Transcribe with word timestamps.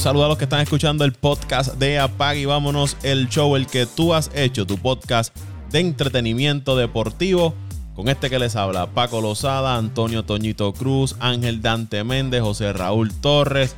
saludo 0.00 0.24
a 0.24 0.28
los 0.28 0.38
que 0.38 0.44
están 0.44 0.60
escuchando 0.60 1.04
el 1.04 1.12
podcast 1.12 1.74
de 1.74 1.98
Apag 1.98 2.38
y 2.38 2.46
vámonos, 2.46 2.96
el 3.02 3.28
show, 3.28 3.54
el 3.54 3.66
que 3.66 3.84
tú 3.84 4.14
has 4.14 4.30
hecho, 4.34 4.66
tu 4.66 4.78
podcast 4.78 5.36
de 5.70 5.80
entretenimiento 5.80 6.74
deportivo. 6.74 7.54
Con 7.94 8.08
este 8.08 8.30
que 8.30 8.38
les 8.38 8.56
habla, 8.56 8.86
Paco 8.86 9.20
Lozada, 9.20 9.76
Antonio 9.76 10.24
Toñito 10.24 10.72
Cruz, 10.72 11.16
Ángel 11.20 11.60
Dante 11.60 12.02
Méndez, 12.02 12.40
José 12.40 12.72
Raúl 12.72 13.12
Torres 13.12 13.76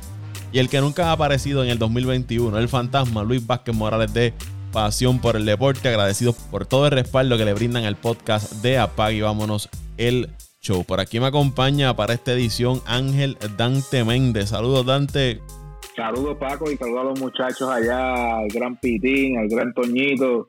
y 0.53 0.59
el 0.59 0.69
que 0.69 0.79
nunca 0.79 1.09
ha 1.09 1.11
aparecido 1.11 1.61
en 1.61 1.69
el 1.69 1.77
2021, 1.77 2.57
el 2.57 2.69
fantasma 2.69 3.23
Luis 3.23 3.45
Vázquez 3.45 3.75
Morales 3.75 4.13
de 4.13 4.33
Pasión 4.71 5.19
por 5.19 5.35
el 5.35 5.45
Deporte. 5.45 5.89
Agradecidos 5.89 6.35
por 6.49 6.65
todo 6.65 6.85
el 6.85 6.91
respaldo 6.91 7.37
que 7.37 7.43
le 7.43 7.53
brindan 7.53 7.83
al 7.83 7.97
podcast 7.97 8.53
de 8.61 8.77
Apag 8.77 9.11
y 9.11 9.21
vámonos, 9.21 9.67
el 9.97 10.29
show. 10.61 10.85
Por 10.85 11.01
aquí 11.01 11.19
me 11.19 11.27
acompaña 11.27 11.93
para 11.97 12.13
esta 12.13 12.31
edición 12.31 12.81
Ángel 12.85 13.37
Dante 13.57 14.05
Méndez. 14.05 14.49
Saludos, 14.51 14.85
Dante. 14.85 15.41
Saludos 15.95 16.37
Paco 16.39 16.71
y 16.71 16.77
saludos 16.77 17.01
a 17.01 17.03
los 17.05 17.19
muchachos 17.19 17.69
allá, 17.69 18.37
al 18.37 18.47
gran 18.47 18.75
Pitín, 18.77 19.37
al 19.37 19.47
gran 19.47 19.73
Toñito, 19.73 20.47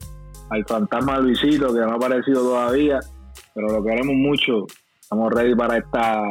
al 0.48 0.64
fantasma 0.64 1.18
Luisito 1.18 1.72
que 1.74 1.80
no 1.80 1.92
ha 1.92 1.94
aparecido 1.96 2.40
todavía, 2.40 3.00
pero 3.54 3.68
lo 3.68 3.84
queremos 3.84 4.14
mucho. 4.14 4.66
Estamos 4.98 5.30
ready 5.32 5.54
para 5.54 5.76
esta 5.76 6.22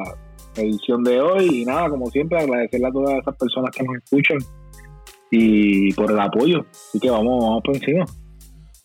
edición 0.56 1.04
de 1.04 1.22
hoy 1.22 1.62
y 1.62 1.66
nada, 1.66 1.90
como 1.90 2.10
siempre 2.10 2.40
agradecerle 2.40 2.88
a 2.88 2.92
todas 2.92 3.20
esas 3.20 3.38
personas 3.38 3.70
que 3.76 3.84
nos 3.84 3.96
escuchan 3.98 4.38
y 5.30 5.94
por 5.94 6.12
el 6.12 6.20
apoyo. 6.20 6.66
Así 6.72 7.00
que 7.00 7.12
vamos, 7.12 7.44
vamos 7.44 7.62
por 7.64 7.76
encima. 7.76 8.06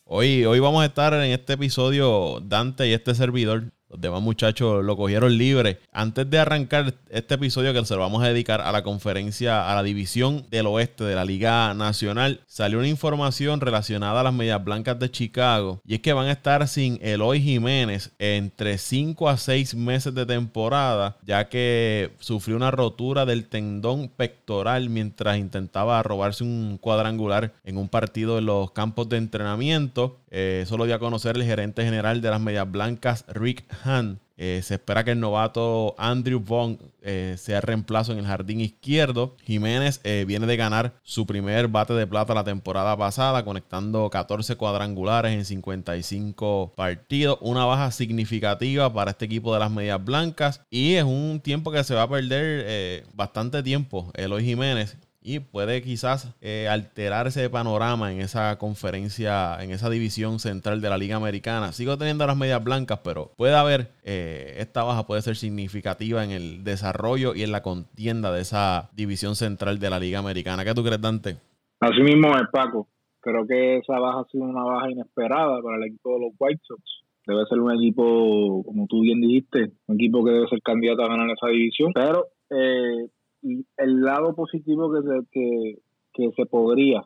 Hoy, 0.04 0.44
hoy 0.44 0.60
vamos 0.60 0.82
a 0.82 0.86
estar 0.86 1.14
en 1.14 1.32
este 1.32 1.54
episodio 1.54 2.40
Dante 2.40 2.86
y 2.86 2.92
este 2.92 3.14
servidor 3.14 3.72
los 3.88 4.00
demás 4.00 4.20
muchachos 4.20 4.84
lo 4.84 4.96
cogieron 4.96 5.36
libre. 5.38 5.80
Antes 5.92 6.28
de 6.28 6.38
arrancar 6.38 6.94
este 7.08 7.34
episodio 7.34 7.72
que 7.72 7.84
se 7.84 7.94
lo 7.94 8.00
vamos 8.00 8.22
a 8.22 8.28
dedicar 8.28 8.60
a 8.60 8.72
la 8.72 8.82
conferencia, 8.82 9.70
a 9.70 9.74
la 9.74 9.82
división 9.82 10.44
del 10.50 10.66
oeste 10.66 11.04
de 11.04 11.14
la 11.14 11.24
Liga 11.24 11.72
Nacional, 11.74 12.40
salió 12.46 12.78
una 12.78 12.88
información 12.88 13.60
relacionada 13.60 14.20
a 14.20 14.24
las 14.24 14.34
Medias 14.34 14.62
Blancas 14.62 14.98
de 14.98 15.10
Chicago. 15.10 15.80
Y 15.86 15.94
es 15.94 16.00
que 16.00 16.12
van 16.12 16.26
a 16.26 16.32
estar 16.32 16.66
sin 16.68 16.98
Eloy 17.02 17.40
Jiménez 17.40 18.12
entre 18.18 18.78
5 18.78 19.28
a 19.28 19.36
6 19.36 19.74
meses 19.74 20.14
de 20.14 20.26
temporada, 20.26 21.16
ya 21.24 21.48
que 21.48 22.10
sufrió 22.20 22.56
una 22.56 22.70
rotura 22.70 23.24
del 23.24 23.46
tendón 23.46 24.08
pectoral 24.08 24.90
mientras 24.90 25.38
intentaba 25.38 26.02
robarse 26.02 26.44
un 26.44 26.78
cuadrangular 26.80 27.54
en 27.64 27.78
un 27.78 27.88
partido 27.88 28.38
en 28.38 28.46
los 28.46 28.70
campos 28.72 29.08
de 29.08 29.16
entrenamiento. 29.16 30.18
Eh, 30.30 30.60
eso 30.62 30.76
dio 30.84 30.94
a 30.94 30.98
conocer 30.98 31.36
el 31.36 31.44
gerente 31.44 31.84
general 31.84 32.20
de 32.20 32.30
las 32.30 32.40
Medias 32.40 32.70
Blancas, 32.70 33.24
Rick 33.28 33.64
Hahn. 33.84 34.20
Eh, 34.40 34.60
se 34.62 34.74
espera 34.74 35.02
que 35.02 35.10
el 35.10 35.20
novato 35.20 35.96
Andrew 35.98 36.38
Vaughn 36.38 36.78
eh, 37.02 37.34
sea 37.36 37.60
reemplazo 37.60 38.12
en 38.12 38.18
el 38.18 38.26
jardín 38.26 38.60
izquierdo. 38.60 39.34
Jiménez 39.42 40.00
viene 40.04 40.46
de 40.46 40.56
ganar 40.56 40.92
su 41.02 41.26
primer 41.26 41.66
bate 41.66 41.92
de 41.94 42.06
plata 42.06 42.34
la 42.34 42.44
temporada 42.44 42.96
pasada, 42.96 43.44
conectando 43.44 44.08
14 44.10 44.54
cuadrangulares 44.56 45.32
en 45.32 45.44
55 45.44 46.72
partidos. 46.76 47.38
Una 47.40 47.64
baja 47.64 47.90
significativa 47.90 48.92
para 48.92 49.10
este 49.10 49.24
equipo 49.24 49.52
de 49.52 49.60
las 49.60 49.72
medias 49.72 50.04
blancas. 50.04 50.60
Y 50.70 50.94
es 50.94 51.04
un 51.04 51.40
tiempo 51.42 51.72
que 51.72 51.82
se 51.82 51.94
va 51.94 52.02
a 52.02 52.08
perder 52.08 53.04
bastante 53.14 53.62
tiempo. 53.64 54.12
Eloy 54.14 54.44
Jiménez 54.44 54.96
y 55.28 55.40
puede 55.40 55.82
quizás 55.82 56.34
eh, 56.40 56.68
alterar 56.68 57.26
ese 57.26 57.50
panorama 57.50 58.10
en 58.10 58.20
esa 58.22 58.56
conferencia, 58.56 59.62
en 59.62 59.72
esa 59.72 59.90
división 59.90 60.38
central 60.38 60.80
de 60.80 60.88
la 60.88 60.96
Liga 60.96 61.16
Americana. 61.16 61.72
Sigo 61.72 61.98
teniendo 61.98 62.26
las 62.26 62.36
medias 62.36 62.64
blancas, 62.64 63.00
pero 63.04 63.32
puede 63.36 63.54
haber, 63.54 63.90
eh, 64.04 64.54
esta 64.56 64.84
baja 64.84 65.06
puede 65.06 65.20
ser 65.20 65.36
significativa 65.36 66.24
en 66.24 66.30
el 66.30 66.64
desarrollo 66.64 67.34
y 67.34 67.42
en 67.42 67.52
la 67.52 67.62
contienda 67.62 68.32
de 68.32 68.40
esa 68.40 68.88
división 68.96 69.36
central 69.36 69.78
de 69.78 69.90
la 69.90 70.00
Liga 70.00 70.18
Americana. 70.18 70.64
¿Qué 70.64 70.72
tú 70.72 70.82
crees, 70.82 71.02
Dante? 71.02 71.36
Así 71.80 72.00
mismo 72.00 72.28
es, 72.34 72.48
Paco. 72.50 72.88
Creo 73.20 73.46
que 73.46 73.76
esa 73.76 73.98
baja 73.98 74.20
ha 74.20 74.30
sido 74.30 74.44
una 74.44 74.64
baja 74.64 74.90
inesperada 74.90 75.60
para 75.60 75.76
el 75.76 75.84
equipo 75.84 76.14
de 76.14 76.20
los 76.20 76.32
White 76.38 76.62
Sox. 76.66 76.80
Debe 77.26 77.44
ser 77.50 77.58
un 77.58 77.72
equipo, 77.72 78.62
como 78.64 78.86
tú 78.86 79.02
bien 79.02 79.20
dijiste, 79.20 79.72
un 79.88 79.96
equipo 79.96 80.24
que 80.24 80.30
debe 80.30 80.48
ser 80.48 80.62
candidato 80.62 81.02
a 81.02 81.08
ganar 81.08 81.28
esa 81.28 81.48
división, 81.48 81.92
pero 81.92 82.28
eh, 82.48 83.08
el 83.42 84.00
lado 84.00 84.34
positivo 84.34 84.92
que 84.92 85.02
se, 85.02 85.26
que, 85.30 85.78
que 86.12 86.30
se 86.36 86.46
podría, 86.46 87.02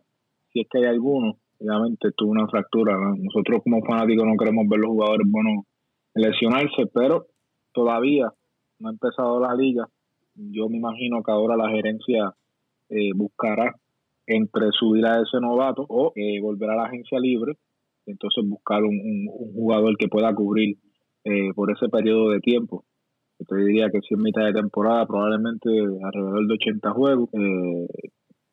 si 0.53 0.60
es 0.60 0.69
que 0.70 0.78
hay 0.78 0.84
alguno, 0.84 1.37
obviamente 1.60 2.10
tuvo 2.16 2.31
una 2.31 2.48
fractura. 2.48 2.97
Nosotros 3.16 3.62
como 3.62 3.84
fanáticos 3.84 4.26
no 4.26 4.37
queremos 4.37 4.66
ver 4.69 4.81
los 4.81 4.91
jugadores 4.91 5.26
buenos 5.31 5.65
lesionarse, 6.15 6.87
pero 6.93 7.26
todavía 7.72 8.32
no 8.78 8.88
ha 8.88 8.93
empezado 8.93 9.41
la 9.41 9.54
liga. 9.54 9.87
Yo 10.34 10.69
me 10.69 10.78
imagino 10.78 11.22
que 11.22 11.31
ahora 11.31 11.56
la 11.56 11.70
gerencia 11.70 12.34
eh, 12.88 13.10
buscará 13.14 13.75
entre 14.26 14.70
subir 14.72 15.04
a 15.06 15.20
ese 15.20 15.41
novato 15.41 15.84
o 15.88 16.12
eh, 16.14 16.41
volver 16.41 16.70
a 16.70 16.76
la 16.76 16.84
agencia 16.84 17.19
libre, 17.19 17.54
entonces 18.06 18.44
buscar 18.47 18.82
un, 18.82 18.99
un, 18.99 19.53
jugador 19.53 19.97
que 19.97 20.09
pueda 20.09 20.34
cubrir 20.34 20.76
eh, 21.25 21.53
por 21.54 21.70
ese 21.70 21.88
periodo 21.88 22.31
de 22.31 22.41
tiempo 22.41 22.84
te 23.45 23.57
diría 23.57 23.91
que 23.91 24.01
si 24.01 24.15
en 24.15 24.23
mitad 24.23 24.45
de 24.45 24.53
temporada, 24.53 25.07
probablemente 25.07 25.69
alrededor 26.03 26.47
de 26.47 26.55
80 26.55 26.91
juegos. 26.91 27.29
Eh, 27.33 27.87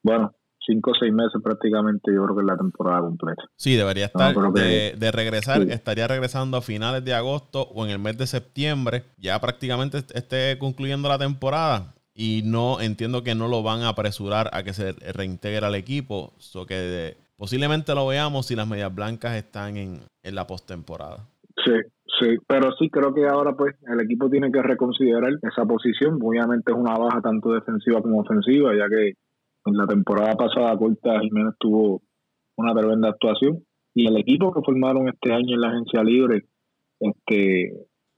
bueno, 0.04 0.34
5 0.66 0.92
o 0.92 0.94
6 0.94 1.14
meses 1.14 1.42
prácticamente, 1.44 2.14
yo 2.14 2.24
creo 2.24 2.36
que 2.36 2.42
es 2.42 2.48
la 2.48 2.58
temporada 2.58 3.02
completa. 3.02 3.44
Sí, 3.56 3.76
debería 3.76 4.06
estar 4.06 4.36
de, 4.36 5.12
regresar, 5.12 5.62
estaría 5.64 6.08
regresando 6.08 6.58
a 6.58 6.62
finales 6.62 7.04
de 7.04 7.14
agosto 7.14 7.62
o 7.62 7.86
en 7.86 7.92
el 7.92 8.00
mes 8.00 8.18
de 8.18 8.28
septiembre, 8.28 9.04
ya 9.18 9.40
prácticamente 9.40 9.98
esté 10.14 10.58
concluyendo 10.60 11.10
la 11.10 11.18
temporada. 11.18 11.96
Y 12.14 12.42
no 12.44 12.82
entiendo 12.82 13.24
que 13.24 13.34
no 13.34 13.48
lo 13.48 13.64
van 13.64 13.82
a 13.82 13.90
apresurar 13.90 14.50
a 14.52 14.64
que 14.64 14.74
se 14.74 14.92
reintegre 15.14 15.66
al 15.66 15.76
equipo. 15.76 16.34
So 16.38 16.66
que 16.66 17.16
posiblemente 17.38 17.96
lo 17.96 18.08
veamos 18.08 18.48
si 18.48 18.58
las 18.58 18.68
medias 18.68 18.94
blancas 18.94 19.38
están 19.38 19.78
en, 19.78 20.02
en 20.24 20.36
la 20.36 20.46
postemporada. 20.46 21.30
Sí, 21.64 21.72
Sí, 22.19 22.38
pero 22.47 22.72
sí 22.78 22.90
creo 22.90 23.13
que 23.13 23.25
ahora 23.28 23.56
pues 23.56 23.75
el 23.88 24.02
equipo 24.02 24.30
tiene 24.30 24.52
que 24.52 24.62
reconsiderar 24.62 25.31
esa 25.41 25.66
posición. 25.66 26.19
Obviamente 26.22 26.72
es 26.72 26.78
una 26.78 26.97
baja 26.97 27.22
tanto 27.22 27.53
defensiva 27.53 28.02
como 28.02 28.19
ofensiva, 28.19 28.75
ya 28.75 28.90
que 28.90 29.13
en 29.66 29.78
la 29.78 29.88
temporada 29.88 30.35
pasada 30.35 30.78
Corta 30.78 31.19
Jiménez 31.22 31.53
tuvo 31.59 32.02
una 32.58 32.74
tremenda 32.74 33.09
actuación 33.09 33.63
y 33.94 34.08
el 34.08 34.18
equipo 34.18 34.52
que 34.53 34.62
formaron 34.62 35.08
este 35.08 35.31
año 35.34 35.56
en 35.56 35.62
la 35.62 35.69
agencia 35.69 36.03
libre 36.03 36.46
este 37.00 37.72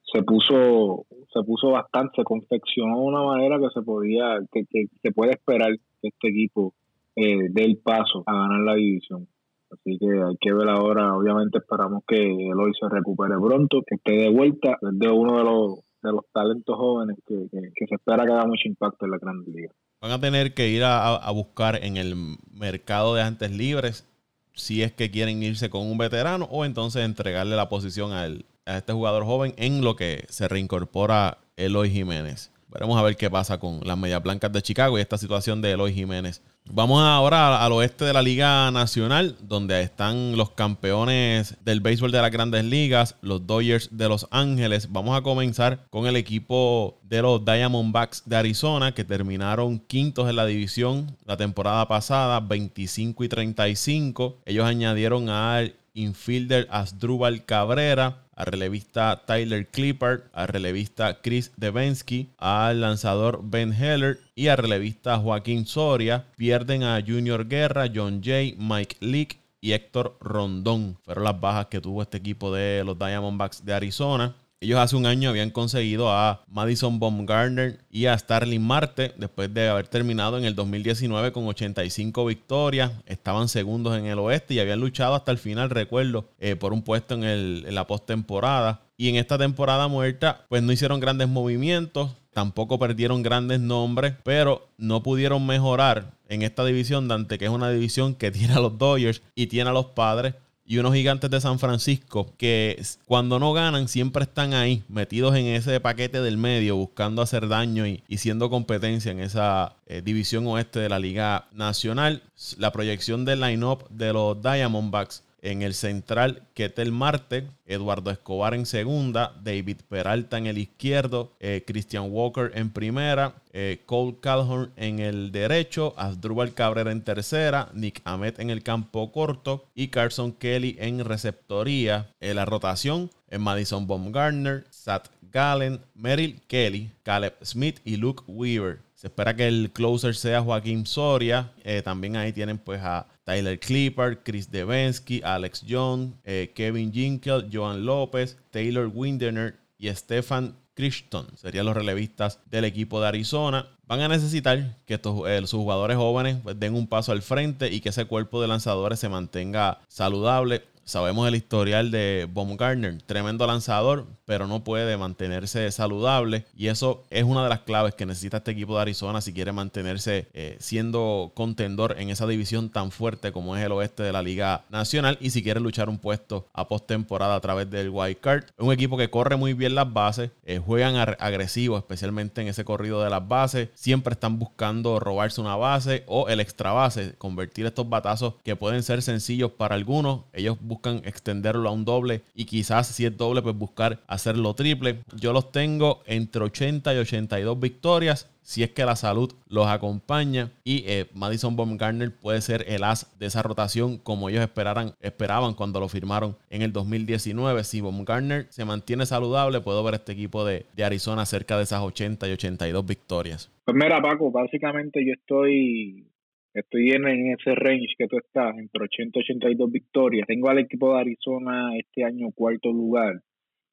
se 0.04 0.24
puso 0.24 1.06
se 1.32 1.44
puso 1.44 1.72
bastante, 1.72 2.14
se 2.18 2.24
confeccionó 2.24 3.00
de 3.00 3.06
una 3.06 3.24
manera 3.24 3.60
que 3.60 3.70
se 3.74 3.82
podía 3.84 4.40
que, 4.52 4.66
que 4.70 4.88
se 5.02 5.12
puede 5.12 5.32
esperar 5.32 5.78
que 6.02 6.08
este 6.08 6.30
equipo 6.30 6.74
eh, 7.16 7.50
dé 7.52 7.64
el 7.64 7.78
paso 7.78 8.24
a 8.26 8.34
ganar 8.34 8.62
la 8.62 8.76
división. 8.76 9.28
Así 9.72 9.98
que 9.98 10.08
hay 10.08 10.36
que 10.40 10.54
ver 10.54 10.68
ahora, 10.68 11.16
obviamente 11.16 11.60
esperamos 11.60 12.04
que 12.06 12.18
Eloy 12.18 12.74
se 12.78 12.90
recupere 12.90 13.36
pronto, 13.42 13.82
que 13.88 13.96
esté 13.96 14.24
de 14.24 14.30
vuelta, 14.30 14.78
es 14.82 15.00
de 15.00 15.10
uno 15.10 15.38
de 15.38 15.44
los, 15.46 15.80
de 16.04 16.12
los 16.12 16.26
talentos 16.34 16.76
jóvenes 16.76 17.18
que, 17.26 17.48
se 17.50 17.96
espera 17.96 18.26
que 18.26 18.34
haga 18.34 18.46
mucho 18.46 18.68
impacto 18.68 19.06
en 19.06 19.12
la 19.12 19.18
Gran 19.18 19.44
Liga. 19.46 19.72
Van 20.02 20.12
a 20.12 20.20
tener 20.20 20.54
que 20.54 20.68
ir 20.68 20.84
a, 20.84 21.32
buscar 21.32 21.84
en 21.84 21.96
el 21.96 22.16
mercado 22.52 23.16
de 23.16 23.22
agentes 23.22 23.52
libres 23.52 24.08
si 24.54 24.84
es 24.84 24.92
que 24.92 25.10
quieren 25.10 25.42
irse 25.42 25.70
con 25.70 25.84
un 25.84 25.98
veterano 25.98 26.50
o 26.52 26.66
entonces 26.66 27.06
entregarle 27.06 27.56
la 27.56 27.70
posición 27.70 28.12
a, 28.12 28.24
a 28.66 28.78
este 28.78 28.92
jugador 28.92 29.24
joven 29.24 29.54
en 29.58 29.86
lo 29.86 29.96
que 29.96 30.26
se 30.28 30.50
reincorpora 30.50 31.38
Eloy 31.56 31.90
Jiménez. 31.90 32.52
Veremos 32.68 32.98
a 32.98 33.04
ver 33.04 33.16
qué 33.16 33.30
pasa 33.30 33.60
con 33.60 33.80
las 33.86 33.98
Medias 33.98 34.22
Blancas 34.22 34.52
de 34.52 34.62
Chicago 34.62 34.98
y 34.98 35.02
esta 35.02 35.18
situación 35.18 35.62
de 35.62 35.72
Eloy 35.72 35.94
Jiménez 35.94 36.42
Vamos 36.74 37.04
ahora 37.04 37.66
al 37.66 37.74
oeste 37.74 38.06
de 38.06 38.14
la 38.14 38.22
Liga 38.22 38.72
Nacional, 38.72 39.36
donde 39.42 39.82
están 39.82 40.38
los 40.38 40.52
campeones 40.52 41.58
del 41.66 41.82
béisbol 41.82 42.14
de 42.14 42.22
las 42.22 42.32
grandes 42.32 42.64
ligas, 42.64 43.18
los 43.22 43.46
Dodgers 43.46 43.90
de 43.92 44.08
Los 44.08 44.26
Ángeles. 44.32 44.90
Vamos 44.90 45.18
a 45.18 45.22
comenzar 45.22 45.86
con 45.90 46.08
el 46.08 46.16
equipo 46.16 46.98
de 47.04 47.22
los 47.24 47.44
Diamondbacks 47.44 48.24
de 48.26 48.38
Arizona, 48.38 48.94
que 48.94 49.04
terminaron 49.04 49.80
quintos 49.80 50.30
en 50.30 50.38
la 50.38 50.46
división 50.46 51.18
la 51.26 51.36
temporada 51.36 51.86
pasada, 51.90 52.40
25 52.40 53.26
y 53.26 53.28
35. 53.28 54.38
Ellos 54.46 54.66
añadieron 54.66 55.28
al 55.28 55.76
infielder 55.94 56.70
Asdrúbal 56.72 57.44
Cabrera, 57.44 58.24
al 58.36 58.46
relevista 58.48 59.24
Tyler 59.26 59.68
Clippard, 59.68 60.24
al 60.34 60.48
relevista 60.48 61.22
Chris 61.22 61.52
Devensky, 61.58 62.30
al 62.38 62.82
lanzador 62.82 63.42
Ben 63.44 63.74
Heller 63.74 64.20
y 64.36 64.48
al 64.48 64.58
relevista 64.58 65.18
Joaquín 65.18 65.66
Soria. 65.66 66.26
Pierden 66.38 66.84
a 66.84 67.02
Junior 67.06 67.48
Guerra, 67.48 67.86
John 67.94 68.22
Jay, 68.24 68.56
Mike 68.58 68.98
Leake 69.00 69.40
y 69.62 69.74
Héctor 69.74 70.18
Rondón. 70.20 70.98
Fueron 71.04 71.24
las 71.24 71.40
bajas 71.40 71.68
que 71.68 71.82
tuvo 71.82 72.02
este 72.02 72.18
equipo 72.18 72.54
de 72.54 72.84
los 72.84 72.98
Diamondbacks 72.98 73.64
de 73.64 73.74
Arizona. 73.74 74.36
Ellos 74.64 74.80
hace 74.80 74.96
un 74.96 75.08
año 75.08 75.32
habían 75.32 75.50
conseguido 75.50 76.12
a 76.12 76.44
Madison 76.48 77.00
Baumgartner 77.00 77.80
y 77.90 78.06
a 78.06 78.16
Starling 78.16 78.62
Marte 78.62 79.12
después 79.18 79.52
de 79.52 79.68
haber 79.68 79.88
terminado 79.88 80.38
en 80.38 80.46
el 80.46 80.54
2019 80.54 81.32
con 81.32 81.48
85 81.48 82.28
victorias. 82.28 82.92
Estaban 83.08 83.50
segundos 83.50 83.98
en 83.98 84.06
el 84.06 84.20
oeste 84.20 84.54
y 84.54 84.60
habían 84.60 84.80
luchado 84.80 85.16
hasta 85.16 85.32
el 85.32 85.40
final, 85.40 85.72
recuerdo, 85.72 86.30
eh, 86.38 86.56
por 86.56 86.74
un 86.74 86.84
puesto 86.84 87.16
en, 87.16 87.24
el, 87.24 87.66
en 87.68 87.74
la 87.74 87.88
postemporada. 87.88 88.82
Y 88.98 89.10
en 89.10 89.16
esta 89.16 89.40
temporada 89.40 89.88
muerta, 89.88 90.46
pues 90.48 90.62
no 90.62 90.72
hicieron 90.72 91.00
grandes 91.00 91.28
movimientos. 91.28 92.12
tampoco 92.32 92.78
perdieron 92.78 93.24
grandes 93.24 93.60
nombres, 93.60 94.14
pero 94.24 94.70
no 94.78 95.02
pudieron 95.02 95.44
mejorar 95.44 96.12
en 96.30 96.44
esta 96.44 96.64
división, 96.64 97.08
Dante, 97.08 97.40
que 97.40 97.46
es 97.46 97.52
una 97.52 97.72
división 97.72 98.14
que 98.14 98.30
tiene 98.32 98.54
a 98.54 98.60
los 98.60 98.78
Dodgers 98.78 99.24
y 99.34 99.48
tiene 99.48 99.72
a 99.72 99.74
los 99.74 99.88
padres 99.88 100.36
y 100.72 100.78
unos 100.78 100.94
gigantes 100.94 101.30
de 101.30 101.42
San 101.42 101.60
Francisco 101.60 102.32
que 102.38 102.82
cuando 103.06 103.40
no 103.40 103.52
ganan 103.52 103.90
siempre 103.90 104.24
están 104.24 104.54
ahí, 104.54 104.84
metidos 104.88 105.36
en 105.36 105.48
ese 105.48 105.82
paquete 105.82 106.22
del 106.22 106.38
medio, 106.38 106.78
buscando 106.78 107.22
hacer 107.22 107.50
daño 107.50 107.86
y, 107.86 108.02
siendo 108.18 108.50
competencia 108.50 109.12
en 109.12 109.20
esa 109.20 109.76
eh, 109.86 110.02
división 110.02 110.48
oeste 110.48 110.80
de 110.80 110.88
la 110.88 110.98
Liga 110.98 111.50
Nacional. 111.52 112.24
La 112.58 112.72
proyección 112.72 113.26
del 113.26 113.42
line-up 113.42 113.90
de 113.90 114.14
los 114.14 114.42
Diamondbacks 114.42 115.24
en 115.42 115.62
el 115.62 115.74
central, 115.74 116.44
Ketel 116.54 116.92
Marte, 116.92 117.48
Eduardo 117.66 118.12
Escobar 118.12 118.54
en 118.54 118.66
segunda, 118.66 119.34
David 119.44 119.78
Peralta 119.90 120.38
en 120.38 120.46
el 120.46 120.58
izquierdo, 120.58 121.32
eh, 121.40 121.64
Christian 121.66 122.08
Walker 122.10 122.52
en 122.54 122.70
primera, 122.70 123.36
eh, 123.54 123.82
Cole 123.86 124.18
Calhoun 124.22 124.72
en 124.76 125.00
el 125.00 125.32
derecho, 125.32 125.94
Asdrúbal 125.98 126.54
Cabrera 126.54 126.92
en 126.92 127.02
tercera, 127.02 127.70
Nick 127.74 128.02
Ahmed 128.04 128.40
en 128.40 128.50
el 128.50 128.64
campo 128.64 129.12
corto 129.12 129.66
y 129.74 129.88
Carson 129.88 130.32
Kelly 130.32 130.78
en 130.80 131.04
receptoría. 131.04 132.10
En 132.20 132.36
la 132.36 132.46
rotación, 132.46 133.10
en 133.30 133.42
Madison 133.42 133.88
Baumgartner, 133.88 134.66
Sat 134.70 135.08
Gallen, 135.32 135.80
Merrill 135.96 136.40
Kelly, 136.48 136.92
Caleb 137.04 137.34
Smith 137.44 137.80
y 137.84 137.96
Luke 137.96 138.24
Weaver. 138.28 138.80
Se 138.94 139.08
espera 139.08 139.36
que 139.36 139.48
el 139.48 139.72
closer 139.74 140.14
sea 140.16 140.42
Joaquín 140.42 140.86
Soria. 140.86 141.52
Eh, 141.64 141.82
también 141.82 142.18
ahí 142.18 142.32
tienen 142.32 142.60
pues 142.60 142.82
a 142.84 143.08
Tyler 143.24 143.60
Clipper, 143.60 144.24
Chris 144.24 144.50
Devensky, 144.50 145.22
Alex 145.24 145.62
Young, 145.62 146.14
eh, 146.24 146.52
Kevin 146.56 146.92
Jinkel, 146.92 147.50
Joan 147.52 147.86
López, 147.86 148.38
Taylor 148.52 148.90
Windener 148.94 149.60
y 149.78 149.90
Stefan 149.90 150.56
Crichton. 150.74 151.28
Serían 151.36 151.66
los 151.66 151.76
relevistas 151.76 152.40
del 152.46 152.66
equipo 152.66 153.02
de 153.02 153.08
Arizona. 153.08 153.68
Van 153.86 154.02
a 154.02 154.08
necesitar 154.08 154.78
que 154.86 154.96
estos, 154.96 155.28
eh, 155.30 155.40
sus 155.42 155.60
jugadores 155.60 155.98
jóvenes 155.98 156.38
pues, 156.44 156.60
den 156.60 156.74
un 156.74 156.88
paso 156.88 157.12
al 157.12 157.22
frente 157.22 157.72
y 157.72 157.82
que 157.82 157.90
ese 157.90 158.06
cuerpo 158.06 158.42
de 158.42 158.48
lanzadores 158.48 159.00
se 159.00 159.10
mantenga 159.10 159.80
saludable. 159.88 160.64
Sabemos 160.84 161.28
el 161.28 161.36
historial 161.36 161.92
de 161.92 162.28
Baumgartner, 162.32 163.02
tremendo 163.04 163.46
lanzador, 163.46 164.08
pero 164.32 164.48
no 164.48 164.64
puede 164.64 164.96
mantenerse 164.96 165.70
saludable. 165.74 166.46
Y 166.56 166.68
eso 166.68 167.04
es 167.10 167.26
una 167.26 167.44
de 167.44 167.50
las 167.50 167.60
claves 167.60 167.96
que 167.96 168.06
necesita 168.06 168.38
este 168.38 168.52
equipo 168.52 168.78
de 168.78 168.84
Arizona 168.84 169.20
si 169.20 169.34
quiere 169.34 169.52
mantenerse 169.52 170.30
eh, 170.34 170.56
siendo 170.62 171.34
contendor 171.36 171.98
en 172.00 172.10
esa 172.10 172.26
división 172.26 172.70
tan 172.70 172.92
fuerte 172.92 173.34
como 173.34 173.58
es 173.58 173.66
el 173.66 173.74
oeste 173.74 174.04
de 174.04 174.14
la 174.14 174.22
Liga 174.22 174.64
Nacional. 174.70 175.18
Y 175.20 175.32
si 175.32 175.44
quiere 175.44 175.60
luchar 175.60 175.90
un 175.90 175.98
puesto 175.98 176.48
a 176.54 176.70
postemporada 176.70 177.36
a 177.36 177.42
través 177.42 177.70
del 177.70 177.90
wild 177.90 178.22
card. 178.22 178.46
Un 178.58 178.72
equipo 178.72 178.96
que 178.96 179.10
corre 179.10 179.36
muy 179.36 179.52
bien 179.52 179.76
las 179.76 179.92
bases, 179.92 180.32
eh, 180.46 180.60
juegan 180.66 180.96
agresivos, 180.96 181.80
especialmente 181.80 182.40
en 182.40 182.48
ese 182.48 182.64
corrido 182.64 183.04
de 183.04 183.10
las 183.10 183.28
bases. 183.28 183.68
Siempre 183.74 184.14
están 184.14 184.40
buscando 184.40 185.02
robarse 185.02 185.42
una 185.42 185.58
base 185.58 186.06
o 186.08 186.30
el 186.30 186.40
extra 186.40 186.72
base, 186.72 187.16
convertir 187.18 187.66
estos 187.66 187.90
batazos 187.90 188.36
que 188.46 188.56
pueden 188.56 188.84
ser 188.84 189.02
sencillos 189.02 189.52
para 189.52 189.76
algunos. 189.76 190.22
Ellos 190.32 190.56
buscan 190.62 191.02
extenderlo 191.04 191.68
a 191.68 191.74
un 191.74 191.84
doble 191.84 192.22
y 192.34 192.46
quizás 192.46 192.88
si 192.88 193.06
es 193.06 193.18
doble, 193.18 193.42
pues 193.42 193.58
buscar 193.58 194.00
hacerlo 194.22 194.54
triple. 194.54 195.00
Yo 195.20 195.34
los 195.34 195.52
tengo 195.52 196.02
entre 196.06 196.44
80 196.44 196.94
y 196.94 196.98
82 196.98 197.60
victorias 197.60 198.30
si 198.44 198.64
es 198.64 198.72
que 198.72 198.86
la 198.86 198.96
salud 198.96 199.32
los 199.48 199.68
acompaña 199.68 200.52
y 200.64 200.84
eh, 200.88 201.06
Madison 201.14 201.56
Baumgartner 201.56 202.12
puede 202.12 202.42
ser 202.42 202.66
el 202.68 202.84
as 202.84 203.18
de 203.20 203.28
esa 203.28 203.44
rotación 203.44 203.98
como 203.98 204.30
ellos 204.30 204.42
esperaran, 204.42 204.94
esperaban 205.00 205.54
cuando 205.54 205.80
lo 205.80 205.88
firmaron 205.88 206.36
en 206.50 206.62
el 206.62 206.74
2019. 206.74 207.64
Si 207.64 207.82
Baumgartner 207.82 208.46
se 208.50 208.66
mantiene 208.66 209.06
saludable, 209.06 209.62
puedo 209.62 209.84
ver 209.84 209.96
este 209.96 210.12
equipo 210.14 210.46
de, 210.46 210.66
de 210.76 210.84
Arizona 210.84 211.26
cerca 211.26 211.58
de 211.58 211.64
esas 211.64 211.82
80 211.82 212.28
y 212.28 212.32
82 212.32 212.86
victorias. 212.86 213.52
Pues 213.66 213.76
mira, 213.76 214.02
Paco, 214.02 214.32
básicamente 214.32 215.06
yo 215.06 215.14
estoy 215.14 216.08
Estoy 216.54 216.90
en, 216.90 217.08
ese 217.32 217.56
range 217.56 217.96
que 217.98 218.08
tú 218.08 218.18
estás, 218.18 218.58
entre 218.58 218.84
80 218.84 219.20
y 219.20 219.22
82 219.22 219.72
victorias. 219.72 220.28
Tengo 220.28 220.50
al 220.50 220.60
equipo 220.60 220.94
de 220.94 221.00
Arizona 221.00 221.78
este 221.78 222.04
año 222.04 222.28
cuarto 222.36 222.74
lugar 222.74 223.22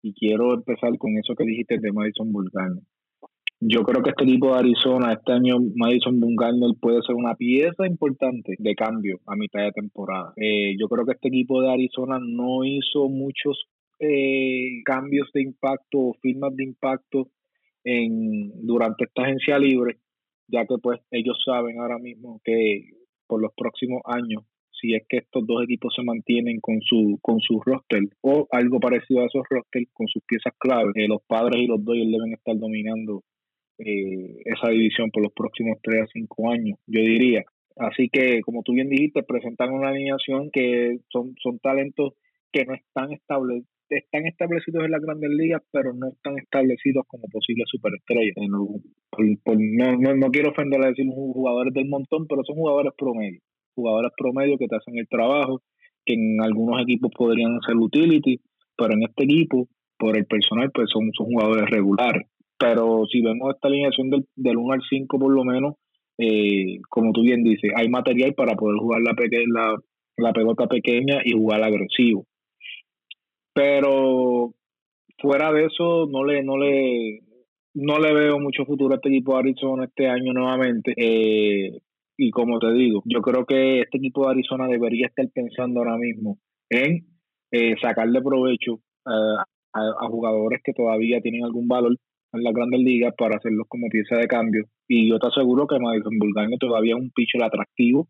y 0.03 0.15
quiero 0.15 0.55
empezar 0.55 0.97
con 0.99 1.17
eso 1.17 1.35
que 1.35 1.45
dijiste 1.45 1.79
de 1.79 1.93
Madison 1.93 2.33
Bumgarner. 2.33 2.83
Yo 3.61 3.83
creo 3.83 4.03
que 4.03 4.11
este 4.11 4.23
equipo 4.23 4.53
de 4.53 4.61
Arizona, 4.61 5.13
este 5.13 5.33
año 5.33 5.57
Madison 5.75 6.21
Bumgarner 6.21 6.71
puede 6.81 7.03
ser 7.03 7.17
una 7.17 7.35
pieza 7.35 7.87
importante 7.87 8.55
de 8.57 8.75
cambio 8.75 9.19
a 9.27 9.35
mitad 9.35 9.63
de 9.63 9.73
temporada. 9.73 10.33
Eh, 10.37 10.77
yo 10.79 10.87
creo 10.89 11.05
que 11.05 11.13
este 11.13 11.29
equipo 11.29 11.61
de 11.61 11.73
Arizona 11.73 12.19
no 12.21 12.65
hizo 12.65 13.09
muchos 13.09 13.67
eh, 13.99 14.83
cambios 14.85 15.29
de 15.35 15.43
impacto 15.43 15.99
o 15.99 16.15
firmas 16.23 16.55
de 16.55 16.65
impacto 16.65 17.31
en, 17.83 18.65
durante 18.65 19.05
esta 19.05 19.23
agencia 19.23 19.59
libre 19.59 19.99
ya 20.49 20.67
que 20.67 20.77
pues 20.83 21.01
ellos 21.11 21.39
saben 21.45 21.79
ahora 21.79 21.99
mismo 21.99 22.41
que 22.45 22.91
por 23.27 23.41
los 23.41 23.53
próximos 23.55 24.01
años 24.05 24.45
si 24.81 24.95
es 24.95 25.03
que 25.09 25.19
estos 25.19 25.47
dos 25.47 25.63
equipos 25.65 25.93
se 25.95 26.03
mantienen 26.03 26.61
con 26.61 26.81
su 26.81 27.19
con 27.21 27.41
su 27.41 27.61
roster 27.61 28.03
o 28.21 28.47
algo 28.51 28.81
parecido 28.81 29.23
a 29.23 29.27
esos 29.27 29.43
roster 29.49 29.85
con 29.93 30.07
sus 30.09 30.23
piezas 30.25 30.55
clave, 30.59 30.93
eh, 30.95 31.09
los 31.09 31.23
padres 31.27 31.63
y 31.63 31.67
los 31.67 31.85
Dodgers 31.85 32.11
deben 32.11 32.33
estar 32.33 32.57
dominando 32.57 33.23
eh, 33.79 34.43
esa 34.45 34.71
división 34.71 35.11
por 35.11 35.23
los 35.23 35.33
próximos 35.33 35.79
3 35.83 36.03
a 36.03 36.07
5 36.07 36.51
años, 36.51 36.79
yo 36.87 37.01
diría. 37.01 37.45
Así 37.77 38.09
que, 38.09 38.41
como 38.43 38.63
tú 38.65 38.73
bien 38.73 38.89
dijiste, 38.89 39.23
presentan 39.23 39.73
una 39.73 39.91
alineación 39.91 40.51
que 40.51 40.99
son, 41.11 41.35
son 41.41 41.61
talentos 41.61 42.15
que 42.53 42.65
no 42.65 42.75
están 42.75 43.13
estables, 43.13 43.65
están 43.89 44.27
establecidos 44.27 44.85
en 44.85 44.91
las 44.91 45.01
grandes 45.01 45.31
ligas, 45.31 45.63
pero 45.71 45.93
no 45.93 46.09
están 46.09 46.39
establecidos 46.39 47.07
como 47.07 47.29
posibles 47.29 47.67
superestrellas. 47.71 48.35
No, 48.49 48.67
no, 49.97 50.17
no, 50.17 50.31
quiero 50.31 50.51
ofender 50.51 50.83
a 50.83 50.89
decir 50.89 51.07
jugadores 51.07 51.73
del 51.73 51.89
montón, 51.89 52.27
pero 52.27 52.43
son 52.45 52.57
jugadores 52.57 52.93
promedio. 52.99 53.41
Jugadores 53.79 54.13
promedio 54.17 54.59
que 54.59 54.67
te 54.67 54.77
hacen 54.77 54.99
el 54.99 55.09
trabajo, 55.09 55.63
que 56.05 56.15
en 56.15 56.41
algunos 56.43 56.83
equipos 56.83 57.11
podrían 57.17 57.61
ser 57.67 57.77
utility, 57.77 58.41
pero 58.77 58.95
en 58.95 59.03
este 59.05 59.25
equipo, 59.25 59.69
por 59.99 60.17
el 60.17 60.27
personal, 60.27 60.71
pues 60.73 60.91
son, 60.93 61.11
son 61.17 61.27
jugadores 61.27 61.71
regulares. 61.71 62.27
Pero 62.59 63.05
si 63.11 63.23
vemos 63.23 63.55
esta 63.55 63.69
alineación 63.69 64.11
del, 64.11 64.27
del 64.35 64.57
1 64.57 64.73
al 64.73 64.83
5 64.89 65.19
por 65.19 65.33
lo 65.33 65.45
menos, 65.45 65.75
eh, 66.19 66.79
como 66.89 67.13
tú 67.13 67.23
bien 67.23 67.45
dices, 67.45 67.71
hay 67.77 67.89
material 67.89 68.35
para 68.35 68.57
poder 68.57 68.79
jugar 68.79 69.03
la, 69.03 69.15
la, 69.47 69.77
la 70.17 70.33
pelota 70.33 70.67
pequeña 70.67 71.21
y 71.25 71.33
jugar 71.33 71.63
agresivo 71.63 72.27
pero 73.59 74.55
fuera 75.21 75.53
de 75.53 75.65
eso 75.65 76.07
no 76.07 76.25
le 76.25 76.45
no 76.45 76.57
le 76.57 77.23
no 77.75 77.99
le 77.99 78.15
veo 78.15 78.39
mucho 78.39 78.65
futuro 78.65 78.95
a 78.95 78.97
este 78.99 79.09
equipo 79.09 79.33
de 79.33 79.41
Arizona 79.41 79.87
este 79.87 80.07
año 80.07 80.33
nuevamente 80.33 80.95
eh, 80.97 81.81
y 82.19 82.31
como 82.31 82.59
te 82.59 82.71
digo 82.73 83.03
yo 83.07 83.23
creo 83.23 83.47
que 83.47 83.81
este 83.81 83.97
equipo 83.97 84.27
de 84.27 84.33
Arizona 84.33 84.67
debería 84.67 85.07
estar 85.07 85.27
pensando 85.33 85.81
ahora 85.81 85.97
mismo 85.97 86.39
en 86.69 87.07
eh, 87.51 87.75
sacarle 87.81 88.21
provecho 88.21 88.81
eh, 89.07 89.43
a, 89.73 90.07
jugadores 90.09 90.61
que 90.63 90.75
todavía 90.75 91.21
tienen 91.23 91.45
algún 91.45 91.69
valor 91.69 91.97
en 92.35 92.43
las 92.43 92.53
grandes 92.53 92.81
ligas 92.81 93.15
para 93.17 93.37
hacerlos 93.37 93.67
como 93.69 93.89
pieza 93.89 94.17
de 94.17 94.27
cambio. 94.27 94.65
Y 94.87 95.09
yo 95.09 95.19
te 95.19 95.29
aseguro 95.29 95.67
que 95.67 95.79
Madison 95.79 96.19
Bulgaria 96.19 96.59
todavía 96.61 96.95
es 96.95 97.01
un 97.01 97.11
pitcher 97.11 97.43
atractivo 97.43 98.07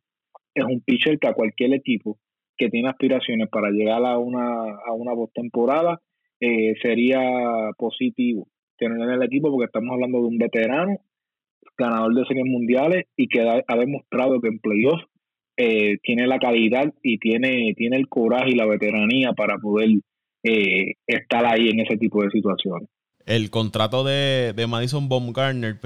es 0.58 0.64
un 0.64 0.80
pitcher 0.80 1.18
que 1.18 1.28
a 1.28 1.34
cualquier 1.34 1.74
equipo 1.74 2.18
que 2.56 2.68
tiene 2.68 2.88
aspiraciones 2.88 3.48
para 3.50 3.70
llegar 3.70 4.04
a 4.04 4.18
una, 4.18 4.72
a 4.86 4.92
una 4.92 5.14
postemporada, 5.14 6.00
eh, 6.40 6.74
sería 6.82 7.20
positivo 7.76 8.48
tener 8.76 9.00
en 9.00 9.10
el 9.10 9.22
equipo 9.22 9.50
porque 9.50 9.66
estamos 9.66 9.92
hablando 9.92 10.18
de 10.18 10.24
un 10.24 10.38
veterano, 10.38 10.98
ganador 11.76 12.14
de 12.14 12.24
series 12.26 12.46
mundiales 12.46 13.06
y 13.16 13.28
que 13.28 13.40
ha, 13.40 13.76
demostrado 13.76 14.40
que 14.40 14.48
en 14.48 14.58
playoffs 14.58 15.04
eh, 15.56 15.98
tiene 16.02 16.26
la 16.26 16.38
calidad 16.38 16.92
y 17.02 17.18
tiene, 17.18 17.72
tiene 17.76 17.96
el 17.96 18.08
coraje 18.08 18.50
y 18.50 18.54
la 18.54 18.66
veteranía 18.66 19.32
para 19.32 19.58
poder 19.58 19.90
eh, 20.44 20.94
estar 21.06 21.44
ahí 21.46 21.68
en 21.68 21.80
ese 21.80 21.96
tipo 21.96 22.22
de 22.22 22.30
situaciones. 22.30 22.88
El 23.26 23.50
contrato 23.50 24.04
de, 24.04 24.54
Madison 24.68 25.08
Baumgartner, 25.08 25.78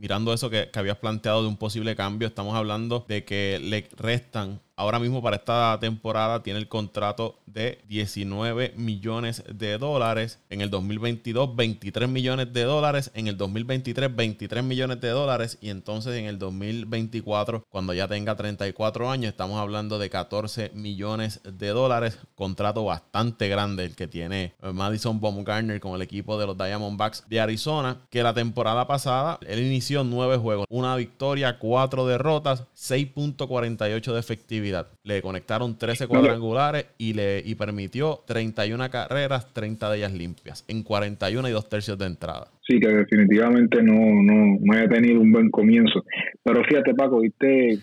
mirando 0.00 0.34
eso 0.34 0.50
que, 0.50 0.68
que 0.72 0.78
habías 0.80 0.96
planteado 0.96 1.42
de 1.42 1.48
un 1.48 1.56
posible 1.56 1.94
cambio, 1.94 2.26
estamos 2.26 2.56
hablando 2.56 3.04
de 3.08 3.24
que 3.24 3.60
le 3.62 3.84
restan 3.96 4.58
ahora 4.76 4.98
mismo 4.98 5.22
para 5.22 5.36
esta 5.36 5.78
temporada 5.80 6.42
tiene 6.42 6.58
el 6.58 6.68
contrato 6.68 7.38
de 7.46 7.80
19 7.88 8.74
millones 8.76 9.44
de 9.52 9.78
dólares. 9.78 10.38
En 10.50 10.60
el 10.60 10.70
2022, 10.70 11.54
23 11.54 12.08
millones 12.08 12.52
de 12.52 12.62
dólares. 12.62 13.10
En 13.14 13.28
el 13.28 13.36
2023, 13.36 14.14
23 14.14 14.64
millones 14.64 15.00
de 15.00 15.08
dólares. 15.08 15.58
Y 15.60 15.70
entonces 15.70 16.16
en 16.16 16.26
el 16.26 16.38
2024, 16.38 17.64
cuando 17.68 17.92
ya 17.92 18.08
tenga 18.08 18.36
34 18.36 19.10
años, 19.10 19.30
estamos 19.30 19.58
hablando 19.58 19.98
de 19.98 20.10
14 20.10 20.70
millones 20.74 21.40
de 21.44 21.68
dólares. 21.68 22.18
Contrato 22.34 22.84
bastante 22.84 23.48
grande 23.48 23.84
el 23.84 23.96
que 23.96 24.08
tiene 24.08 24.54
Madison 24.72 25.20
Baumgartner 25.20 25.80
con 25.80 25.94
el 25.94 26.02
equipo 26.02 26.38
de 26.38 26.46
los 26.46 26.56
Diamondbacks 26.56 27.24
de 27.28 27.40
Arizona. 27.40 27.98
Que 28.10 28.22
la 28.22 28.34
temporada 28.34 28.86
pasada 28.86 29.38
él 29.46 29.60
inició 29.60 30.04
nueve 30.04 30.36
juegos, 30.36 30.66
una 30.70 30.96
victoria, 30.96 31.58
cuatro 31.58 32.06
derrotas, 32.06 32.64
6.48 32.74 34.12
de 34.12 34.20
efectividad 34.20 34.61
efectividad. 34.62 34.86
Le 35.04 35.22
conectaron 35.22 35.76
13 35.76 36.06
cuadrangulares 36.06 36.86
y 36.98 37.14
le 37.14 37.42
y 37.44 37.54
permitió 37.54 38.20
31 38.26 38.90
carreras, 38.90 39.52
30 39.52 39.90
de 39.90 39.98
ellas 39.98 40.12
limpias, 40.12 40.64
en 40.68 40.82
41 40.82 41.48
y 41.48 41.52
dos 41.52 41.68
tercios 41.68 41.98
de 41.98 42.06
entrada. 42.06 42.46
Sí, 42.66 42.78
que 42.78 42.88
definitivamente 42.88 43.82
no, 43.82 43.94
no, 43.94 44.58
no 44.60 44.72
haya 44.72 44.88
tenido 44.88 45.20
un 45.20 45.32
buen 45.32 45.50
comienzo. 45.50 46.04
Pero 46.42 46.62
fíjate, 46.64 46.94
Paco, 46.94 47.20
viste, 47.20 47.78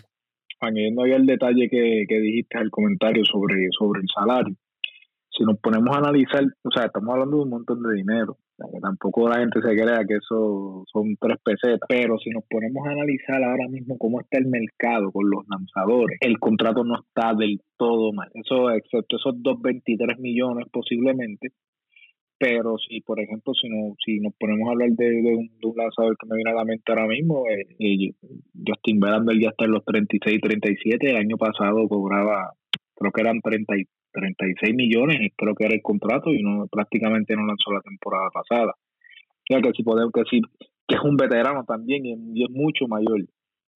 añadiendo 0.60 1.02
ahí 1.02 1.12
el 1.12 1.26
detalle 1.26 1.68
que, 1.68 2.04
que 2.08 2.20
dijiste 2.20 2.58
al 2.58 2.70
comentario 2.70 3.24
sobre, 3.24 3.68
sobre 3.78 4.00
el 4.00 4.06
salario. 4.14 4.54
Si 5.30 5.44
nos 5.44 5.58
ponemos 5.60 5.94
a 5.94 6.00
analizar, 6.00 6.44
o 6.62 6.70
sea, 6.70 6.86
estamos 6.86 7.10
hablando 7.12 7.36
de 7.36 7.42
un 7.44 7.50
montón 7.50 7.82
de 7.82 7.94
dinero 7.94 8.36
que 8.72 8.80
tampoco 8.80 9.28
la 9.28 9.40
gente 9.40 9.60
se 9.60 9.74
crea 9.74 10.04
que 10.06 10.16
eso 10.16 10.84
son 10.92 11.16
tres 11.20 11.38
pesetas, 11.44 11.88
pero 11.88 12.18
si 12.18 12.30
nos 12.30 12.44
ponemos 12.48 12.86
a 12.86 12.92
analizar 12.92 13.42
ahora 13.42 13.68
mismo 13.68 13.96
cómo 13.98 14.20
está 14.20 14.38
el 14.38 14.46
mercado 14.46 15.10
con 15.12 15.30
los 15.30 15.44
lanzadores, 15.48 16.18
el 16.20 16.38
contrato 16.38 16.84
no 16.84 17.00
está 17.00 17.34
del 17.34 17.60
todo 17.76 18.12
mal, 18.12 18.28
eso 18.34 18.70
excepto 18.70 19.16
esos 19.16 19.34
2.23 19.36 20.18
millones 20.18 20.66
posiblemente, 20.72 21.52
pero 22.38 22.76
si 22.78 23.00
por 23.02 23.20
ejemplo 23.20 23.52
si 23.54 23.68
no, 23.68 23.94
si 24.04 24.18
nos 24.20 24.34
ponemos 24.38 24.68
a 24.68 24.72
hablar 24.72 24.90
de, 24.90 25.36
un, 25.36 25.50
lanzador 25.76 26.16
que 26.16 26.26
me 26.26 26.36
viene 26.36 26.50
a 26.50 26.54
la 26.54 26.64
mente 26.64 26.84
ahora 26.88 27.06
mismo 27.06 27.44
eh, 27.48 27.66
eh, 27.78 28.12
Justin 28.66 28.98
Verlander 28.98 29.38
ya 29.38 29.50
está 29.50 29.66
en 29.66 29.72
los 29.72 29.84
36 29.84 30.40
37 30.40 31.10
el 31.10 31.16
año 31.16 31.36
pasado 31.36 31.86
cobraba 31.86 32.52
creo 33.00 33.12
que 33.12 33.20
eran 33.22 33.40
30 33.40 33.74
36 34.12 34.74
millones, 34.74 35.32
creo 35.36 35.54
que 35.54 35.64
era 35.64 35.74
el 35.74 35.82
contrato, 35.82 36.30
y 36.30 36.42
no 36.42 36.66
prácticamente 36.66 37.34
no 37.34 37.46
lanzó 37.46 37.72
la 37.72 37.80
temporada 37.80 38.28
pasada. 38.32 38.72
O 38.72 39.44
sea 39.48 39.60
que 39.60 39.70
si 39.72 39.82
podemos 39.82 40.12
decir 40.12 40.42
que 40.86 40.96
es 40.96 41.02
un 41.02 41.16
veterano 41.16 41.64
también 41.64 42.04
y 42.04 42.44
es 42.44 42.50
mucho 42.50 42.86
mayor 42.88 43.24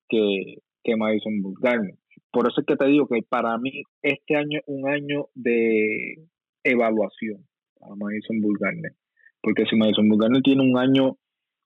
que, 0.09 0.59
que 0.83 0.97
Madison 0.97 1.40
Bumgarner. 1.40 1.95
Por 2.31 2.49
eso 2.49 2.61
es 2.61 2.66
que 2.66 2.76
te 2.76 2.87
digo 2.87 3.07
que 3.07 3.23
para 3.28 3.57
mí 3.59 3.83
este 4.02 4.37
año 4.37 4.59
es 4.59 4.64
un 4.66 4.88
año 4.88 5.26
de 5.35 6.16
evaluación 6.64 7.47
para 7.78 7.95
Madison 7.95 8.40
Bumgarner. 8.40 8.93
Porque 9.40 9.66
si 9.66 9.76
Madison 9.76 10.09
Bumgarner 10.09 10.43
tiene 10.43 10.62
un 10.62 10.76
año, 10.78 11.16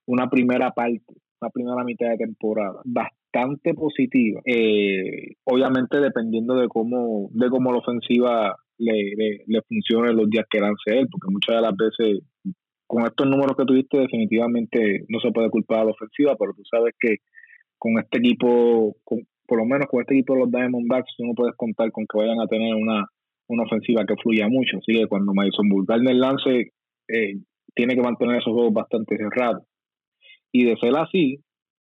una 0.05 0.29
primera 0.29 0.71
parte, 0.71 1.13
una 1.41 1.49
primera 1.49 1.83
mitad 1.83 2.09
de 2.09 2.17
temporada 2.17 2.81
bastante 2.85 3.18
positiva. 3.31 4.41
Eh, 4.45 5.35
obviamente 5.43 5.99
dependiendo 5.99 6.55
de 6.55 6.67
cómo, 6.67 7.29
de 7.31 7.49
cómo 7.49 7.71
la 7.71 7.79
ofensiva 7.79 8.55
le, 8.77 9.43
le, 9.45 9.61
funcione 9.67 10.13
los 10.13 10.29
días 10.29 10.45
que 10.49 10.59
lance 10.59 10.97
él, 10.99 11.07
porque 11.11 11.31
muchas 11.31 11.55
de 11.55 11.61
las 11.61 11.75
veces 11.75 12.23
con 12.87 13.05
estos 13.05 13.27
números 13.27 13.55
que 13.55 13.65
tuviste 13.65 13.99
definitivamente 13.99 15.05
no 15.09 15.19
se 15.19 15.31
puede 15.31 15.49
culpar 15.49 15.81
a 15.81 15.85
la 15.85 15.91
ofensiva, 15.91 16.35
pero 16.39 16.53
tú 16.53 16.63
sabes 16.69 16.95
que 16.99 17.17
con 17.77 17.99
este 17.99 18.17
equipo, 18.17 18.95
por 19.05 19.57
lo 19.57 19.65
menos 19.65 19.87
con 19.87 20.01
este 20.01 20.15
equipo 20.15 20.33
de 20.33 20.39
los 20.41 20.51
Diamondbacks, 20.51 21.13
tú 21.15 21.25
no 21.25 21.33
puedes 21.33 21.55
contar 21.55 21.91
con 21.91 22.05
que 22.05 22.17
vayan 22.17 22.41
a 22.41 22.47
tener 22.47 22.73
una, 22.73 23.05
una 23.47 23.63
ofensiva 23.63 24.05
que 24.05 24.15
fluya 24.21 24.47
mucho. 24.47 24.77
Así 24.77 24.93
que 24.93 25.07
cuando 25.07 25.33
Madison 25.33 25.67
el 25.87 26.19
lance, 26.19 26.71
eh, 27.07 27.33
tiene 27.75 27.95
que 27.95 28.01
mantener 28.01 28.37
esos 28.37 28.53
juegos 28.53 28.73
bastante 28.73 29.17
cerrados. 29.17 29.63
Y 30.51 30.65
de 30.65 30.75
ser 30.77 30.95
así, 30.97 31.37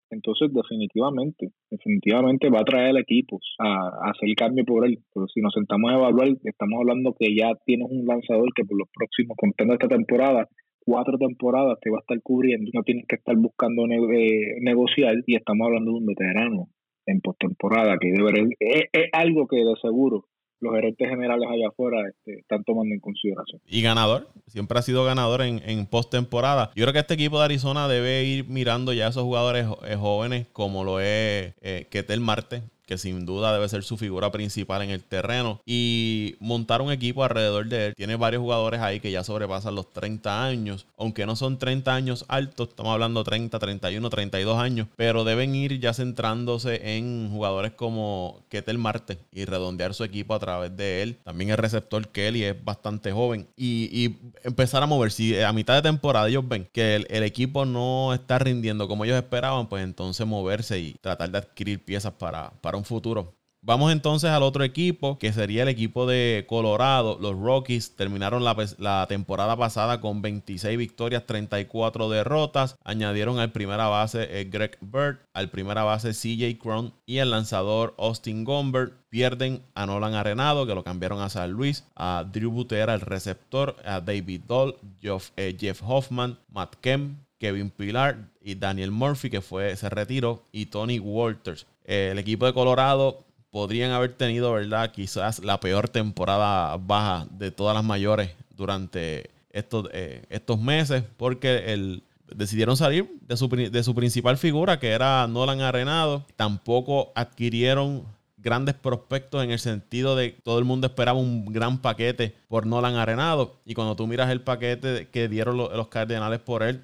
entonces 0.09 0.49
definitivamente, 0.53 1.49
definitivamente 1.69 2.49
va 2.49 2.61
a 2.61 2.65
traer 2.65 2.89
al 2.89 2.97
equipo 2.97 3.39
a, 3.59 4.09
hacer 4.09 4.29
el 4.29 4.35
cambio 4.35 4.65
por 4.65 4.85
él. 4.85 4.99
Pero 5.13 5.27
si 5.27 5.41
nos 5.41 5.53
sentamos 5.53 5.91
a 5.91 5.95
evaluar, 5.95 6.29
estamos 6.43 6.79
hablando 6.79 7.15
que 7.17 7.35
ya 7.35 7.51
tienes 7.65 7.87
un 7.89 8.05
lanzador 8.05 8.49
que 8.55 8.63
por 8.63 8.77
los 8.77 8.89
próximos, 8.93 9.35
contando 9.37 9.73
esta 9.73 9.87
temporada, 9.87 10.47
cuatro 10.85 11.17
temporadas 11.17 11.77
te 11.81 11.89
va 11.89 11.97
a 11.97 12.01
estar 12.01 12.21
cubriendo, 12.21 12.71
no 12.73 12.83
tienes 12.83 13.05
que 13.07 13.17
estar 13.17 13.35
buscando 13.35 13.85
eh, 13.87 14.55
negociar 14.61 15.15
y 15.25 15.35
estamos 15.35 15.67
hablando 15.67 15.91
de 15.91 15.97
un 15.97 16.05
veterano 16.05 16.69
en 17.05 17.21
postemporada 17.21 17.97
que 17.99 18.11
debe, 18.11 18.55
es, 18.59 18.83
es 18.91 19.09
algo 19.13 19.47
que 19.47 19.57
de 19.57 19.75
seguro 19.81 20.25
los 20.59 20.73
gerentes 20.73 21.07
generales 21.09 21.47
allá 21.49 21.67
afuera 21.69 21.97
este, 22.09 22.39
están 22.39 22.63
tomando 22.63 22.93
en 22.93 22.99
consideración. 22.99 23.61
Y 23.67 23.81
ganador, 23.81 24.27
siempre 24.47 24.79
ha 24.79 24.81
sido 24.81 25.03
ganador 25.05 25.41
en, 25.41 25.61
en 25.65 25.85
postemporada. 25.85 26.71
Yo 26.75 26.83
creo 26.83 26.93
que 26.93 26.99
este 26.99 27.13
equipo 27.13 27.39
de 27.39 27.45
Arizona 27.45 27.87
debe 27.87 28.23
ir 28.23 28.47
mirando 28.47 28.93
ya 28.93 29.07
a 29.07 29.09
esos 29.09 29.23
jugadores 29.23 29.67
eh, 29.87 29.95
jóvenes 29.95 30.47
como 30.53 30.83
lo 30.83 30.99
es 30.99 31.53
eh, 31.61 31.87
Ketel 31.89 32.21
Marte, 32.21 32.63
que 32.87 32.97
sin 32.97 33.25
duda 33.25 33.53
debe 33.53 33.69
ser 33.69 33.83
su 33.83 33.97
figura 33.97 34.31
principal 34.31 34.81
en 34.81 34.89
el 34.89 35.03
terreno, 35.03 35.61
y 35.65 36.35
montar 36.39 36.81
un 36.81 36.91
equipo 36.91 37.23
alrededor 37.23 37.67
de 37.67 37.87
él. 37.87 37.95
Tiene 37.95 38.15
varios 38.15 38.41
jugadores 38.41 38.81
ahí 38.81 38.99
que 38.99 39.11
ya 39.11 39.23
sobrepasan 39.23 39.75
los 39.75 39.91
30 39.93 40.45
años, 40.45 40.87
aunque 40.97 41.25
no 41.25 41.35
son 41.35 41.59
30 41.59 41.93
años 41.93 42.25
altos, 42.27 42.69
estamos 42.69 42.93
hablando 42.93 43.23
30, 43.23 43.59
31, 43.59 44.09
32 44.09 44.57
años, 44.57 44.87
pero 44.95 45.23
deben 45.23 45.53
ir 45.53 45.79
ya 45.79 45.93
centrándose 45.93 46.97
en 46.97 47.29
jugadores 47.29 47.73
como 47.73 48.39
Ketel 48.49 48.77
Marte 48.77 49.17
y 49.31 49.45
redondear 49.45 49.93
su 49.93 50.03
equipo 50.03 50.33
a 50.33 50.39
través 50.39 50.75
de 50.75 51.03
él. 51.03 51.17
También 51.23 51.49
el 51.49 51.57
receptor 51.57 52.07
Kelly 52.07 52.43
es 52.43 52.63
bastante 52.63 53.11
joven 53.11 53.47
y, 53.57 54.15
empezar 54.43 54.81
a 54.81 54.85
mover. 54.85 55.11
Si 55.11 55.37
a 55.39 55.51
mitad 55.51 55.75
de 55.75 55.81
temporada 55.81 56.29
ellos 56.29 56.47
ven 56.47 56.67
que 56.71 56.95
el, 56.95 57.07
el 57.09 57.23
equipo 57.23 57.65
no 57.65 58.13
está 58.13 58.39
rindiendo 58.39 58.87
como 58.87 59.03
ellos 59.03 59.17
esperaban, 59.17 59.67
pues 59.67 59.83
entonces 59.83 60.25
moverse 60.25 60.79
y 60.79 60.93
tratar 61.01 61.29
de 61.29 61.39
adquirir 61.39 61.83
piezas 61.83 62.13
para, 62.13 62.51
para 62.61 62.76
un 62.77 62.85
futuro. 62.85 63.37
Vamos 63.67 63.91
entonces 63.91 64.29
al 64.29 64.43
otro 64.43 64.63
equipo, 64.63 65.17
que 65.17 65.33
sería 65.33 65.63
el 65.63 65.67
equipo 65.67 66.05
de 66.05 66.45
Colorado. 66.47 67.17
Los 67.19 67.37
Rockies 67.37 67.97
terminaron 67.97 68.43
la, 68.45 69.05
temporada 69.09 69.57
pasada 69.57 69.99
con 69.99 70.21
26 70.21 70.77
victorias, 70.77 71.25
34 71.25 72.09
derrotas. 72.09 72.77
Añadieron 72.85 73.39
al 73.39 73.51
primera 73.51 73.87
base 73.87 74.39
eh, 74.39 74.45
Greg 74.45 74.77
Bird, 74.79 75.17
al 75.33 75.49
primera 75.49 75.83
base 75.83 76.13
CJ 76.13 76.59
Cron 76.59 76.93
y 77.05 77.17
el 77.17 77.31
lanzador 77.31 77.93
Austin 77.97 78.45
Gomberg. 78.45 78.93
Pierden 79.09 79.61
a 79.73 79.85
Nolan 79.85 80.13
Arenado, 80.13 80.65
que 80.65 80.75
lo 80.75 80.85
cambiaron 80.85 81.19
a 81.19 81.29
San 81.29 81.51
Luis, 81.51 81.83
a 81.95 82.25
Drew 82.31 82.51
Butera, 82.51 82.93
el 82.93 83.01
receptor, 83.01 83.75
a 83.83 83.99
David 83.99 84.43
Doll, 84.47 84.77
Jeff, 85.01 85.31
eh, 85.35 85.57
Jeff 85.59 85.81
Hoffman, 85.83 86.37
Matt 86.49 86.75
Kemp, 86.75 87.17
Kevin 87.39 87.69
Pilar 87.69 88.29
y 88.41 88.55
Daniel 88.55 88.91
Murphy, 88.91 89.29
que 89.29 89.41
fue, 89.41 89.75
se 89.75 89.89
retiró, 89.89 90.43
y 90.51 90.67
Tony 90.67 90.99
Walters. 90.99 91.67
Eh, 91.87 92.09
el 92.11 92.19
equipo 92.19 92.45
de 92.45 92.53
Colorado 92.53 93.25
podrían 93.49 93.91
haber 93.91 94.13
tenido, 94.13 94.51
¿verdad? 94.51 94.91
Quizás 94.91 95.39
la 95.39 95.59
peor 95.59 95.89
temporada 95.89 96.77
baja 96.77 97.25
de 97.31 97.49
todas 97.49 97.73
las 97.73 97.83
mayores 97.83 98.31
durante 98.55 99.31
estos, 99.51 99.89
eh, 99.93 100.23
estos 100.29 100.59
meses, 100.59 101.03
porque 101.15 101.73
el, 101.73 102.03
decidieron 102.35 102.77
salir 102.77 103.09
de 103.21 103.37
su, 103.37 103.47
de 103.47 103.83
su 103.83 103.95
principal 103.95 104.37
figura, 104.37 104.79
que 104.79 104.89
era 104.89 105.27
Nolan 105.27 105.61
Arenado. 105.61 106.25
Tampoco 106.35 107.11
adquirieron 107.15 108.03
grandes 108.37 108.75
prospectos 108.75 109.43
en 109.43 109.51
el 109.51 109.59
sentido 109.59 110.15
de 110.15 110.31
todo 110.43 110.59
el 110.59 110.65
mundo 110.65 110.87
esperaba 110.87 111.19
un 111.19 111.45
gran 111.45 111.79
paquete 111.79 112.35
por 112.47 112.65
Nolan 112.65 112.95
Arenado. 112.95 113.55
Y 113.65 113.73
cuando 113.73 113.95
tú 113.95 114.07
miras 114.07 114.29
el 114.29 114.41
paquete 114.41 115.07
que 115.09 115.27
dieron 115.27 115.57
los 115.57 115.87
Cardenales 115.87 116.39
por 116.39 116.63
él, 116.63 116.83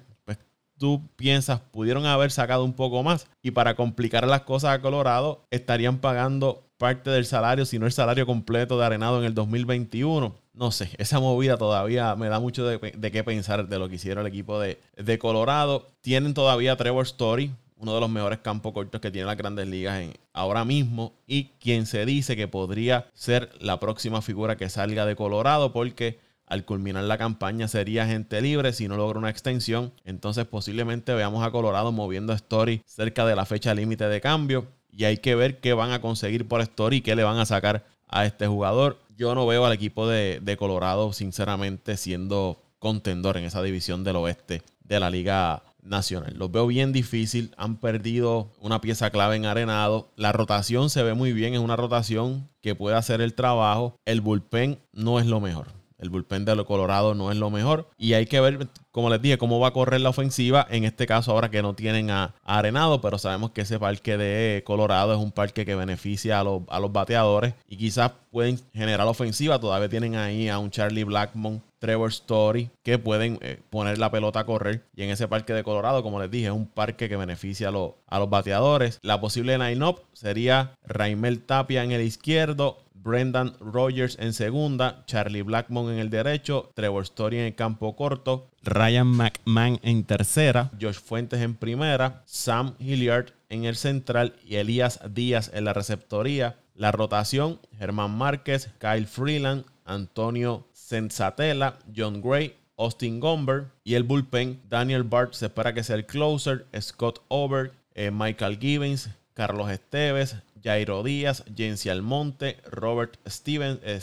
tú 0.78 1.02
piensas 1.16 1.60
pudieron 1.60 2.06
haber 2.06 2.30
sacado 2.30 2.64
un 2.64 2.72
poco 2.72 3.02
más 3.02 3.26
y 3.42 3.52
para 3.52 3.74
complicar 3.74 4.26
las 4.26 4.42
cosas 4.42 4.72
a 4.72 4.80
Colorado 4.80 5.44
estarían 5.50 5.98
pagando 5.98 6.64
parte 6.78 7.10
del 7.10 7.24
salario, 7.24 7.64
si 7.64 7.78
no 7.78 7.86
el 7.86 7.92
salario 7.92 8.26
completo 8.26 8.78
de 8.78 8.84
Arenado 8.84 9.18
en 9.18 9.24
el 9.24 9.34
2021. 9.34 10.34
No 10.54 10.70
sé, 10.70 10.90
esa 10.98 11.18
movida 11.18 11.56
todavía 11.56 12.14
me 12.14 12.28
da 12.28 12.38
mucho 12.38 12.66
de, 12.66 13.10
qué 13.10 13.24
pensar 13.24 13.66
de 13.66 13.78
lo 13.78 13.88
que 13.88 13.96
hicieron 13.96 14.24
el 14.24 14.32
equipo 14.32 14.60
de, 14.60 14.80
de, 14.96 15.18
Colorado. 15.18 15.86
Tienen 16.00 16.34
todavía 16.34 16.76
Trevor 16.76 17.06
Story, 17.06 17.52
uno 17.76 17.94
de 17.94 18.00
los 18.00 18.10
mejores 18.10 18.38
campos 18.38 18.72
cortos 18.72 19.00
que 19.00 19.10
tienen 19.10 19.26
las 19.26 19.36
grandes 19.36 19.66
ligas 19.66 20.00
en, 20.00 20.12
ahora 20.32 20.64
mismo 20.64 21.14
y 21.26 21.44
quien 21.58 21.86
se 21.86 22.06
dice 22.06 22.36
que 22.36 22.48
podría 22.48 23.08
ser 23.14 23.50
la 23.60 23.80
próxima 23.80 24.22
figura 24.22 24.56
que 24.56 24.68
salga 24.68 25.06
de 25.06 25.16
Colorado 25.16 25.72
porque 25.72 26.18
al 26.46 26.64
culminar 26.64 27.04
la 27.04 27.18
campaña 27.18 27.68
sería 27.68 28.06
gente 28.06 28.40
libre 28.40 28.72
si 28.72 28.88
no 28.88 28.96
logra 28.96 29.18
una 29.18 29.30
extensión. 29.30 29.92
Entonces 30.04 30.44
posiblemente 30.46 31.14
veamos 31.14 31.44
a 31.44 31.50
Colorado 31.50 31.92
moviendo 31.92 32.32
a 32.32 32.36
Story 32.36 32.82
cerca 32.86 33.24
de 33.26 33.36
la 33.36 33.46
fecha 33.46 33.74
límite 33.74 34.08
de 34.08 34.20
cambio. 34.20 34.66
Y 34.92 35.04
hay 35.04 35.18
que 35.18 35.34
ver 35.34 35.60
qué 35.60 35.72
van 35.72 35.90
a 35.90 36.00
conseguir 36.00 36.46
por 36.46 36.60
Story 36.60 36.98
y 36.98 37.00
qué 37.00 37.16
le 37.16 37.24
van 37.24 37.38
a 37.38 37.46
sacar 37.46 37.84
a 38.08 38.26
este 38.26 38.46
jugador. 38.46 38.98
Yo 39.16 39.34
no 39.34 39.46
veo 39.46 39.64
al 39.64 39.72
equipo 39.72 40.06
de, 40.06 40.40
de 40.40 40.56
Colorado 40.56 41.12
sinceramente 41.12 41.96
siendo 41.96 42.60
contendor 42.78 43.36
en 43.36 43.44
esa 43.44 43.62
división 43.62 44.04
del 44.04 44.16
oeste 44.16 44.62
de 44.84 45.00
la 45.00 45.10
Liga 45.10 45.62
Nacional. 45.82 46.34
Los 46.36 46.52
veo 46.52 46.66
bien 46.66 46.92
difícil. 46.92 47.54
Han 47.56 47.76
perdido 47.76 48.50
una 48.60 48.80
pieza 48.80 49.10
clave 49.10 49.36
en 49.36 49.46
arenado. 49.46 50.08
La 50.16 50.32
rotación 50.32 50.90
se 50.90 51.02
ve 51.02 51.14
muy 51.14 51.32
bien. 51.32 51.54
Es 51.54 51.60
una 51.60 51.76
rotación 51.76 52.48
que 52.60 52.74
puede 52.74 52.96
hacer 52.96 53.20
el 53.20 53.34
trabajo. 53.34 53.96
El 54.04 54.20
bullpen 54.20 54.78
no 54.92 55.18
es 55.18 55.26
lo 55.26 55.40
mejor 55.40 55.83
el 55.98 56.10
bullpen 56.10 56.44
de 56.44 56.64
Colorado 56.64 57.14
no 57.14 57.30
es 57.30 57.36
lo 57.36 57.50
mejor. 57.50 57.88
Y 57.98 58.14
hay 58.14 58.26
que 58.26 58.40
ver, 58.40 58.68
como 58.90 59.10
les 59.10 59.20
dije, 59.22 59.38
cómo 59.38 59.60
va 59.60 59.68
a 59.68 59.72
correr 59.72 60.00
la 60.00 60.10
ofensiva. 60.10 60.66
En 60.70 60.84
este 60.84 61.06
caso, 61.06 61.32
ahora 61.32 61.50
que 61.50 61.62
no 61.62 61.74
tienen 61.74 62.10
a, 62.10 62.34
Arenado, 62.44 63.00
pero 63.00 63.18
sabemos 63.18 63.50
que 63.52 63.62
ese 63.62 63.78
parque 63.78 64.16
de 64.16 64.62
Colorado 64.64 65.12
es 65.12 65.18
un 65.18 65.32
parque 65.32 65.64
que 65.64 65.74
beneficia 65.74 66.40
a 66.40 66.44
los, 66.44 66.62
a 66.68 66.78
los 66.78 66.92
bateadores 66.92 67.54
y 67.68 67.76
quizás 67.76 68.12
pueden 68.30 68.60
generar 68.72 69.06
ofensiva. 69.06 69.58
Todavía 69.58 69.88
tienen 69.88 70.16
ahí 70.16 70.48
a 70.48 70.58
un 70.58 70.70
Charlie 70.70 71.04
Blackmon 71.04 71.62
Trevor 71.84 72.08
Story, 72.08 72.70
que 72.82 72.98
pueden 72.98 73.38
eh, 73.42 73.60
poner 73.68 73.98
la 73.98 74.10
pelota 74.10 74.40
a 74.40 74.46
correr. 74.46 74.86
Y 74.96 75.02
en 75.02 75.10
ese 75.10 75.28
parque 75.28 75.52
de 75.52 75.62
Colorado, 75.62 76.02
como 76.02 76.18
les 76.18 76.30
dije, 76.30 76.46
es 76.46 76.52
un 76.52 76.66
parque 76.66 77.10
que 77.10 77.16
beneficia 77.16 77.68
a, 77.68 77.72
a 78.06 78.18
los 78.18 78.30
bateadores. 78.30 78.98
La 79.02 79.20
posible 79.20 79.58
line-up 79.58 80.00
sería 80.14 80.72
Raimel 80.86 81.42
Tapia 81.42 81.84
en 81.84 81.92
el 81.92 82.00
izquierdo, 82.00 82.78
Brendan 83.04 83.54
Rogers 83.60 84.16
en 84.18 84.32
segunda, 84.32 85.04
Charlie 85.06 85.42
Blackmon 85.42 85.92
en 85.92 85.98
el 85.98 86.10
derecho, 86.10 86.70
Trevor 86.74 87.02
Story 87.02 87.38
en 87.38 87.44
el 87.44 87.54
campo 87.54 87.94
corto, 87.94 88.50
Ryan 88.62 89.06
McMahon 89.06 89.78
en 89.82 90.04
tercera, 90.04 90.70
Josh 90.80 90.98
Fuentes 90.98 91.42
en 91.42 91.54
primera, 91.54 92.22
Sam 92.24 92.74
Hilliard 92.78 93.32
en 93.50 93.64
el 93.64 93.76
central 93.76 94.34
y 94.44 94.56
Elías 94.56 95.00
Díaz 95.12 95.50
en 95.54 95.64
la 95.64 95.74
receptoría. 95.74 96.56
La 96.74 96.90
rotación, 96.90 97.60
Germán 97.78 98.16
Márquez, 98.16 98.70
Kyle 98.78 99.06
Freeland, 99.06 99.64
Antonio 99.84 100.66
Sensatela, 100.72 101.78
John 101.94 102.20
Gray, 102.20 102.56
Austin 102.76 103.20
Gomber 103.20 103.66
y 103.84 103.94
el 103.94 104.02
bullpen, 104.02 104.60
Daniel 104.68 105.04
Bart 105.04 105.34
se 105.34 105.46
espera 105.46 105.74
que 105.74 105.84
sea 105.84 105.96
el 105.96 106.06
closer, 106.06 106.66
Scott 106.80 107.22
Over, 107.28 107.72
eh, 107.94 108.10
Michael 108.10 108.58
Gibbons, 108.58 109.10
Carlos 109.34 109.70
Esteves, 109.70 110.36
Jairo 110.64 111.02
Díaz, 111.02 111.44
Jensi 111.54 111.90
Almonte, 111.90 112.56
Robert 112.70 113.18
Steven, 113.26 113.78
eh, 113.82 114.00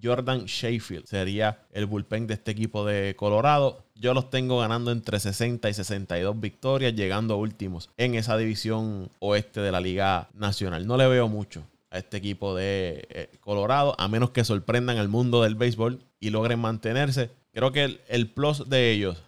Jordan 0.00 0.44
Sheffield. 0.44 1.06
Sería 1.06 1.66
el 1.72 1.86
bullpen 1.86 2.28
de 2.28 2.34
este 2.34 2.52
equipo 2.52 2.86
de 2.86 3.16
Colorado. 3.16 3.84
Yo 3.96 4.14
los 4.14 4.30
tengo 4.30 4.60
ganando 4.60 4.92
entre 4.92 5.18
60 5.18 5.68
y 5.68 5.74
62 5.74 6.40
victorias, 6.40 6.94
llegando 6.94 7.34
a 7.34 7.36
últimos 7.36 7.90
en 7.96 8.14
esa 8.14 8.36
división 8.36 9.10
oeste 9.18 9.60
de 9.60 9.72
la 9.72 9.80
Liga 9.80 10.28
Nacional. 10.34 10.86
No 10.86 10.96
le 10.96 11.08
veo 11.08 11.28
mucho 11.28 11.64
a 11.90 11.98
este 11.98 12.16
equipo 12.16 12.54
de 12.54 13.06
eh, 13.10 13.30
Colorado, 13.40 13.94
a 13.98 14.08
menos 14.08 14.30
que 14.30 14.44
sorprendan 14.44 14.98
al 14.98 15.08
mundo 15.08 15.42
del 15.42 15.56
béisbol 15.56 16.00
y 16.20 16.30
logren 16.30 16.58
mantenerse. 16.58 17.30
Creo 17.52 17.72
que 17.72 18.00
el, 18.08 18.30
plus 18.30 18.68
de 18.68 18.92
ellos 18.92 19.22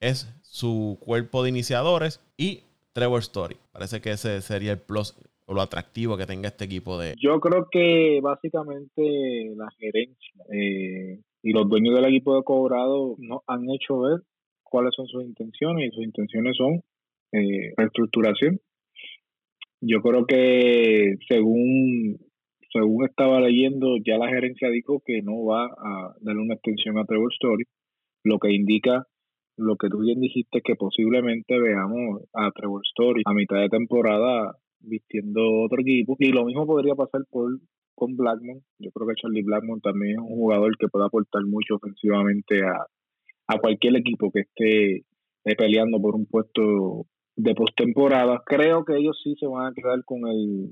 es 0.00 0.28
su 0.42 0.98
cuerpo 1.00 1.42
de 1.42 1.48
iniciadores 1.48 2.20
y 2.36 2.64
Trevor 2.92 3.20
Story. 3.20 3.56
Parece 3.72 4.02
que 4.02 4.10
ese 4.10 4.42
sería 4.42 4.72
el 4.72 4.78
plus 4.78 5.14
o 5.46 5.54
lo 5.54 5.60
atractivo 5.60 6.16
que 6.16 6.26
tenga 6.26 6.48
este 6.48 6.64
equipo 6.64 6.98
de... 6.98 7.14
Yo 7.20 7.40
creo 7.40 7.66
que 7.70 8.20
básicamente 8.22 9.52
la 9.56 9.68
gerencia 9.78 10.44
eh, 10.52 11.20
y 11.42 11.52
los 11.52 11.68
dueños 11.68 11.94
del 11.94 12.06
equipo 12.06 12.36
de 12.36 12.44
Colorado 12.44 13.16
no 13.18 13.42
han 13.46 13.68
hecho 13.70 14.00
ver 14.00 14.20
cuáles 14.62 14.94
son 14.94 15.06
sus 15.06 15.24
intenciones 15.24 15.88
y 15.88 15.94
sus 15.94 16.04
intenciones 16.04 16.56
son 16.56 16.80
eh, 17.32 17.72
reestructuración. 17.76 18.60
Yo 19.80 20.00
creo 20.00 20.26
que 20.26 21.16
según 21.28 22.18
según 22.72 23.04
estaba 23.04 23.40
leyendo, 23.40 23.96
ya 24.04 24.16
la 24.16 24.28
gerencia 24.28 24.70
dijo 24.70 25.02
que 25.04 25.20
no 25.20 25.44
va 25.44 25.66
a 25.66 26.14
darle 26.20 26.40
una 26.40 26.54
extensión 26.54 26.96
a 26.98 27.04
Trevor 27.04 27.30
Story, 27.32 27.64
lo 28.24 28.38
que 28.38 28.52
indica 28.52 29.06
lo 29.58 29.76
que 29.76 29.88
tú 29.88 30.00
bien 30.00 30.20
dijiste, 30.20 30.62
que 30.62 30.74
posiblemente 30.76 31.58
veamos 31.58 32.22
a 32.32 32.50
Trevor 32.52 32.80
Story 32.84 33.22
a 33.26 33.34
mitad 33.34 33.60
de 33.60 33.68
temporada 33.68 34.56
vistiendo 34.82 35.40
otro 35.62 35.80
equipo. 35.80 36.16
Y 36.18 36.32
lo 36.32 36.44
mismo 36.44 36.66
podría 36.66 36.94
pasar 36.94 37.22
por 37.30 37.58
con 37.94 38.16
Blackmon. 38.16 38.62
Yo 38.78 38.90
creo 38.90 39.08
que 39.08 39.14
Charlie 39.20 39.42
Blackmon 39.42 39.80
también 39.80 40.12
es 40.12 40.18
un 40.18 40.36
jugador 40.36 40.76
que 40.76 40.88
puede 40.88 41.06
aportar 41.06 41.44
mucho 41.44 41.76
ofensivamente 41.76 42.62
a, 42.64 42.86
a 43.46 43.58
cualquier 43.58 43.96
equipo 43.96 44.30
que 44.30 44.40
esté 44.40 45.04
eh, 45.44 45.56
peleando 45.56 46.00
por 46.00 46.14
un 46.14 46.26
puesto 46.26 47.06
de 47.36 47.54
postemporada. 47.54 48.42
Creo 48.46 48.84
que 48.84 48.96
ellos 48.96 49.20
sí 49.22 49.34
se 49.38 49.46
van 49.46 49.66
a 49.66 49.74
quedar 49.74 50.04
con 50.04 50.26
el 50.28 50.70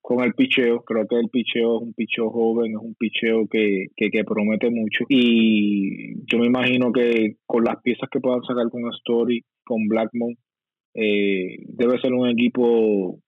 con 0.00 0.22
el 0.24 0.34
picheo. 0.34 0.82
Creo 0.82 1.06
que 1.06 1.16
el 1.16 1.30
picheo 1.30 1.76
es 1.76 1.82
un 1.82 1.94
picheo 1.94 2.30
joven, 2.30 2.72
es 2.72 2.82
un 2.82 2.94
picheo 2.94 3.46
que, 3.48 3.86
que, 3.96 4.24
promete 4.24 4.68
mucho. 4.68 5.04
Y 5.08 6.24
yo 6.26 6.38
me 6.38 6.46
imagino 6.46 6.92
que 6.92 7.36
con 7.46 7.64
las 7.64 7.80
piezas 7.82 8.08
que 8.10 8.20
puedan 8.20 8.42
sacar 8.42 8.68
con 8.68 8.82
Story, 8.94 9.44
con 9.64 9.86
Blackmon, 9.86 10.34
eh, 10.94 11.56
debe 11.68 12.00
ser 12.00 12.12
un 12.12 12.28
equipo 12.28 13.20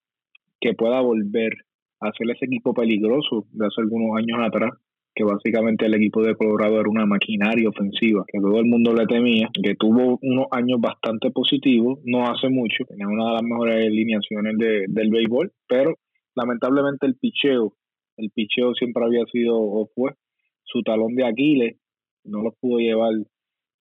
que 0.61 0.75
pueda 0.75 1.01
volver 1.01 1.53
a 2.01 2.11
ser 2.13 2.31
ese 2.31 2.47
equipo 2.47 2.75
peligroso 2.75 3.47
de 3.53 3.67
hace 3.67 3.81
algunos 3.81 4.17
años 4.17 4.39
atrás 4.41 4.73
que 5.15 5.23
básicamente 5.23 5.87
el 5.87 5.95
equipo 5.95 6.23
de 6.23 6.35
Colorado 6.35 6.81
era 6.81 6.89
una 6.89 7.07
maquinaria 7.07 7.69
ofensiva, 7.69 8.25
que 8.27 8.41
todo 8.41 8.59
el 8.59 8.67
mundo 8.67 8.93
le 8.93 9.07
temía, 9.07 9.49
que 9.53 9.77
tuvo 9.77 10.19
unos 10.21 10.47
años 10.51 10.81
bastante 10.81 11.31
positivos, 11.31 12.01
no 12.05 12.29
hace 12.29 12.49
mucho, 12.49 12.85
tenía 12.85 13.07
una 13.07 13.29
de 13.29 13.33
las 13.35 13.43
mejores 13.43 13.87
alineaciones 13.87 14.59
de, 14.59 14.85
del 14.89 15.11
béisbol, 15.11 15.53
pero 15.69 15.95
lamentablemente 16.35 17.07
el 17.07 17.15
picheo, 17.15 17.75
el 18.17 18.31
picheo 18.31 18.75
siempre 18.75 19.05
había 19.05 19.25
sido 19.27 19.57
o 19.57 19.89
fue 19.95 20.15
su 20.65 20.83
talón 20.83 21.15
de 21.15 21.27
Aquiles, 21.27 21.77
no 22.25 22.43
lo 22.43 22.53
pudo 22.61 22.79
llevar 22.79 23.13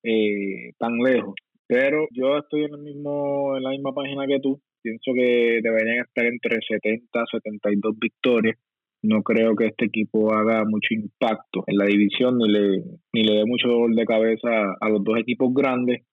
eh, 0.03 0.73
tan 0.77 0.97
lejos. 0.97 1.33
Pero 1.65 2.07
yo 2.11 2.37
estoy 2.37 2.65
en 2.65 2.73
el 2.75 2.81
mismo 2.81 3.57
en 3.57 3.63
la 3.63 3.69
misma 3.71 3.93
página 3.93 4.27
que 4.27 4.39
tú. 4.39 4.61
Pienso 4.83 5.11
que 5.15 5.59
deberían 5.63 6.05
estar 6.05 6.25
entre 6.25 6.59
70 6.61 7.19
y 7.19 7.37
72 7.37 7.97
victorias 7.97 8.57
no 9.03 9.21
creo 9.21 9.55
que 9.55 9.67
este 9.67 9.85
equipo 9.85 10.33
haga 10.33 10.63
mucho 10.63 10.93
impacto 10.93 11.65
en 11.67 11.77
la 11.77 11.85
división 11.85 12.37
ni 12.37 12.47
le, 12.47 12.83
ni 13.11 13.23
le 13.23 13.33
dé 13.35 13.45
mucho 13.45 13.67
dolor 13.67 13.93
de 13.93 14.05
cabeza 14.05 14.75
a 14.79 14.89
los 14.89 15.03
dos 15.03 15.17
equipos 15.19 15.53
grandes, 15.53 16.03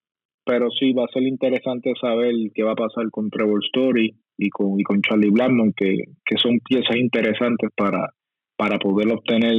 pero 0.44 0.70
sí 0.72 0.92
va 0.92 1.04
a 1.04 1.12
ser 1.12 1.22
interesante 1.22 1.92
saber 2.00 2.34
qué 2.52 2.64
va 2.64 2.72
a 2.72 2.76
pasar 2.76 3.08
con 3.12 3.30
Trevor 3.30 3.60
Story 3.64 4.16
y 4.36 4.50
con, 4.50 4.80
y 4.80 4.82
con 4.82 5.00
Charlie 5.02 5.30
Blackmon, 5.30 5.72
que, 5.72 5.98
que 6.24 6.36
son 6.36 6.58
piezas 6.68 6.96
interesantes 6.96 7.70
para, 7.76 8.12
para 8.56 8.76
poder 8.80 9.12
obtener 9.12 9.54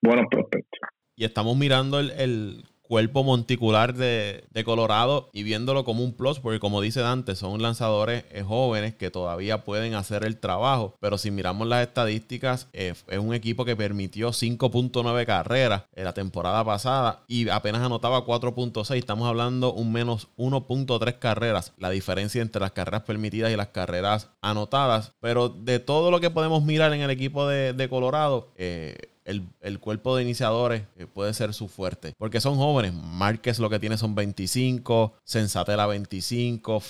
buenos 0.00 0.26
prospectos. 0.30 0.80
Y 1.16 1.24
estamos 1.24 1.58
mirando 1.58 1.98
el, 1.98 2.10
el 2.10 2.62
cuerpo 2.90 3.22
monticular 3.22 3.94
de, 3.94 4.42
Colorado 4.64 5.30
y 5.32 5.44
viéndolo 5.44 5.84
como 5.84 6.02
un 6.02 6.12
plus, 6.12 6.40
porque 6.40 6.58
como 6.58 6.80
dice 6.80 7.00
Dante, 7.00 7.36
son 7.36 7.62
lanzadores 7.62 8.24
eh, 8.32 8.42
jóvenes 8.42 8.96
que 8.96 9.12
todavía 9.12 9.64
pueden 9.64 9.94
hacer 9.94 10.24
el 10.24 10.38
trabajo, 10.38 10.96
pero 11.00 11.16
si 11.16 11.30
miramos 11.30 11.68
las 11.68 11.86
estadísticas, 11.86 12.66
eh, 12.72 12.94
es 13.06 13.18
un 13.18 13.32
equipo 13.32 13.64
que 13.64 13.76
permitió 13.76 14.30
5.9 14.30 15.24
carreras 15.24 15.84
en 15.94 16.04
la 16.04 16.14
temporada 16.14 16.64
pasada 16.64 17.22
y 17.28 17.48
apenas 17.48 17.82
anotaba 17.82 18.26
4.6, 18.26 18.96
estamos 18.96 19.28
hablando 19.28 19.72
un 19.72 19.92
menos 19.92 20.26
1.3 20.36 21.18
carreras, 21.20 21.72
la 21.78 21.90
diferencia 21.90 22.42
entre 22.42 22.60
las 22.60 22.72
carreras 22.72 23.02
permitidas 23.02 23.52
y 23.52 23.56
las 23.56 23.68
carreras 23.68 24.30
anotadas, 24.42 25.12
pero 25.20 25.48
de 25.48 25.78
todo 25.78 26.10
lo 26.10 26.18
que 26.18 26.30
podemos 26.30 26.64
mirar 26.64 26.92
en 26.92 27.02
el 27.02 27.10
equipo 27.10 27.46
de, 27.46 27.88
Colorado, 27.88 28.52
eh, 28.56 29.09
el, 29.30 29.78
cuerpo 29.78 30.16
de 30.16 30.22
iniciadores 30.22 30.82
eh, 30.96 31.06
puede 31.06 31.32
ser 31.34 31.54
su 31.54 31.68
fuerte. 31.68 32.14
Porque 32.18 32.40
son 32.40 32.56
jóvenes. 32.56 32.92
Márquez 32.92 33.58
lo 33.58 33.70
que 33.70 33.78
tiene 33.78 33.96
son 33.96 34.14
25, 34.14 35.14
Sensatela 35.24 35.86
25, 35.86 36.82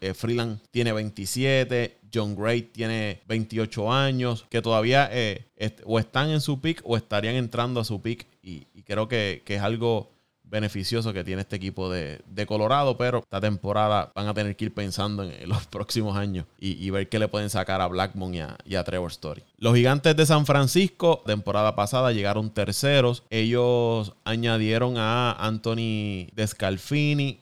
eh, 0.00 0.14
Freeland, 0.14 0.60
tiene 0.70 0.92
27, 0.92 1.98
John 2.12 2.36
Gray 2.36 2.62
tiene 2.62 3.22
28 3.26 3.92
años, 3.92 4.46
que 4.50 4.60
todavía 4.60 5.08
eh, 5.12 5.46
o 5.84 5.98
están 5.98 6.30
en 6.30 6.40
su 6.40 6.60
pick 6.60 6.82
o 6.84 6.96
estarían 6.96 7.34
entrando 7.36 7.80
a 7.80 7.84
su 7.84 8.00
pick. 8.00 8.26
Y, 8.42 8.66
creo 8.84 9.06
que, 9.06 9.42
que 9.44 9.54
es 9.54 9.62
algo 9.62 10.11
beneficioso 10.52 11.14
que 11.14 11.24
tiene 11.24 11.40
este 11.40 11.56
equipo 11.56 11.90
de, 11.90 12.20
Colorado, 12.46 12.98
pero 12.98 13.20
esta 13.20 13.40
temporada 13.40 14.12
van 14.14 14.28
a 14.28 14.34
tener 14.34 14.54
que 14.54 14.66
ir 14.66 14.74
pensando 14.74 15.22
en, 15.24 15.48
los 15.48 15.66
próximos 15.68 16.16
años 16.16 16.44
y, 16.60 16.90
ver 16.90 17.08
qué 17.08 17.18
le 17.18 17.26
pueden 17.26 17.48
sacar 17.48 17.80
a 17.80 17.86
Blackmon 17.86 18.34
y 18.34 18.74
a, 18.74 18.84
Trevor 18.84 19.10
Story. 19.10 19.42
Los 19.56 19.74
gigantes 19.74 20.14
de 20.14 20.26
San 20.26 20.44
Francisco, 20.44 21.22
temporada 21.24 21.74
pasada, 21.74 22.12
llegaron 22.12 22.50
terceros. 22.50 23.22
Ellos 23.30 24.12
añadieron 24.24 24.98
a 24.98 25.32
Anthony 25.32 26.26
Descalfini, 26.34 27.40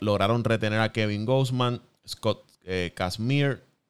lograron 0.00 0.42
retener 0.42 0.80
a 0.80 0.92
Kevin 0.92 1.26
Gosman, 1.26 1.82
Scott 2.08 2.42
eh, 2.64 2.94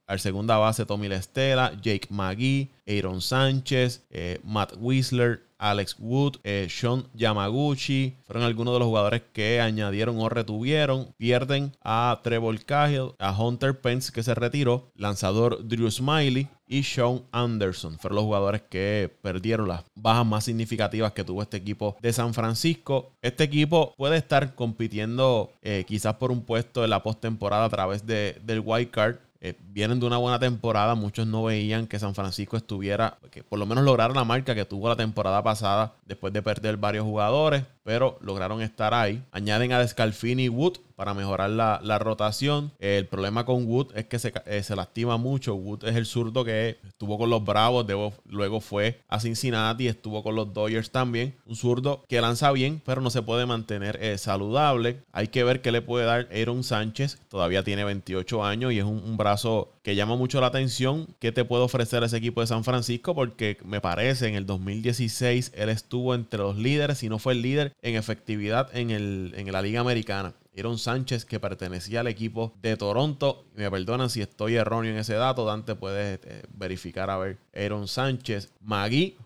al 0.07 0.21
segunda 0.21 0.57
base 0.57 0.87
Tommy 0.87 1.09
Lestela, 1.09 1.73
Jake 1.81 2.09
McGee, 2.11 2.71
Aaron 2.87 3.21
Sánchez, 3.21 4.03
eh, 4.11 4.41
Matt 4.45 4.75
Whistler, 4.79 5.46
Alex 5.59 5.97
Wood, 5.99 6.37
eh, 6.45 6.67
Sean 6.71 7.07
Yamaguchi, 7.15 8.15
fueron 8.27 8.45
algunos 8.45 8.75
de 8.75 8.81
los 8.81 8.89
jugadores 8.89 9.23
que 9.33 9.61
añadieron 9.61 10.19
o 10.19 10.29
retuvieron. 10.29 11.15
Pierden 11.17 11.73
a 11.83 12.21
Trevor 12.23 12.65
Cahill, 12.65 13.13
a 13.19 13.33
Hunter 13.33 13.81
Pence 13.81 14.13
que 14.13 14.23
se 14.23 14.35
retiró, 14.35 14.91
lanzador 14.95 15.67
Drew 15.67 15.91
Smiley 15.91 16.49
y 16.67 16.83
Sean 16.83 17.23
Anderson. 17.33 17.99
Fueron 17.99 18.17
los 18.17 18.25
jugadores 18.25 18.63
que 18.69 19.11
perdieron 19.23 19.69
las 19.69 19.85
bajas 19.95 20.27
más 20.27 20.45
significativas 20.45 21.13
que 21.13 21.25
tuvo 21.25 21.43
este 21.43 21.57
equipo 21.57 21.97
de 22.01 22.13
San 22.13 22.35
Francisco. 22.35 23.13
Este 23.23 23.45
equipo 23.45 23.95
puede 23.97 24.17
estar 24.17 24.55
compitiendo 24.55 25.51
eh, 25.63 25.85
quizás 25.87 26.15
por 26.15 26.31
un 26.31 26.43
puesto 26.43 26.85
en 26.85 26.91
la 26.91 27.03
postemporada 27.03 27.65
a 27.65 27.71
través 27.71 28.07
de, 28.07 28.41
del 28.45 28.63
wild 28.65 28.91
card. 28.91 29.17
Eh, 29.41 29.57
vienen 29.61 30.01
de 30.01 30.07
una 30.07 30.17
buena 30.17 30.39
temporada. 30.39 30.95
Muchos 30.95 31.27
no 31.27 31.45
veían 31.45 31.87
que 31.87 31.99
San 31.99 32.15
Francisco 32.15 32.57
estuviera, 32.57 33.19
que 33.31 33.43
por 33.43 33.59
lo 33.59 33.67
menos 33.67 33.85
lograra 33.85 34.15
la 34.15 34.25
marca 34.25 34.55
que 34.55 34.65
tuvo 34.65 34.89
la 34.89 34.97
temporada 34.97 35.43
pasada 35.43 35.95
después 36.05 36.33
de 36.33 36.43
perder 36.43 36.77
varios 36.77 37.05
jugadores, 37.05 37.65
pero 37.87 38.19
lograron 38.21 38.63
estar 38.63 38.93
ahí. 38.95 39.23
Añaden 39.31 39.73
a 39.73 39.79
Descalfini 39.79 40.47
y 40.47 40.49
Wood 40.49 40.79
para 40.97 41.15
mejorar 41.15 41.51
la, 41.51 41.99
rotación. 42.01 42.73
El 42.81 43.07
problema 43.07 43.45
con 43.45 43.65
Wood 43.65 43.97
es 43.97 44.07
que 44.07 44.19
se, 44.19 44.33
eh, 44.47 44.63
se, 44.65 44.75
lastima 44.75 45.19
mucho. 45.19 45.55
Wood 45.55 45.85
es 45.85 45.95
el 45.95 46.05
zurdo 46.05 46.45
que 46.45 46.79
estuvo 46.85 47.17
con 47.17 47.31
los 47.31 47.45
Bravos, 47.45 47.87
luego 48.29 48.61
fue 48.61 49.03
a 49.07 49.21
Cincinnati, 49.21 49.87
estuvo 49.87 50.25
con 50.25 50.35
los 50.35 50.53
Dodgers 50.53 50.91
también. 50.91 51.37
Un 51.47 51.55
zurdo 51.55 52.03
que 52.09 52.21
lanza 52.21 52.51
bien, 52.51 52.83
pero 52.85 53.01
no 53.01 53.11
se 53.11 53.23
puede 53.23 53.47
mantener 53.47 53.99
eh, 54.03 54.19
saludable. 54.19 55.05
Hay 55.13 55.29
que 55.29 55.45
ver 55.45 55.63
qué 55.63 55.71
le 55.71 55.83
puede 55.83 56.07
dar 56.07 56.29
Aaron 56.33 56.65
Sánchez. 56.65 57.21
Todavía 57.29 57.63
tiene 57.63 57.85
28 57.85 58.45
años 58.45 58.73
y 58.73 58.79
es 58.79 58.85
un, 58.85 59.17
brazo 59.17 59.73
que 59.87 59.95
llama 59.95 60.17
mucho 60.17 60.41
la 60.41 60.49
atención. 60.49 61.07
¿Qué 61.21 61.31
te 61.31 61.45
puede 61.45 61.63
ofrecer 61.63 62.03
ese 62.03 62.17
equipo 62.17 62.41
de 62.41 62.49
San 62.49 62.65
Francisco? 62.65 63.15
Porque 63.15 63.57
me 63.65 63.81
parece 63.81 64.27
en 64.27 64.35
el 64.35 64.45
2016 64.45 65.53
él 65.55 65.69
estuvo 65.69 66.17
entre 66.17 66.41
los 66.41 66.57
líderes, 66.57 66.99
si 66.99 67.09
no 67.09 67.21
fue 67.21 67.35
el 67.35 67.43
líder 67.43 67.73
en 67.83 67.95
efectividad 67.95 68.69
en, 68.77 68.91
el, 68.91 69.33
en 69.37 69.53
la 69.53 69.63
Liga 69.63 69.81
Americana. 69.81 70.35
Aaron 70.59 70.79
Sánchez, 70.79 71.25
que 71.25 71.39
pertenecía 71.39 72.01
al 72.01 72.09
equipo 72.09 72.53
de 72.63 72.77
Toronto. 72.77 73.45
Me 73.55 73.71
perdonan 73.71 74.11
si 74.11 74.23
estoy 74.23 74.57
erróneo 74.57 74.91
en 74.91 74.99
ese 74.99 75.15
dato. 75.15 75.45
Dante 75.45 75.77
puede 75.77 76.15
eh, 76.15 76.43
verificar 76.53 77.09
a 77.09 77.19
ver. 77.19 77.39
Aaron 77.55 77.87
Sánchez. 77.87 78.51
Magui, 78.63 79.17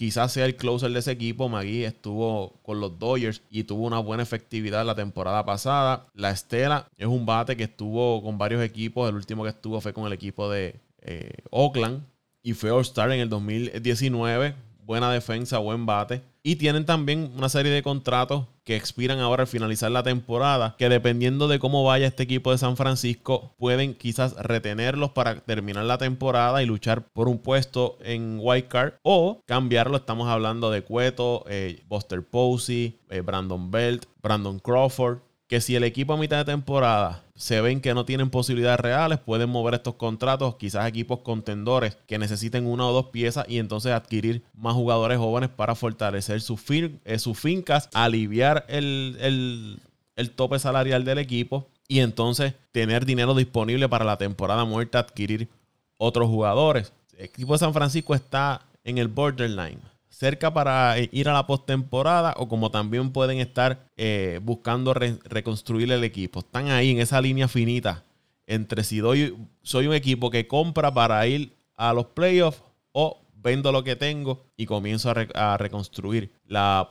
quizás 0.00 0.32
sea 0.32 0.46
el 0.46 0.56
closer 0.56 0.90
de 0.92 1.00
ese 1.00 1.10
equipo. 1.12 1.50
Magui 1.50 1.84
estuvo 1.84 2.54
con 2.62 2.80
los 2.80 2.98
Dodgers 2.98 3.42
y 3.50 3.64
tuvo 3.64 3.86
una 3.86 3.98
buena 3.98 4.22
efectividad 4.22 4.86
la 4.86 4.94
temporada 4.94 5.44
pasada. 5.44 6.06
La 6.14 6.30
Estela 6.30 6.88
es 6.96 7.06
un 7.06 7.26
bate 7.26 7.54
que 7.54 7.64
estuvo 7.64 8.22
con 8.22 8.38
varios 8.38 8.62
equipos. 8.62 9.06
El 9.10 9.16
último 9.16 9.42
que 9.42 9.50
estuvo 9.50 9.78
fue 9.82 9.92
con 9.92 10.06
el 10.06 10.14
equipo 10.14 10.50
de 10.50 10.80
eh, 11.02 11.34
Oakland 11.50 12.02
y 12.42 12.54
fue 12.54 12.70
All-Star 12.70 13.12
en 13.12 13.20
el 13.20 13.28
2019 13.28 14.54
buena 14.90 15.12
defensa, 15.12 15.58
buen 15.58 15.86
bate. 15.86 16.20
Y 16.42 16.56
tienen 16.56 16.84
también 16.84 17.30
una 17.36 17.48
serie 17.48 17.70
de 17.70 17.80
contratos 17.80 18.46
que 18.64 18.74
expiran 18.74 19.20
ahora 19.20 19.42
al 19.42 19.46
finalizar 19.46 19.88
la 19.92 20.02
temporada, 20.02 20.74
que 20.76 20.88
dependiendo 20.88 21.46
de 21.46 21.60
cómo 21.60 21.84
vaya 21.84 22.08
este 22.08 22.24
equipo 22.24 22.50
de 22.50 22.58
San 22.58 22.76
Francisco, 22.76 23.54
pueden 23.56 23.94
quizás 23.94 24.34
retenerlos 24.34 25.10
para 25.10 25.36
terminar 25.42 25.84
la 25.84 25.96
temporada 25.96 26.60
y 26.60 26.66
luchar 26.66 27.04
por 27.12 27.28
un 27.28 27.38
puesto 27.38 27.98
en 28.00 28.38
White 28.40 28.66
Card 28.66 28.94
o 29.02 29.40
cambiarlo. 29.46 29.96
Estamos 29.96 30.28
hablando 30.28 30.72
de 30.72 30.82
Cueto, 30.82 31.44
eh, 31.48 31.84
Buster 31.88 32.24
Posey, 32.24 32.98
eh, 33.10 33.20
Brandon 33.20 33.70
Belt, 33.70 34.06
Brandon 34.20 34.58
Crawford, 34.58 35.18
que 35.50 35.60
si 35.60 35.74
el 35.74 35.82
equipo 35.82 36.12
a 36.12 36.16
mitad 36.16 36.38
de 36.38 36.44
temporada 36.44 37.24
se 37.34 37.60
ven 37.60 37.80
que 37.80 37.92
no 37.92 38.04
tienen 38.04 38.30
posibilidades 38.30 38.78
reales, 38.78 39.18
pueden 39.18 39.50
mover 39.50 39.74
estos 39.74 39.96
contratos, 39.96 40.54
quizás 40.54 40.86
equipos 40.86 41.22
contendores 41.22 41.98
que 42.06 42.20
necesiten 42.20 42.68
una 42.68 42.86
o 42.86 42.92
dos 42.92 43.06
piezas 43.06 43.46
y 43.48 43.58
entonces 43.58 43.90
adquirir 43.90 44.44
más 44.54 44.74
jugadores 44.74 45.18
jóvenes 45.18 45.50
para 45.50 45.74
fortalecer 45.74 46.40
sus, 46.40 46.60
eh, 46.70 47.18
sus 47.18 47.36
fincas, 47.36 47.88
aliviar 47.94 48.64
el, 48.68 49.80
el 50.14 50.30
tope 50.30 50.60
salarial 50.60 51.04
del 51.04 51.18
equipo 51.18 51.66
y 51.88 51.98
entonces 51.98 52.54
tener 52.70 53.04
dinero 53.04 53.34
disponible 53.34 53.88
para 53.88 54.04
la 54.04 54.18
temporada 54.18 54.64
muerta, 54.64 55.00
adquirir 55.00 55.48
otros 55.96 56.28
jugadores. 56.28 56.92
El 57.18 57.24
equipo 57.24 57.54
de 57.54 57.58
San 57.58 57.74
Francisco 57.74 58.14
está 58.14 58.62
en 58.84 58.98
el 58.98 59.08
borderline 59.08 59.89
cerca 60.20 60.52
para 60.52 60.98
eh, 60.98 61.08
ir 61.12 61.30
a 61.30 61.32
la 61.32 61.46
postemporada 61.46 62.34
o 62.36 62.46
como 62.46 62.70
también 62.70 63.10
pueden 63.10 63.38
estar 63.40 63.86
eh, 63.96 64.38
buscando 64.42 64.92
reconstruir 64.92 65.90
el 65.90 66.04
equipo. 66.04 66.40
Están 66.40 66.68
ahí 66.68 66.90
en 66.90 67.00
esa 67.00 67.22
línea 67.22 67.48
finita 67.48 68.04
entre 68.46 68.84
si 68.84 68.98
doy, 68.98 69.34
soy 69.62 69.86
un 69.86 69.94
equipo 69.94 70.28
que 70.28 70.46
compra 70.46 70.92
para 70.92 71.26
ir 71.26 71.54
a 71.76 71.94
los 71.94 72.06
playoffs 72.06 72.62
o 72.92 73.22
vendo 73.32 73.72
lo 73.72 73.82
que 73.82 73.96
tengo 73.96 74.44
y 74.58 74.66
comienzo 74.66 75.10
a, 75.34 75.56
reconstruir 75.56 76.30
la, 76.46 76.90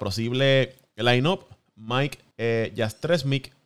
posible 0.00 0.74
line-up. 0.96 1.46
Mike 1.76 2.18
eh, 2.38 2.74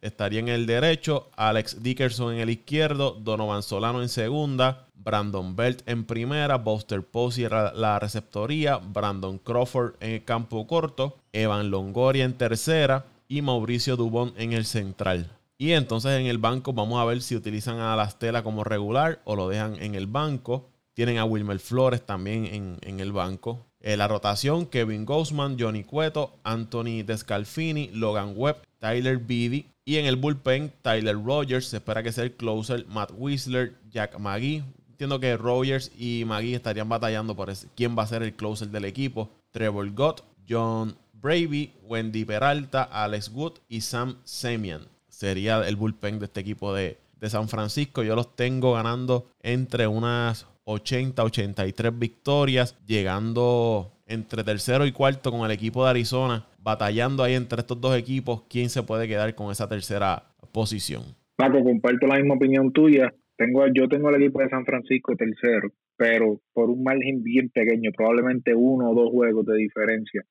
estaría 0.03 0.41
en 0.41 0.49
el 0.49 0.67
derecho, 0.67 1.31
Alex 1.37 1.83
Dickerson 1.83 2.35
en 2.35 2.41
el 2.41 2.51
izquierdo, 2.51 3.13
Donovan 3.13 3.63
Solano 3.63 4.03
en 4.03 4.09
segunda, 4.09 4.88
Brandon 5.09 5.57
Belt 5.57 5.81
en 5.87 6.05
primera, 6.05 6.59
Buster 6.59 7.03
Posey 7.03 7.49
la 7.49 7.99
receptoría, 7.99 8.77
Brandon 8.77 9.39
Crawford 9.39 9.95
en 10.01 10.11
el 10.11 10.25
campo 10.25 10.67
corto, 10.67 11.17
Evan 11.33 11.71
Longoria 11.71 12.27
en 12.27 12.35
tercera 12.35 13.07
y 13.27 13.41
Mauricio 13.41 13.97
Dubón 13.97 14.35
en 14.37 14.53
el 14.53 14.67
central. 14.67 15.33
Y 15.57 15.73
entonces 15.73 16.21
en 16.21 16.27
el 16.27 16.37
banco 16.37 16.75
vamos 16.75 17.01
a 17.01 17.07
ver 17.07 17.23
si 17.23 17.37
utilizan 17.37 17.79
a 17.79 17.97
la 17.97 18.05
Estela 18.05 18.43
como 18.43 18.65
regular 18.65 19.23
o 19.25 19.35
lo 19.35 19.49
dejan 19.49 19.83
en 19.83 19.95
el 19.95 20.07
banco. 20.07 20.69
Tienen 20.93 21.17
a 21.17 21.25
Wilmer 21.25 21.59
Flores 21.59 22.05
también 22.05 22.79
en, 22.83 23.01
el 23.01 23.13
banco. 23.13 23.65
Eh, 23.81 23.97
la 23.97 24.09
rotación, 24.09 24.67
Kevin 24.67 25.07
Gosman, 25.07 25.57
Johnny 25.59 25.85
Cueto, 25.85 26.39
Anthony 26.45 27.03
Descalfini, 27.03 27.89
Logan 27.95 28.35
Webb, 28.37 28.61
Tyler 28.79 29.17
Beatty. 29.17 29.65
Y 29.87 29.97
en 29.97 30.05
el 30.05 30.17
bullpen, 30.17 30.71
Tyler 30.83 31.17
Rogers, 31.17 31.69
se 31.69 31.79
espera 31.79 32.03
que 32.03 32.13
sea 32.13 32.25
el 32.25 32.37
closer, 32.37 32.85
Matt 32.89 33.11
Whistler, 33.17 33.79
Jack 33.89 34.19
McGee, 34.19 34.63
entiendo 34.99 35.21
que 35.21 35.37
Rogers 35.37 35.93
y 35.97 36.25
Magui 36.27 36.57
estarían 36.57 36.89
batallando 36.89 37.37
por 37.37 37.53
quién 37.77 37.97
va 37.97 38.03
a 38.03 38.07
ser 38.09 38.25
el 38.25 38.35
closer 38.35 38.67
del 38.67 38.85
equipo. 38.85 39.31
Trevor 39.53 39.89
Gott, 39.95 40.25
John 40.49 40.97
Bravey, 41.13 41.73
Wendy 41.85 42.25
Peralta, 42.25 42.83
Alex 42.83 43.31
Wood 43.33 43.61
y 43.69 43.83
Sam 43.83 44.17
Semian. 44.25 44.81
Sería 45.07 45.61
el 45.69 45.77
bullpen 45.77 46.19
de 46.19 46.25
este 46.25 46.41
equipo 46.41 46.75
de, 46.75 46.99
de 47.21 47.31
San 47.31 47.49
Francisco. 47.49 48.03
Yo 48.03 48.17
los 48.17 48.35
tengo 48.35 48.73
ganando 48.73 49.31
entre 49.41 49.87
unas 49.87 50.49
80, 50.65 51.23
83 51.23 51.97
victorias, 51.97 52.77
llegando 52.85 53.93
entre 54.09 54.43
tercero 54.43 54.85
y 54.85 54.91
cuarto 54.91 55.31
con 55.31 55.43
el 55.43 55.53
equipo 55.53 55.85
de 55.85 55.91
Arizona, 55.91 56.45
batallando 56.61 57.23
ahí 57.23 57.35
entre 57.35 57.61
estos 57.61 57.81
dos 57.81 57.97
equipos, 57.97 58.43
quién 58.49 58.69
se 58.69 58.83
puede 58.83 59.07
quedar 59.07 59.33
con 59.37 59.53
esa 59.53 59.69
tercera 59.69 60.25
posición. 60.51 61.05
Paco, 61.37 61.63
comparto 61.63 62.09
la 62.09 62.17
misma 62.17 62.35
opinión 62.35 62.73
tuya. 62.73 63.15
Tengo, 63.39 63.65
yo 63.73 63.89
tengo 63.89 64.11
el 64.11 64.21
equipo 64.21 64.43
de 64.43 64.49
San 64.49 64.65
Francisco 64.65 65.15
tercero, 65.15 65.71
pero 65.97 66.41
por 66.53 66.71
un 66.71 66.83
margen 66.83 67.23
bien 67.23 67.51
pequeño, 67.51 67.93
probablemente 67.97 68.53
uno 68.53 68.91
o 68.91 68.95
dos 68.97 69.11
juegos 69.13 69.47
de 69.47 69.57
diferencia 69.57 70.25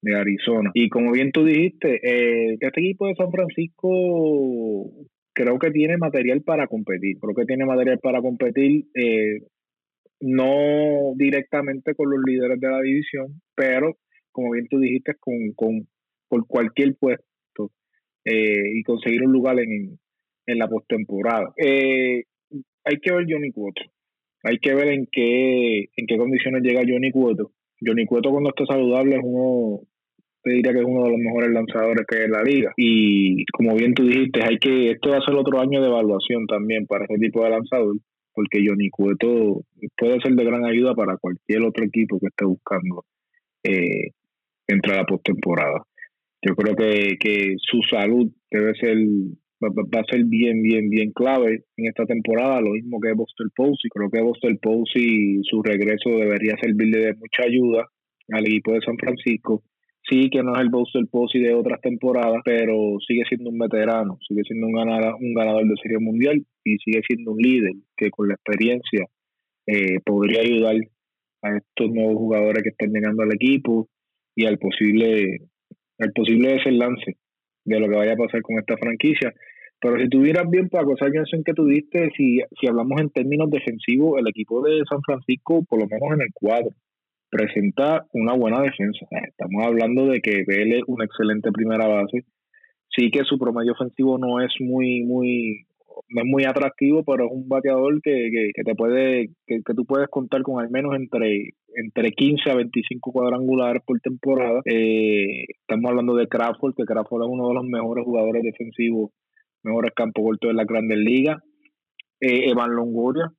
de 0.00 0.16
Arizona. 0.16 0.70
Y 0.72 0.88
como 0.88 1.12
bien 1.12 1.30
tú 1.30 1.44
dijiste, 1.44 2.00
eh, 2.02 2.56
este 2.58 2.80
equipo 2.80 3.06
de 3.06 3.16
San 3.16 3.30
Francisco 3.30 4.90
creo 5.34 5.58
que 5.58 5.70
tiene 5.70 5.98
material 5.98 6.40
para 6.40 6.66
competir. 6.66 7.18
Creo 7.20 7.34
que 7.34 7.44
tiene 7.44 7.66
material 7.66 7.98
para 7.98 8.22
competir, 8.22 8.86
eh, 8.94 9.42
no 10.20 11.12
directamente 11.16 11.94
con 11.94 12.10
los 12.10 12.20
líderes 12.26 12.58
de 12.58 12.70
la 12.70 12.80
división, 12.80 13.42
pero 13.54 13.98
como 14.32 14.52
bien 14.52 14.68
tú 14.68 14.78
dijiste, 14.78 15.14
con, 15.20 15.52
con 15.54 15.86
por 16.28 16.46
cualquier 16.46 16.96
puesto 16.96 17.72
eh, 18.24 18.70
y 18.74 18.82
conseguir 18.84 19.22
un 19.22 19.32
lugar 19.32 19.58
en, 19.60 19.98
en 20.46 20.58
la 20.58 20.66
postemporada. 20.66 21.52
Eh, 21.56 22.24
hay 22.88 22.96
que 23.00 23.12
ver 23.12 23.26
Johnny 23.28 23.52
Cueto. 23.52 23.82
Hay 24.44 24.58
que 24.58 24.74
ver 24.74 24.88
en 24.88 25.06
qué, 25.12 25.88
en 25.94 26.06
qué 26.06 26.16
condiciones 26.16 26.62
llega 26.62 26.86
Johnny 26.88 27.10
Cueto. 27.10 27.52
Johnny 27.84 28.06
Cueto 28.06 28.30
cuando 28.30 28.50
está 28.50 28.64
saludable 28.64 29.16
es 29.16 29.20
uno, 29.22 29.80
te 30.42 30.52
diría 30.52 30.72
que 30.72 30.78
es 30.78 30.84
uno 30.84 31.04
de 31.04 31.10
los 31.10 31.18
mejores 31.18 31.50
lanzadores 31.50 32.06
que 32.08 32.24
en 32.24 32.32
la 32.32 32.42
liga. 32.42 32.72
Y 32.76 33.44
como 33.52 33.74
bien 33.76 33.94
tú 33.94 34.04
dijiste, 34.04 34.40
hay 34.42 34.58
que, 34.58 34.92
esto 34.92 35.10
va 35.10 35.18
a 35.18 35.24
ser 35.24 35.34
otro 35.34 35.60
año 35.60 35.82
de 35.82 35.88
evaluación 35.88 36.46
también 36.46 36.86
para 36.86 37.04
ese 37.04 37.18
tipo 37.18 37.44
de 37.44 37.50
lanzador, 37.50 37.96
porque 38.32 38.64
Johnny 38.66 38.88
Cueto 38.90 39.62
puede 39.96 40.20
ser 40.20 40.32
de 40.32 40.44
gran 40.44 40.64
ayuda 40.64 40.94
para 40.94 41.18
cualquier 41.18 41.62
otro 41.62 41.84
equipo 41.84 42.18
que 42.18 42.28
esté 42.28 42.46
buscando 42.46 43.04
eh, 43.64 44.12
entrar 44.66 45.00
a 45.00 45.06
postemporada. 45.06 45.82
Yo 46.40 46.54
creo 46.54 46.74
que, 46.74 47.16
que 47.18 47.54
su 47.58 47.80
salud 47.90 48.30
debe 48.50 48.74
ser 48.76 48.96
va, 49.62 50.00
a 50.00 50.04
ser 50.04 50.24
bien, 50.24 50.62
bien, 50.62 50.88
bien 50.88 51.12
clave 51.12 51.64
en 51.76 51.86
esta 51.86 52.04
temporada, 52.06 52.60
lo 52.60 52.70
mismo 52.70 53.00
que 53.00 53.12
Buster 53.12 53.48
Posey. 53.54 53.90
Creo 53.90 54.10
que 54.10 54.22
Buster 54.22 54.58
Posey, 54.60 55.40
su 55.42 55.62
regreso 55.62 56.10
debería 56.10 56.54
servirle 56.60 56.98
de 56.98 57.14
mucha 57.14 57.44
ayuda 57.44 57.86
al 58.30 58.46
equipo 58.46 58.72
de 58.72 58.80
San 58.80 58.96
Francisco. 58.96 59.62
Sí, 60.08 60.30
que 60.30 60.42
no 60.42 60.54
es 60.54 60.60
el 60.62 60.70
Buster 60.70 61.04
Posey 61.10 61.42
de 61.42 61.54
otras 61.54 61.80
temporadas, 61.80 62.40
pero 62.44 62.96
sigue 63.06 63.24
siendo 63.28 63.50
un 63.50 63.58
veterano, 63.58 64.18
sigue 64.26 64.42
siendo 64.44 64.66
un 64.66 64.72
ganador, 64.72 65.16
un 65.20 65.34
ganador 65.34 65.64
de 65.64 65.74
Serie 65.82 65.98
Mundial 65.98 66.42
y 66.64 66.78
sigue 66.78 67.02
siendo 67.06 67.32
un 67.32 67.38
líder 67.38 67.72
que 67.96 68.10
con 68.10 68.28
la 68.28 68.34
experiencia 68.34 69.06
eh, 69.66 70.00
podría 70.04 70.40
ayudar 70.40 70.76
a 71.42 71.56
estos 71.56 71.90
nuevos 71.90 72.16
jugadores 72.16 72.62
que 72.62 72.70
están 72.70 72.90
llegando 72.90 73.22
al 73.22 73.34
equipo 73.34 73.88
y 74.34 74.46
al 74.46 74.58
posible, 74.58 75.40
al 75.98 76.12
posible 76.12 76.54
desenlace 76.54 77.16
de 77.68 77.80
lo 77.80 77.88
que 77.88 77.96
vaya 77.96 78.12
a 78.12 78.16
pasar 78.16 78.42
con 78.42 78.58
esta 78.58 78.76
franquicia. 78.76 79.32
Pero 79.80 79.96
si 79.98 80.08
tuvieras 80.08 80.50
bien, 80.50 80.68
Paco, 80.68 80.94
esa 80.94 81.06
en 81.06 81.44
que 81.44 81.52
tuviste, 81.54 82.10
si, 82.16 82.40
si 82.58 82.66
hablamos 82.66 83.00
en 83.00 83.10
términos 83.10 83.48
defensivos, 83.50 84.18
el 84.18 84.26
equipo 84.26 84.62
de 84.62 84.82
San 84.88 85.00
Francisco, 85.02 85.64
por 85.68 85.80
lo 85.80 85.86
menos 85.86 86.14
en 86.14 86.22
el 86.22 86.32
cuadro, 86.34 86.70
presenta 87.30 88.06
una 88.12 88.32
buena 88.32 88.60
defensa. 88.60 89.06
Estamos 89.28 89.64
hablando 89.64 90.06
de 90.06 90.20
que 90.20 90.44
Vélez 90.46 90.82
una 90.86 91.04
excelente 91.04 91.52
primera 91.52 91.86
base. 91.86 92.24
Sí 92.88 93.10
que 93.10 93.22
su 93.24 93.38
promedio 93.38 93.72
ofensivo 93.72 94.18
no 94.18 94.40
es 94.40 94.52
muy, 94.58 95.04
muy, 95.04 95.66
no 96.08 96.22
es 96.22 96.26
muy 96.26 96.44
atractivo, 96.44 97.04
pero 97.04 97.26
es 97.26 97.30
un 97.32 97.48
bateador 97.48 98.00
que, 98.02 98.30
que, 98.54 98.62
te 98.62 98.74
puede, 98.74 99.28
que, 99.46 99.60
que, 99.64 99.74
tú 99.74 99.84
puedes 99.84 100.08
contar 100.08 100.42
con 100.42 100.60
al 100.62 100.70
menos 100.70 100.94
entre, 100.94 101.50
entre 101.74 102.10
15 102.10 102.50
a 102.50 102.54
25 102.54 103.12
cuadrangulares 103.12 103.82
por 103.84 104.00
temporada. 104.00 104.60
Eh, 104.64 105.44
estamos 105.60 105.90
hablando 105.90 106.14
de 106.14 106.28
Crawford, 106.28 106.74
que 106.74 106.84
Crawford 106.84 107.22
es 107.22 107.28
uno 107.30 107.48
de 107.48 107.54
los 107.54 107.64
mejores 107.64 108.04
jugadores 108.04 108.42
defensivos, 108.42 109.10
mejores 109.62 109.92
campos 109.94 110.24
cortos 110.24 110.48
de 110.48 110.54
la 110.54 110.64
Grandes 110.64 110.98
Ligas. 110.98 111.38
Eh, 112.20 112.50
Evan 112.50 112.74
Longoria, 112.74 113.30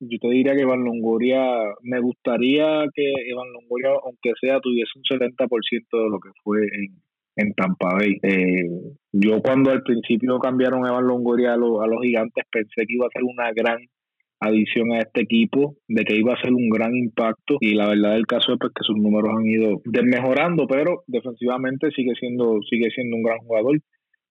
yo 0.00 0.18
te 0.18 0.28
diría 0.28 0.54
que 0.54 0.62
Evan 0.62 0.84
Longoria, 0.84 1.44
me 1.82 2.00
gustaría 2.00 2.84
que 2.94 3.12
Evan 3.28 3.52
Longoria, 3.52 3.90
aunque 4.04 4.32
sea, 4.40 4.58
tuviese 4.60 4.90
un 4.96 5.04
70% 5.04 5.48
de 5.92 6.10
lo 6.10 6.18
que 6.18 6.30
fue 6.42 6.62
en, 6.62 7.02
en 7.36 7.52
Tampa 7.54 7.94
Bay. 7.94 8.18
Eh, 8.22 8.68
yo 9.12 9.40
cuando 9.42 9.70
al 9.70 9.82
principio 9.82 10.38
cambiaron 10.38 10.84
a 10.84 10.88
Evan 10.88 11.06
Longoria 11.06 11.54
a, 11.54 11.56
los, 11.56 11.80
a 11.82 11.86
los 11.86 12.02
gigantes 12.02 12.44
pensé 12.50 12.86
que 12.86 12.94
iba 12.94 13.06
a 13.06 13.12
ser 13.12 13.24
una 13.24 13.52
gran 13.52 13.78
adición 14.40 14.92
a 14.92 14.98
este 14.98 15.22
equipo, 15.22 15.76
de 15.86 16.04
que 16.04 16.16
iba 16.16 16.34
a 16.34 16.40
ser 16.40 16.52
un 16.52 16.68
gran 16.68 16.96
impacto 16.96 17.58
y 17.60 17.74
la 17.74 17.88
verdad 17.88 18.14
del 18.14 18.26
caso 18.26 18.52
es 18.52 18.58
pues, 18.58 18.72
que 18.74 18.84
sus 18.84 18.96
números 18.96 19.30
han 19.36 19.46
ido 19.46 19.80
desmejorando, 19.84 20.66
pero 20.66 21.04
defensivamente 21.06 21.90
sigue 21.92 22.14
siendo 22.18 22.58
sigue 22.68 22.90
siendo 22.90 23.16
un 23.16 23.22
gran 23.22 23.38
jugador 23.38 23.78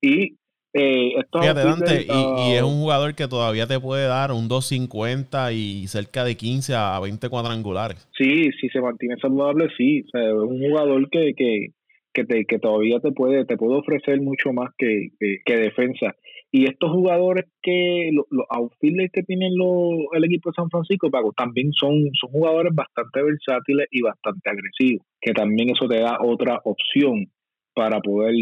y 0.02 0.36
eh, 0.74 1.16
Fíjate, 1.34 1.64
Dante, 1.66 2.08
y, 2.08 2.54
es 2.54 2.64
un 2.64 2.80
jugador 2.80 3.14
que 3.14 3.28
todavía 3.28 3.68
te 3.68 3.78
puede 3.80 4.08
dar 4.08 4.32
un 4.32 4.48
2.50 4.48 5.54
y 5.54 5.88
cerca 5.88 6.24
de 6.24 6.38
15 6.38 6.76
a 6.76 6.98
20 7.02 7.28
cuadrangulares. 7.28 8.08
Sí, 8.18 8.50
si 8.60 8.70
se 8.70 8.80
mantiene 8.80 9.18
saludable, 9.22 9.68
sí. 9.78 10.06
es 10.14 10.34
un 10.34 10.62
jugador 10.62 11.10
que, 11.10 11.34
que, 11.36 11.72
que, 12.14 12.26
te, 12.26 12.46
que 12.46 12.60
todavía 12.60 13.00
te 13.00 13.12
puede, 13.12 13.46
te 13.46 13.58
puede 13.58 13.80
ofrecer 13.80 14.22
mucho 14.22 14.54
más 14.54 14.72
que, 14.78 15.10
que, 15.20 15.58
defensa. 15.58 16.16
Y 16.52 16.66
estos 16.66 16.92
jugadores 16.92 17.46
que, 17.62 18.10
los, 18.12 18.26
los 18.30 18.46
outfielders 18.50 19.12
que 19.12 19.24
tienen 19.24 19.54
el 19.54 20.24
equipo 20.26 20.50
de 20.50 20.56
San 20.56 20.70
Francisco, 20.70 21.10
también 21.36 21.72
son, 21.74 22.10
son 22.20 22.32
jugadores 22.32 22.74
bastante 22.76 23.24
versátiles 23.24 23.88
y 23.92 24.02
bastante 24.02 24.50
agresivos, 24.50 25.06
que 25.22 25.34
también 25.34 25.70
eso 25.70 25.88
te 25.88 26.00
da 26.00 26.18
otra 26.22 26.60
opción 26.66 27.28
para 27.74 28.02
poder 28.02 28.34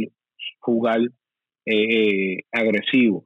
jugar 0.60 1.02
eh, 1.66 2.38
agresivo. 2.52 3.26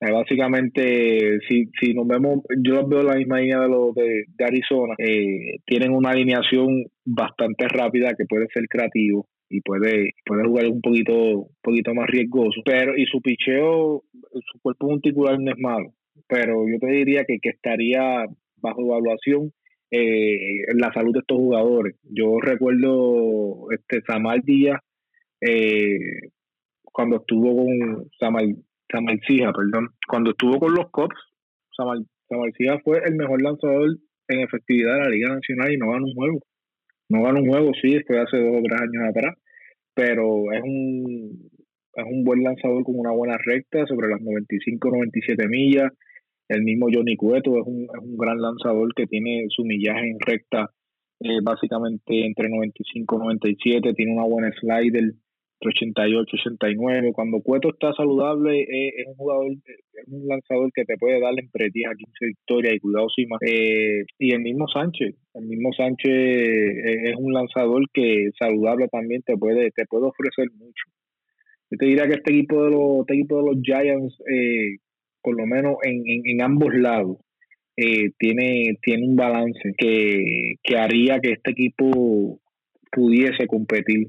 básicamente, 0.00 1.38
si, 1.48 1.70
si 1.80 1.94
nos 1.94 2.06
vemos, 2.06 2.40
yo 2.62 2.74
los 2.74 2.88
veo 2.88 3.02
la 3.02 3.16
misma 3.16 3.40
línea 3.40 3.60
de 3.60 3.68
los 3.68 3.94
de, 3.94 4.26
Arizona, 4.44 4.94
eh, 4.98 5.56
tienen 5.64 5.92
una 5.92 6.10
alineación 6.10 6.84
bastante 7.06 7.66
rápida 7.66 8.12
que 8.14 8.26
puede 8.26 8.46
ser 8.52 8.68
creativo 8.68 9.26
y 9.48 9.60
puede, 9.60 10.14
puede 10.24 10.44
jugar 10.44 10.66
un 10.66 10.80
poquito, 10.80 11.14
un 11.14 11.56
poquito 11.62 11.94
más 11.94 12.06
riesgoso. 12.08 12.60
Pero, 12.64 12.96
y 12.96 13.06
su 13.06 13.20
picheo, 13.20 14.04
su 14.32 14.60
cuerpo 14.60 14.88
monticular 14.88 15.38
no 15.40 15.50
es 15.50 15.58
malo. 15.58 15.94
Pero 16.26 16.68
yo 16.68 16.78
te 16.78 16.86
diría 16.88 17.24
que, 17.24 17.38
estaría 17.42 18.26
bajo 18.56 18.82
evaluación 18.82 19.52
eh, 19.90 20.64
la 20.74 20.92
salud 20.92 21.12
de 21.14 21.20
estos 21.20 21.38
jugadores. 21.38 21.96
Yo 22.02 22.38
recuerdo 22.40 23.70
este 23.70 24.02
Samal 24.06 24.42
Díaz 24.44 24.80
eh, 25.40 25.98
cuando 26.84 27.16
estuvo 27.16 27.56
con 27.56 28.10
Samal, 28.18 28.56
Samal 28.90 29.20
perdón, 29.26 29.90
cuando 30.06 30.30
estuvo 30.30 30.58
con 30.58 30.74
los 30.74 30.90
Cops, 30.90 31.16
Samal, 31.76 32.04
Samal 32.28 32.52
fue 32.84 33.00
el 33.06 33.14
mejor 33.14 33.40
lanzador 33.40 33.96
en 34.28 34.40
efectividad 34.40 34.94
de 34.94 35.00
la 35.00 35.08
Liga 35.08 35.34
Nacional 35.34 35.72
y 35.72 35.76
no 35.78 35.90
ganó 35.90 36.06
un 36.06 36.14
juego. 36.14 36.40
No 37.08 37.22
ganó 37.22 37.40
un 37.40 37.48
juego, 37.48 37.72
sí, 37.80 37.98
fue 38.06 38.20
hace 38.20 38.38
dos 38.38 38.58
o 38.58 38.62
tres 38.62 38.80
años 38.80 39.08
atrás, 39.08 39.34
pero 39.94 40.52
es 40.52 40.62
un, 40.62 41.50
es 41.94 42.04
un 42.04 42.24
buen 42.24 42.42
lanzador 42.42 42.84
con 42.84 42.98
una 42.98 43.12
buena 43.12 43.38
recta 43.44 43.86
sobre 43.86 44.08
las 44.08 44.20
95-97 44.20 45.48
millas. 45.48 45.92
El 46.48 46.62
mismo 46.62 46.88
Johnny 46.92 47.16
Cueto 47.16 47.58
es 47.58 47.66
un, 47.66 47.84
es 47.84 48.02
un 48.02 48.16
gran 48.16 48.40
lanzador 48.40 48.92
que 48.94 49.06
tiene 49.06 49.46
su 49.48 49.64
millaje 49.64 50.08
en 50.10 50.18
recta 50.20 50.70
eh, 51.20 51.40
básicamente 51.42 52.24
entre 52.24 52.48
95 52.48 53.16
y 53.16 53.18
97, 53.18 53.94
tiene 53.94 54.12
una 54.12 54.24
buena 54.24 54.52
slider 54.60 55.14
88, 55.60 56.36
89. 56.36 57.12
Cuando 57.12 57.40
Cueto 57.40 57.70
está 57.70 57.92
saludable, 57.92 58.60
eh, 58.60 58.92
es 58.96 59.06
un 59.08 59.14
jugador, 59.14 59.50
es 59.52 60.08
un 60.08 60.26
lanzador 60.28 60.70
que 60.72 60.84
te 60.84 60.96
puede 60.96 61.20
dar 61.20 61.32
entre 61.36 61.70
10 61.70 61.90
a 61.90 61.94
15 61.94 62.26
victorias 62.26 62.74
y 62.74 62.80
cuidado 62.80 63.08
sí 63.14 63.26
más. 63.26 63.40
Eh, 63.42 64.04
y 64.18 64.32
el 64.32 64.40
mismo 64.40 64.68
Sánchez, 64.68 65.14
el 65.34 65.44
mismo 65.46 65.72
Sánchez 65.72 66.12
eh, 66.12 67.10
es 67.10 67.16
un 67.16 67.32
lanzador 67.32 67.82
que 67.92 68.30
saludable 68.38 68.88
también 68.88 69.22
te 69.22 69.36
puede, 69.36 69.70
te 69.72 69.86
puede 69.86 70.06
ofrecer 70.06 70.48
mucho. 70.56 70.84
Yo 71.70 71.78
te 71.78 71.86
diría 71.86 72.06
que 72.06 72.14
este 72.14 72.32
equipo 72.32 72.64
de 72.64 72.70
los, 72.70 73.00
este 73.00 73.14
equipo 73.14 73.42
de 73.42 73.50
los 73.50 73.62
Giants, 73.62 74.16
por 75.20 75.36
lo 75.36 75.46
menos 75.46 75.76
en, 75.82 76.02
en, 76.06 76.40
ambos 76.40 76.72
lados, 76.74 77.18
tiene, 77.76 78.78
tiene 78.80 79.06
un 79.06 79.16
balance 79.16 79.74
que, 79.76 80.54
que 80.62 80.76
haría 80.78 81.20
que 81.20 81.32
este 81.32 81.50
equipo 81.50 82.40
pudiese 82.90 83.46
competir 83.46 84.08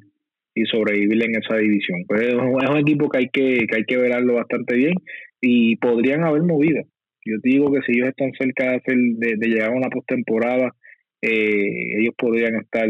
y 0.59 0.65
sobrevivir 0.65 1.23
en 1.23 1.35
esa 1.35 1.57
división. 1.57 2.03
Pues 2.07 2.21
es 2.21 2.35
un, 2.35 2.77
equipo 2.77 3.09
que 3.09 3.19
hay 3.19 3.29
que, 3.29 3.65
que 3.67 3.77
hay 3.77 3.83
que 3.85 3.97
verlo 3.97 4.35
bastante 4.35 4.75
bien 4.75 4.93
y 5.41 5.75
podrían 5.77 6.23
haber 6.23 6.43
movido. 6.43 6.83
Yo 7.25 7.35
digo 7.43 7.71
que 7.71 7.81
si 7.85 7.93
ellos 7.93 8.09
están 8.09 8.31
cerca 8.37 8.71
de, 8.71 8.75
hacer, 8.77 8.95
de, 8.97 9.47
llegar 9.47 9.71
a 9.71 9.75
una 9.75 9.89
postemporada, 9.89 10.73
eh, 11.21 11.99
ellos 11.99 12.13
podrían 12.17 12.55
estar. 12.55 12.87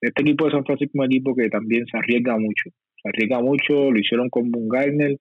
Este 0.00 0.22
equipo 0.22 0.46
de 0.46 0.52
San 0.52 0.64
Francisco 0.64 0.92
es 0.94 1.00
un 1.00 1.04
equipo 1.06 1.34
que 1.34 1.48
también 1.48 1.84
se 1.90 1.98
arriesga 1.98 2.38
mucho. 2.38 2.70
Se 3.02 3.08
arriesga 3.08 3.40
mucho, 3.40 3.90
lo 3.90 3.98
hicieron 3.98 4.28
con 4.30 4.50
Garner 4.68 5.16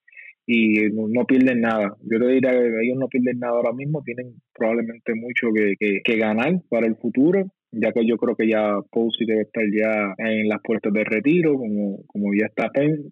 y 0.45 0.89
no, 0.91 1.25
pierden 1.25 1.61
nada. 1.61 1.95
Yo 2.09 2.19
te 2.19 2.27
diría 2.27 2.51
que 2.51 2.85
ellos 2.85 2.97
no 2.97 3.07
pierden 3.07 3.39
nada 3.39 3.53
ahora 3.53 3.73
mismo, 3.73 4.01
tienen 4.03 4.35
probablemente 4.53 5.13
mucho 5.15 5.49
que, 5.53 6.01
que 6.03 6.17
ganar 6.17 6.61
para 6.69 6.87
el 6.87 6.95
futuro 6.95 7.51
ya 7.71 7.91
que 7.91 8.05
yo 8.05 8.17
creo 8.17 8.35
que 8.35 8.47
ya 8.47 8.79
Posey 8.91 9.25
debe 9.25 9.41
estar 9.41 9.63
ya 9.71 10.13
en 10.17 10.47
las 10.47 10.61
puertas 10.63 10.93
de 10.93 11.03
retiro, 11.03 11.55
como, 11.57 12.05
como 12.07 12.33
ya 12.33 12.47
está 12.47 12.69
Pen, 12.69 13.11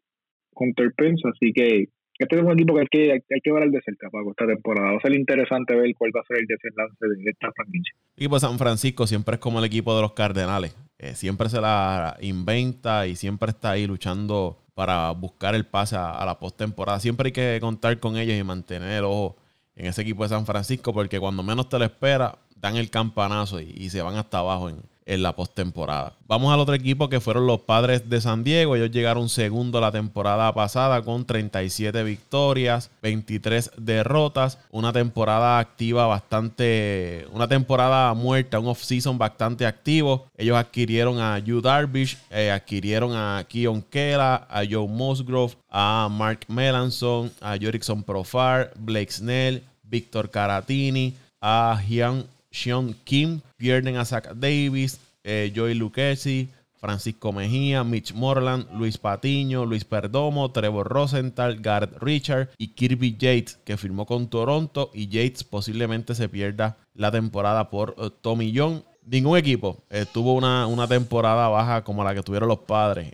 con 0.53 0.73
Pence, 0.73 1.27
así 1.27 1.51
que 1.53 1.89
este 2.17 2.37
es 2.37 2.41
un 2.41 2.51
equipo 2.53 2.73
que 2.73 2.81
hay 2.81 2.87
que, 2.89 3.11
hay 3.11 3.41
que 3.43 3.51
ver 3.51 3.69
de 3.69 3.81
cerca, 3.81 4.09
para 4.09 4.23
esta 4.29 4.47
temporada. 4.47 4.91
Va 4.91 4.97
a 4.97 5.01
ser 5.01 5.13
interesante 5.13 5.75
ver 5.75 5.93
cuál 5.97 6.11
va 6.15 6.21
a 6.21 6.25
ser 6.25 6.37
el 6.37 6.45
desenlace 6.47 6.95
de 6.99 7.29
esta 7.29 7.51
franquicia. 7.51 7.93
El 8.15 8.23
equipo 8.23 8.35
de 8.35 8.39
San 8.39 8.57
Francisco 8.57 9.05
siempre 9.05 9.35
es 9.35 9.41
como 9.41 9.59
el 9.59 9.65
equipo 9.65 9.93
de 9.95 10.01
los 10.01 10.13
Cardenales. 10.13 10.75
Eh, 10.97 11.13
siempre 11.15 11.49
se 11.49 11.59
la 11.59 12.15
inventa 12.21 13.05
y 13.05 13.17
siempre 13.17 13.49
está 13.49 13.71
ahí 13.71 13.85
luchando 13.85 14.57
para 14.75 15.11
buscar 15.11 15.55
el 15.55 15.65
pase 15.65 15.97
a, 15.97 16.11
a 16.11 16.25
la 16.25 16.39
postemporada. 16.39 17.01
Siempre 17.01 17.27
hay 17.27 17.33
que 17.33 17.57
contar 17.59 17.99
con 17.99 18.15
ellos 18.15 18.39
y 18.39 18.43
mantener 18.43 18.99
el 18.99 19.03
ojo 19.03 19.35
en 19.75 19.87
ese 19.87 20.01
equipo 20.01 20.23
de 20.23 20.29
San 20.29 20.45
Francisco 20.45 20.93
porque 20.93 21.19
cuando 21.19 21.43
menos 21.43 21.67
te 21.67 21.77
lo 21.77 21.83
espera 21.83 22.37
dan 22.55 22.77
el 22.77 22.89
campanazo 22.89 23.59
y, 23.59 23.89
se 23.89 24.01
van 24.01 24.15
hasta 24.15 24.39
abajo 24.39 24.69
en, 24.69 24.81
la 25.05 25.35
postemporada. 25.35 26.13
Vamos 26.27 26.51
al 26.51 26.59
otro 26.59 26.73
equipo 26.73 27.09
que 27.09 27.19
fueron 27.19 27.45
los 27.45 27.59
Padres 27.59 28.09
de 28.09 28.19
San 28.19 28.43
Diego. 28.43 28.75
Ellos 28.75 28.89
llegaron 28.89 29.29
segundo 29.29 29.79
la 29.79 29.91
temporada 29.91 30.51
pasada 30.51 31.03
con 31.03 31.25
37 31.25 32.01
victorias, 32.03 32.89
23 33.03 33.69
derrotas, 33.77 34.57
una 34.71 34.91
temporada 34.91 35.59
activa 35.59 36.07
bastante, 36.07 37.27
una 37.31 37.47
temporada 37.47 38.11
muerta, 38.15 38.57
un 38.57 38.65
off-season 38.65 39.19
bastante 39.19 39.67
activo. 39.67 40.25
Ellos 40.35 40.57
adquirieron 40.57 41.19
a 41.19 41.37
Hugh 41.37 41.61
Darvish, 41.61 42.17
eh, 42.31 42.49
adquirieron 42.49 43.11
a 43.13 43.45
Keon 43.47 43.83
Kela, 43.83 44.47
a 44.49 44.63
Joe 44.67 44.87
Musgrove, 44.87 45.55
a 45.69 46.09
Mark 46.09 46.45
Melanson, 46.47 47.31
a 47.41 47.57
Jorickson 47.61 48.01
Profar, 48.01 48.73
Blake 48.75 49.11
Snell, 49.11 49.61
Víctor 49.83 50.31
Caratini, 50.31 51.13
a 51.39 51.79
Hyun 51.87 52.25
sean 52.55 52.95
Kim, 53.03 53.41
pierden 53.57 53.97
a 53.97 54.05
Zach 54.05 54.33
Davis, 54.35 54.99
eh, 55.23 55.51
Joey 55.53 55.73
Lucchesi, 55.75 56.49
Francisco 56.79 57.33
Mejía, 57.33 57.83
Mitch 57.83 58.13
Morland, 58.13 58.71
Luis 58.73 58.97
Patiño, 58.97 59.65
Luis 59.65 59.83
Perdomo, 59.83 60.51
Trevor 60.51 60.87
Rosenthal, 60.87 61.59
Garrett 61.59 61.97
Richard 61.99 62.49
y 62.57 62.69
Kirby 62.69 63.17
Yates, 63.17 63.57
que 63.65 63.75
firmó 63.75 64.05
con 64.05 64.29
Toronto 64.29 64.91
y 64.93 65.07
Yates 65.07 65.43
posiblemente 65.43 66.15
se 66.15 66.29
pierda 66.29 66.77
la 66.93 67.11
temporada 67.11 67.69
por 67.69 67.95
eh, 67.97 68.09
Tommy 68.21 68.53
John. 68.55 68.83
Ningún 69.03 69.37
equipo 69.37 69.83
eh, 69.89 70.05
tuvo 70.11 70.33
una, 70.33 70.65
una, 70.65 70.87
temporada 70.87 71.47
baja 71.47 71.83
como 71.83 72.03
la 72.03 72.15
que 72.15 72.23
tuvieron 72.23 72.49
los 72.49 72.59
padres. 72.59 73.13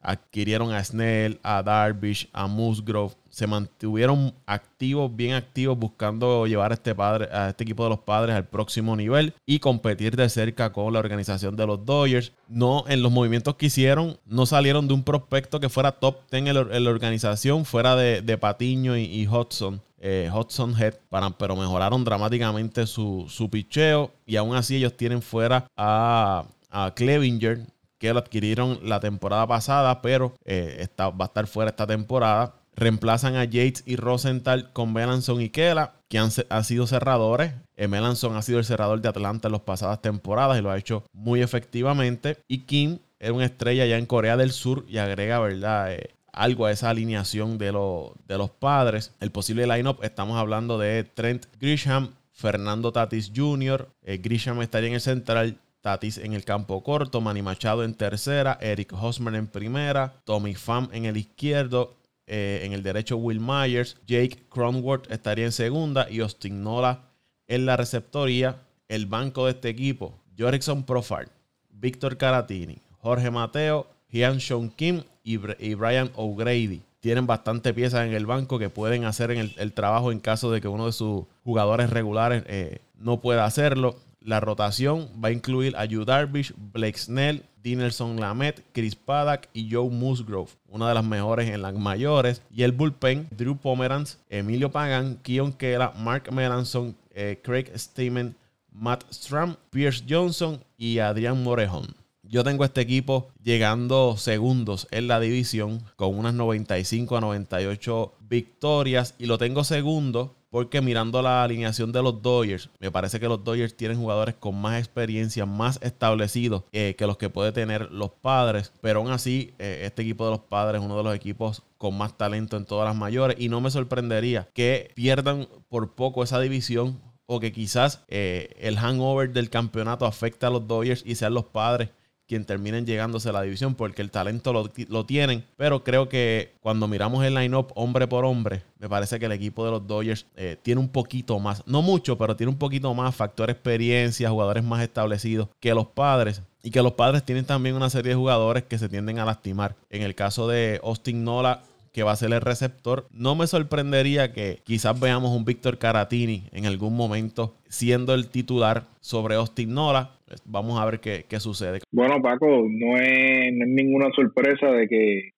adquirieron 0.00 0.72
a 0.72 0.82
Snell, 0.82 1.38
a 1.44 1.62
Darvish, 1.62 2.28
a 2.32 2.48
Musgrove, 2.48 3.14
se 3.38 3.46
mantuvieron 3.46 4.34
activos, 4.46 5.14
bien 5.14 5.34
activos, 5.34 5.78
buscando 5.78 6.44
llevar 6.48 6.72
a 6.72 6.74
este, 6.74 6.92
a 6.98 7.50
este 7.50 7.62
equipo 7.62 7.84
de 7.84 7.90
los 7.90 8.00
padres 8.00 8.34
al 8.34 8.48
próximo 8.48 8.96
nivel 8.96 9.32
y 9.46 9.60
competir 9.60 10.16
de 10.16 10.28
cerca 10.28 10.72
con 10.72 10.92
la 10.92 10.98
organización 10.98 11.54
de 11.54 11.64
los 11.64 11.86
Dodgers. 11.86 12.32
No, 12.48 12.84
en 12.88 13.00
los 13.00 13.12
movimientos 13.12 13.54
que 13.54 13.66
hicieron, 13.66 14.18
no 14.26 14.44
salieron 14.44 14.88
de 14.88 14.94
un 14.94 15.04
prospecto 15.04 15.60
que 15.60 15.68
fuera 15.68 15.92
top 15.92 16.16
10 16.32 16.48
en, 16.48 16.84
la 16.84 16.90
organización, 16.90 17.64
fuera 17.64 17.94
de, 17.94 18.38
Patiño 18.38 18.96
y, 18.96 19.28
Hudson. 19.28 19.80
Eh, 20.00 20.28
Hudson 20.34 20.74
Head, 20.76 20.94
pero 21.38 21.54
mejoraron 21.54 22.02
dramáticamente 22.02 22.88
su, 22.88 23.26
su 23.28 23.48
picheo 23.50 24.10
y 24.26 24.34
aún 24.34 24.56
así 24.56 24.74
ellos 24.74 24.96
tienen 24.96 25.22
fuera 25.22 25.68
a, 25.76 26.44
a 26.70 26.92
Clevinger, 26.92 27.66
que 27.98 28.12
lo 28.12 28.18
adquirieron 28.20 28.80
la 28.82 29.00
temporada 29.00 29.46
pasada, 29.46 30.00
pero 30.02 30.34
eh, 30.44 30.78
está, 30.80 31.10
va 31.10 31.26
a 31.26 31.28
estar 31.28 31.46
fuera 31.46 31.70
esta 31.70 31.86
temporada. 31.86 32.54
Reemplazan 32.78 33.34
a 33.34 33.44
Yates 33.44 33.82
y 33.86 33.96
Rosenthal 33.96 34.72
con 34.72 34.92
Melanson 34.92 35.40
y 35.40 35.48
Kela, 35.48 35.94
que 36.08 36.18
han, 36.18 36.30
sido 36.30 36.86
cerradores. 36.86 37.52
Eh, 37.76 37.88
Melanson 37.88 38.36
ha 38.36 38.42
sido 38.42 38.60
el 38.60 38.64
cerrador 38.64 39.00
de 39.00 39.08
Atlanta 39.08 39.48
en 39.48 39.52
las 39.52 39.62
pasadas 39.62 40.00
temporadas 40.00 40.58
y 40.58 40.62
lo 40.62 40.70
ha 40.70 40.78
hecho 40.78 41.04
muy 41.12 41.42
efectivamente. 41.42 42.38
Y 42.46 42.58
Kim 42.58 43.00
era 43.18 43.32
una 43.32 43.46
estrella 43.46 43.84
ya 43.84 43.98
en 43.98 44.06
Corea 44.06 44.36
del 44.36 44.52
Sur 44.52 44.84
y 44.88 44.98
agrega, 44.98 45.40
¿verdad? 45.40 45.92
Eh, 45.92 46.14
algo 46.32 46.66
a 46.66 46.72
esa 46.72 46.90
alineación 46.90 47.58
de, 47.58 47.72
los 47.72 48.50
padres. 48.60 49.12
El 49.18 49.32
posible 49.32 49.66
lineup, 49.66 50.04
estamos 50.04 50.38
hablando 50.38 50.78
de 50.78 51.02
Trent 51.02 51.46
Grisham, 51.60 52.14
Fernando 52.32 52.92
Tatis 52.92 53.32
Jr., 53.34 53.88
eh, 54.04 54.18
Grisham 54.18 54.62
estaría 54.62 54.90
en 54.90 54.94
el 54.94 55.00
central, 55.00 55.58
Tatis 55.80 56.18
en 56.18 56.34
el 56.34 56.44
campo 56.44 56.84
corto, 56.84 57.20
Manny 57.20 57.42
Machado 57.42 57.82
en 57.82 57.94
tercera, 57.94 58.56
Eric 58.60 58.92
Hosmer 58.92 59.34
en 59.34 59.48
primera, 59.48 60.14
Tommy 60.24 60.54
Pham 60.54 60.88
en 60.92 61.06
el 61.06 61.16
izquierdo, 61.16 61.96
eh, 62.28 62.60
en 62.64 62.72
el 62.72 62.82
derecho 62.82 63.16
Will 63.16 63.40
Myers, 63.40 63.96
Jake 64.06 64.44
Cronworth 64.50 65.10
estaría 65.10 65.46
en 65.46 65.52
segunda 65.52 66.08
y 66.10 66.20
Austin 66.20 66.62
Nola 66.62 67.04
en 67.46 67.66
la 67.66 67.76
receptoría. 67.76 68.62
El 68.88 69.06
banco 69.06 69.44
de 69.44 69.52
este 69.52 69.68
equipo, 69.68 70.14
Jorickson 70.38 70.84
Profile, 70.84 71.28
Víctor 71.70 72.16
Caratini, 72.16 72.78
Jorge 73.00 73.30
Mateo, 73.30 73.86
Hyun 74.10 74.40
Sean 74.40 74.70
Kim 74.70 75.02
y, 75.22 75.36
Brian 75.36 76.10
O'Grady. 76.14 76.82
Tienen 77.00 77.26
bastante 77.26 77.74
piezas 77.74 78.06
en 78.06 78.14
el 78.14 78.26
banco 78.26 78.58
que 78.58 78.70
pueden 78.70 79.04
hacer 79.04 79.30
en 79.30 79.52
el, 79.56 79.72
trabajo 79.72 80.10
en 80.10 80.20
caso 80.20 80.50
de 80.50 80.60
que 80.60 80.68
uno 80.68 80.86
de 80.86 80.92
sus 80.92 81.24
jugadores 81.44 81.90
regulares 81.90 82.44
eh, 82.46 82.80
no 82.98 83.20
pueda 83.20 83.44
hacerlo. 83.44 83.96
La 84.20 84.40
rotación 84.40 85.08
va 85.22 85.28
a 85.28 85.32
incluir 85.32 85.76
a 85.76 85.84
Yu 85.84 86.04
Darvish, 86.04 86.52
Blake 86.56 86.98
Snell, 86.98 87.44
Dinelson 87.68 88.18
Lamet, 88.18 88.64
Chris 88.72 88.96
Paddock 88.96 89.48
y 89.52 89.70
Joe 89.70 89.90
Musgrove, 89.90 90.50
una 90.68 90.88
de 90.88 90.94
las 90.94 91.04
mejores 91.04 91.50
en 91.50 91.60
las 91.60 91.74
mayores. 91.74 92.40
Y 92.50 92.62
el 92.62 92.72
bullpen, 92.72 93.28
Drew 93.30 93.58
Pomeranz, 93.58 94.16
Emilio 94.30 94.70
Pagan, 94.70 95.18
Keon 95.22 95.52
Kela, 95.52 95.92
Mark 95.98 96.32
Melanson, 96.32 96.96
eh, 97.10 97.38
Craig 97.42 97.66
Steeman, 97.76 98.34
Matt 98.72 99.04
Stram, 99.12 99.56
Pierce 99.68 100.02
Johnson 100.08 100.64
y 100.78 101.00
Adrián 101.00 101.42
Morejón. 101.42 101.94
Yo 102.22 102.42
tengo 102.42 102.64
este 102.64 102.80
equipo 102.80 103.28
llegando 103.42 104.16
segundos 104.16 104.88
en 104.90 105.06
la 105.06 105.20
división 105.20 105.82
con 105.96 106.18
unas 106.18 106.32
95 106.32 107.18
a 107.18 107.20
98 107.20 108.14
victorias 108.20 109.14
y 109.18 109.26
lo 109.26 109.36
tengo 109.36 109.64
segundo 109.64 110.37
porque 110.50 110.80
mirando 110.80 111.20
la 111.22 111.42
alineación 111.42 111.92
de 111.92 112.02
los 112.02 112.22
Dodgers, 112.22 112.70
me 112.80 112.90
parece 112.90 113.20
que 113.20 113.28
los 113.28 113.44
Dodgers 113.44 113.76
tienen 113.76 113.98
jugadores 113.98 114.34
con 114.34 114.60
más 114.60 114.78
experiencia, 114.78 115.46
más 115.46 115.78
establecidos 115.82 116.64
eh, 116.72 116.94
que 116.96 117.06
los 117.06 117.18
que 117.18 117.30
puede 117.30 117.52
tener 117.52 117.90
los 117.90 118.10
padres. 118.10 118.72
Pero 118.80 119.00
aún 119.00 119.10
así, 119.10 119.54
eh, 119.58 119.82
este 119.84 120.02
equipo 120.02 120.24
de 120.24 120.32
los 120.32 120.40
padres 120.40 120.80
es 120.80 120.86
uno 120.86 120.96
de 120.96 121.04
los 121.04 121.14
equipos 121.14 121.62
con 121.76 121.96
más 121.96 122.16
talento 122.16 122.56
en 122.56 122.64
todas 122.64 122.86
las 122.86 122.96
mayores. 122.96 123.36
Y 123.38 123.48
no 123.48 123.60
me 123.60 123.70
sorprendería 123.70 124.48
que 124.54 124.90
pierdan 124.94 125.48
por 125.68 125.94
poco 125.94 126.22
esa 126.22 126.40
división 126.40 127.00
o 127.26 127.40
que 127.40 127.52
quizás 127.52 128.04
eh, 128.08 128.54
el 128.58 128.78
hangover 128.78 129.32
del 129.32 129.50
campeonato 129.50 130.06
afecte 130.06 130.46
a 130.46 130.50
los 130.50 130.66
Dodgers 130.66 131.02
y 131.04 131.14
sean 131.14 131.34
los 131.34 131.44
padres 131.44 131.90
quien 132.28 132.44
terminen 132.44 132.86
llegándose 132.86 133.30
a 133.30 133.32
la 133.32 133.42
división 133.42 133.74
porque 133.74 134.02
el 134.02 134.10
talento 134.10 134.52
lo, 134.52 135.06
tienen. 135.06 135.44
Pero 135.56 135.82
creo 135.82 136.08
que 136.08 136.52
cuando 136.60 136.86
miramos 136.86 137.24
el 137.24 137.34
line-up 137.34 137.72
hombre 137.74 138.06
por 138.06 138.26
hombre, 138.26 138.62
me 138.78 138.88
parece 138.88 139.18
que 139.18 139.26
el 139.26 139.32
equipo 139.32 139.64
de 139.64 139.70
los 139.70 139.86
Dodgers 139.86 140.26
eh, 140.36 140.56
tiene 140.62 140.80
un 140.80 140.90
poquito 140.90 141.38
más, 141.40 141.66
no 141.66 141.80
mucho, 141.80 142.18
pero 142.18 142.36
tiene 142.36 142.52
un 142.52 142.58
poquito 142.58 142.92
más 142.94 143.16
factor 143.16 143.48
experiencia, 143.48 144.30
jugadores 144.30 144.62
más 144.62 144.82
establecidos 144.82 145.48
que 145.58 145.74
los 145.74 145.86
padres. 145.86 146.42
Y 146.62 146.70
que 146.70 146.82
los 146.82 146.92
padres 146.92 147.24
tienen 147.24 147.46
también 147.46 147.76
una 147.76 147.88
serie 147.88 148.10
de 148.10 148.16
jugadores 148.16 148.64
que 148.64 148.78
se 148.78 148.88
tienden 148.88 149.18
a 149.20 149.24
lastimar. 149.24 149.76
En 149.88 150.02
el 150.02 150.14
caso 150.14 150.48
de 150.48 150.80
Austin 150.82 151.24
Nola, 151.24 151.62
que 151.92 152.02
va 152.02 152.12
a 152.12 152.16
ser 152.16 152.32
el 152.32 152.40
receptor. 152.40 153.06
No 153.10 153.34
me 153.34 153.46
sorprendería 153.46 154.32
que 154.32 154.58
quizás 154.64 154.98
veamos 154.98 155.36
un 155.36 155.44
Víctor 155.44 155.78
Caratini 155.78 156.44
en 156.52 156.66
algún 156.66 156.96
momento 156.96 157.54
siendo 157.68 158.14
el 158.14 158.30
titular 158.30 158.84
sobre 159.00 159.36
Austin 159.36 159.74
Nola. 159.74 160.10
Vamos 160.44 160.78
a 160.80 160.84
ver 160.84 161.00
qué, 161.00 161.40
sucede. 161.40 161.80
Bueno, 161.90 162.20
Paco, 162.22 162.46
no 162.46 162.96
es, 162.96 163.52
ninguna 163.52 164.10
sorpresa 164.14 164.70
de 164.70 164.88
que 164.88 165.30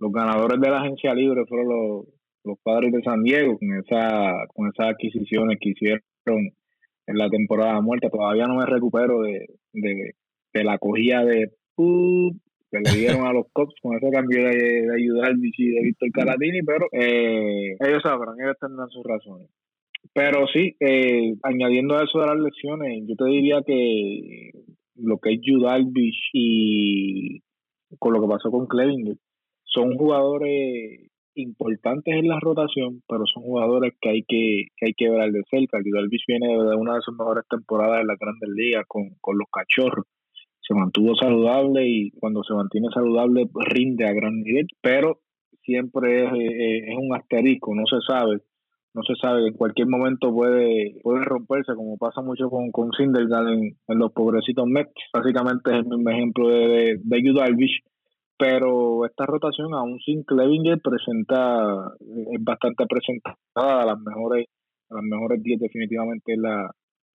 los 0.00 0.12
ganadores 0.12 0.60
de 0.60 0.70
la 0.70 0.80
agencia 0.80 1.14
libre 1.14 1.44
fueron 1.46 1.68
los, 2.44 2.58
padres 2.62 2.92
de 2.92 3.02
San 3.02 3.22
Diego 3.22 3.58
con, 3.58 3.76
esa, 3.76 4.32
con 4.54 4.68
esas 4.68 4.94
adquisiciones 4.94 5.58
que 5.60 5.70
hicieron 5.70 6.00
en 7.08 7.16
la 7.16 7.28
temporada 7.28 7.80
muerta. 7.80 8.10
Todavía 8.10 8.46
no 8.46 8.56
me 8.56 8.66
recupero 8.66 9.22
de, 9.22 9.46
la 10.52 10.74
acogida 10.74 11.24
de 11.24 11.50
que 12.70 12.80
le 12.80 12.98
dieron 12.98 13.26
a 13.26 13.32
los 13.32 13.46
Cops 13.52 13.74
con 13.80 13.96
ese 13.96 14.10
cambio 14.10 14.44
de, 14.44 14.82
de 14.82 14.94
ayudar 14.94 15.32
y 15.40 15.70
de 15.70 15.82
Víctor 15.82 16.10
Calatini, 16.12 16.62
pero 16.62 16.86
eh, 16.92 17.76
ellos 17.80 18.02
sabrán, 18.02 18.36
ellos 18.40 18.56
tendrán 18.60 18.88
sus 18.90 19.04
razones. 19.04 19.48
Pero 20.12 20.46
sí, 20.52 20.76
eh, 20.80 21.34
añadiendo 21.42 21.96
a 21.96 22.04
eso 22.04 22.20
de 22.20 22.26
las 22.26 22.38
lesiones, 22.38 23.04
yo 23.06 23.14
te 23.16 23.24
diría 23.26 23.62
que 23.66 24.50
lo 24.96 25.18
que 25.18 25.34
es 25.34 25.40
Judalvich 25.44 26.30
y 26.32 27.40
con 27.98 28.12
lo 28.12 28.20
que 28.20 28.28
pasó 28.28 28.50
con 28.50 28.66
Clevinger, 28.66 29.16
son 29.64 29.96
jugadores 29.96 31.08
importantes 31.34 32.14
en 32.14 32.28
la 32.28 32.40
rotación, 32.40 33.02
pero 33.08 33.24
son 33.26 33.44
jugadores 33.44 33.94
que 34.00 34.08
hay 34.08 34.22
que, 34.24 34.66
que 34.76 34.86
hay 34.86 34.92
que 34.94 35.08
ver 35.08 35.30
de 35.30 35.42
cerca. 35.50 35.78
Judalvich 35.82 36.24
viene 36.26 36.48
de 36.48 36.76
una 36.76 36.96
de 36.96 37.00
sus 37.02 37.16
mejores 37.16 37.44
temporadas 37.48 38.00
en 38.00 38.08
la 38.08 38.16
Grandes 38.18 38.50
Ligas 38.54 38.84
con, 38.88 39.10
con 39.20 39.38
los 39.38 39.46
cachorros 39.50 40.04
se 40.68 40.74
mantuvo 40.74 41.16
saludable 41.16 41.88
y 41.88 42.10
cuando 42.10 42.44
se 42.44 42.52
mantiene 42.52 42.88
saludable 42.92 43.48
rinde 43.54 44.06
a 44.06 44.12
gran 44.12 44.42
nivel, 44.42 44.66
pero 44.82 45.20
siempre 45.62 46.24
es, 46.24 46.32
eh, 46.34 46.92
es 46.92 46.96
un 46.98 47.14
asterisco, 47.14 47.74
no 47.74 47.84
se 47.86 47.96
sabe, 48.06 48.42
no 48.92 49.02
se 49.02 49.14
sabe, 49.14 49.48
en 49.48 49.54
cualquier 49.54 49.88
momento 49.88 50.30
puede, 50.30 50.96
puede 51.02 51.24
romperse, 51.24 51.74
como 51.74 51.96
pasa 51.96 52.20
mucho 52.20 52.50
con, 52.50 52.70
con 52.70 52.92
Sindelgard 52.92 53.48
en, 53.48 53.76
los 53.88 54.12
pobrecitos 54.12 54.66
Mets, 54.66 54.92
básicamente 55.12 55.70
es 55.70 55.78
el 55.78 55.86
mismo 55.86 56.10
ejemplo 56.10 56.48
de, 56.48 56.68
de, 56.68 57.00
de 57.02 57.68
pero 58.36 59.04
esta 59.04 59.26
rotación 59.26 59.74
aún 59.74 59.98
sin 60.04 60.22
Clevinger 60.22 60.80
presenta, 60.80 61.94
es 62.32 62.44
bastante 62.44 62.84
presentada 62.86 63.82
a 63.82 63.86
las 63.86 63.98
mejores, 64.00 64.46
a 64.90 64.96
las 64.96 65.04
mejores 65.04 65.42
10 65.42 65.60
definitivamente 65.60 66.34
en 66.34 66.42
la, 66.42 66.70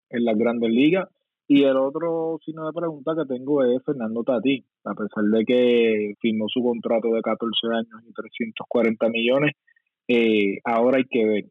en 0.08 0.24
las 0.24 0.38
grandes 0.38 0.70
ligas 0.70 1.08
y 1.52 1.64
el 1.64 1.76
otro 1.76 2.38
signo 2.44 2.64
de 2.64 2.72
pregunta 2.72 3.12
que 3.16 3.34
tengo 3.34 3.64
es 3.64 3.82
Fernando 3.84 4.22
Tati, 4.22 4.64
a 4.84 4.94
pesar 4.94 5.24
de 5.24 5.44
que 5.44 6.14
firmó 6.20 6.44
su 6.46 6.62
contrato 6.62 7.08
de 7.08 7.20
14 7.20 7.66
años 7.72 8.02
y 8.08 8.12
340 8.12 9.08
millones, 9.08 9.54
eh, 10.06 10.60
ahora 10.62 10.98
hay 10.98 11.06
que 11.10 11.24
ver, 11.24 11.44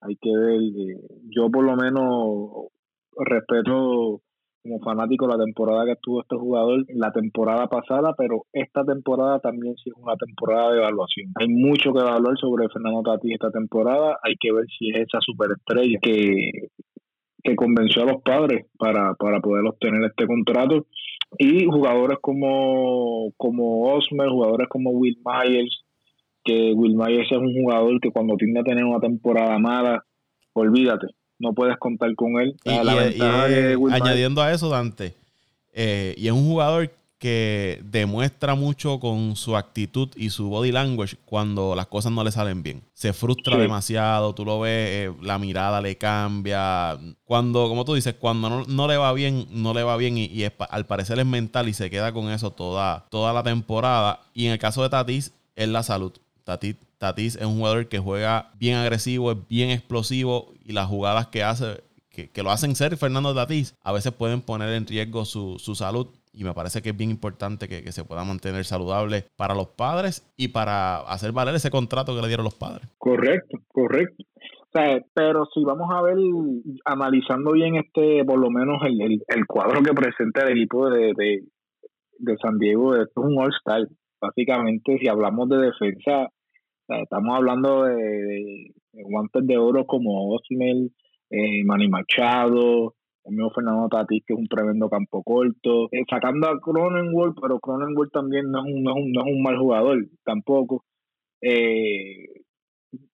hay 0.00 0.16
que 0.16 0.36
ver, 0.36 0.60
eh, 0.60 1.00
yo 1.30 1.48
por 1.48 1.62
lo 1.62 1.76
menos 1.76 2.72
respeto 3.24 4.20
como 4.64 4.80
fanático 4.80 5.28
la 5.28 5.38
temporada 5.38 5.84
que 5.84 5.92
estuvo 5.92 6.22
este 6.22 6.34
jugador 6.34 6.84
la 6.88 7.12
temporada 7.12 7.68
pasada, 7.68 8.14
pero 8.18 8.46
esta 8.52 8.84
temporada 8.84 9.38
también 9.38 9.76
sí 9.76 9.90
es 9.90 9.96
una 9.96 10.16
temporada 10.16 10.72
de 10.72 10.78
evaluación. 10.78 11.30
Hay 11.36 11.46
mucho 11.46 11.92
que 11.92 12.00
evaluar 12.00 12.36
sobre 12.36 12.68
Fernando 12.68 13.02
Tati 13.02 13.32
esta 13.32 13.52
temporada, 13.52 14.18
hay 14.24 14.34
que 14.40 14.50
ver 14.50 14.64
si 14.76 14.88
es 14.90 15.02
esa 15.02 15.20
superestrella 15.20 16.00
que 16.02 16.50
que 17.46 17.56
convenció 17.56 18.02
a 18.02 18.06
los 18.06 18.22
padres 18.22 18.66
para, 18.76 19.14
para 19.14 19.40
poder 19.40 19.64
obtener 19.66 20.02
este 20.04 20.26
contrato. 20.26 20.86
Y 21.38 21.64
jugadores 21.66 22.18
como, 22.20 23.32
como 23.36 23.94
Osmer, 23.94 24.28
jugadores 24.28 24.68
como 24.68 24.90
Will 24.90 25.18
Myers, 25.24 25.82
que 26.44 26.72
Will 26.74 26.96
Myers 26.96 27.30
es 27.30 27.38
un 27.38 27.54
jugador 27.54 28.00
que 28.00 28.10
cuando 28.10 28.36
tiende 28.36 28.60
a 28.60 28.64
tener 28.64 28.84
una 28.84 29.00
temporada 29.00 29.58
mala, 29.58 30.04
olvídate, 30.54 31.06
no 31.38 31.52
puedes 31.52 31.76
contar 31.78 32.14
con 32.14 32.40
él. 32.40 32.56
añadiendo 33.92 34.42
a 34.42 34.52
eso, 34.52 34.68
Dante, 34.68 35.14
eh, 35.72 36.14
y 36.16 36.26
es 36.26 36.32
un 36.32 36.46
jugador 36.46 36.90
que 37.18 37.80
demuestra 37.84 38.54
mucho 38.54 39.00
con 39.00 39.36
su 39.36 39.56
actitud 39.56 40.10
y 40.16 40.30
su 40.30 40.48
body 40.50 40.70
language 40.70 41.16
cuando 41.24 41.74
las 41.74 41.86
cosas 41.86 42.12
no 42.12 42.22
le 42.22 42.30
salen 42.30 42.62
bien. 42.62 42.82
Se 42.92 43.12
frustra 43.12 43.56
demasiado, 43.56 44.34
tú 44.34 44.44
lo 44.44 44.60
ves, 44.60 44.88
eh, 44.90 45.12
la 45.22 45.38
mirada 45.38 45.80
le 45.80 45.96
cambia. 45.96 46.98
Cuando, 47.24 47.68
como 47.68 47.84
tú 47.84 47.94
dices, 47.94 48.14
cuando 48.18 48.64
no, 48.66 48.88
le 48.88 48.96
va 48.98 49.12
bien, 49.14 49.46
no 49.50 49.72
le 49.72 49.82
va 49.82 49.96
bien 49.96 50.18
y, 50.18 50.44
al 50.44 50.86
parecer 50.86 51.18
es 51.18 51.26
mental 51.26 51.68
y 51.68 51.72
se 51.72 51.90
queda 51.90 52.12
con 52.12 52.30
eso 52.30 52.50
toda, 52.50 53.06
toda 53.10 53.32
la 53.32 53.42
temporada. 53.42 54.20
Y 54.34 54.46
en 54.46 54.52
el 54.52 54.58
caso 54.58 54.82
de 54.82 54.90
Tatis, 54.90 55.32
es 55.54 55.68
la 55.68 55.82
salud. 55.82 56.12
Tatis, 56.44 56.76
Tatis 56.98 57.36
es 57.36 57.46
un 57.46 57.56
jugador 57.56 57.88
que 57.88 57.98
juega 57.98 58.50
bien 58.58 58.76
agresivo, 58.76 59.32
es 59.32 59.38
bien 59.48 59.70
explosivo 59.70 60.52
y 60.64 60.72
las 60.72 60.86
jugadas 60.86 61.28
que 61.28 61.42
hace, 61.42 61.82
que, 62.10 62.42
lo 62.42 62.50
hacen 62.50 62.76
ser 62.76 62.96
Fernando 62.98 63.34
Tatis, 63.34 63.74
a 63.82 63.92
veces 63.92 64.12
pueden 64.12 64.42
poner 64.42 64.70
en 64.74 64.86
riesgo 64.86 65.24
su, 65.24 65.58
su 65.58 65.74
salud 65.74 66.08
y 66.36 66.44
me 66.44 66.52
parece 66.52 66.82
que 66.82 66.90
es 66.90 66.96
bien 66.96 67.10
importante 67.10 67.66
que, 67.66 67.90
se 67.90 68.04
pueda 68.04 68.22
mantener 68.22 68.64
saludable 68.64 69.24
para 69.36 69.54
los 69.54 69.68
padres 69.68 70.30
y 70.36 70.48
para 70.48 70.98
hacer 70.98 71.32
valer 71.32 71.54
ese 71.54 71.70
contrato 71.70 72.14
que 72.14 72.20
le 72.20 72.28
dieron 72.28 72.44
los 72.44 72.54
padres. 72.54 72.86
Correcto, 72.98 73.58
correcto. 73.72 74.22
pero 75.14 75.46
si 75.54 75.64
vamos 75.64 75.88
a 75.90 76.02
ver, 76.02 76.18
analizando 76.84 77.52
bien 77.52 77.76
este, 77.76 78.22
por 78.26 78.38
lo 78.38 78.50
menos 78.50 78.82
el, 78.84 79.00
el, 79.26 79.46
cuadro 79.46 79.82
que 79.82 79.94
presenta 79.94 80.42
el 80.42 80.58
equipo 80.58 80.90
de, 80.90 81.14
de, 81.16 82.36
San 82.42 82.58
Diego, 82.58 82.94
esto 82.94 83.22
es 83.22 83.26
un 83.26 83.38
All-Star. 83.38 83.88
Básicamente, 84.20 84.98
si 84.98 85.08
hablamos 85.08 85.48
de 85.48 85.56
defensa, 85.56 86.28
estamos 86.88 87.34
hablando 87.34 87.84
de, 87.84 88.72
guantes 88.92 89.46
de 89.46 89.56
oro 89.56 89.86
como 89.86 90.34
Osmel, 90.34 90.90
eh, 91.30 91.64
Manny 91.64 91.88
Machado, 91.88 92.95
mismo 93.30 93.50
Fernando 93.50 93.88
Tatis, 93.88 94.24
que 94.26 94.34
es 94.34 94.38
un 94.38 94.46
tremendo 94.46 94.88
campo 94.88 95.22
corto, 95.22 95.88
eh, 95.92 96.04
sacando 96.08 96.48
a 96.48 96.60
Cronenworth, 96.60 97.38
pero 97.40 97.58
Cronenworth 97.58 98.12
también 98.12 98.50
no 98.50 98.64
es 98.64 98.72
un, 98.72 98.82
no 98.82 98.90
es 98.90 99.04
un, 99.04 99.12
no 99.12 99.20
es 99.26 99.32
un 99.32 99.42
mal 99.42 99.58
jugador 99.58 100.06
tampoco. 100.24 100.84
Eh, 101.40 102.42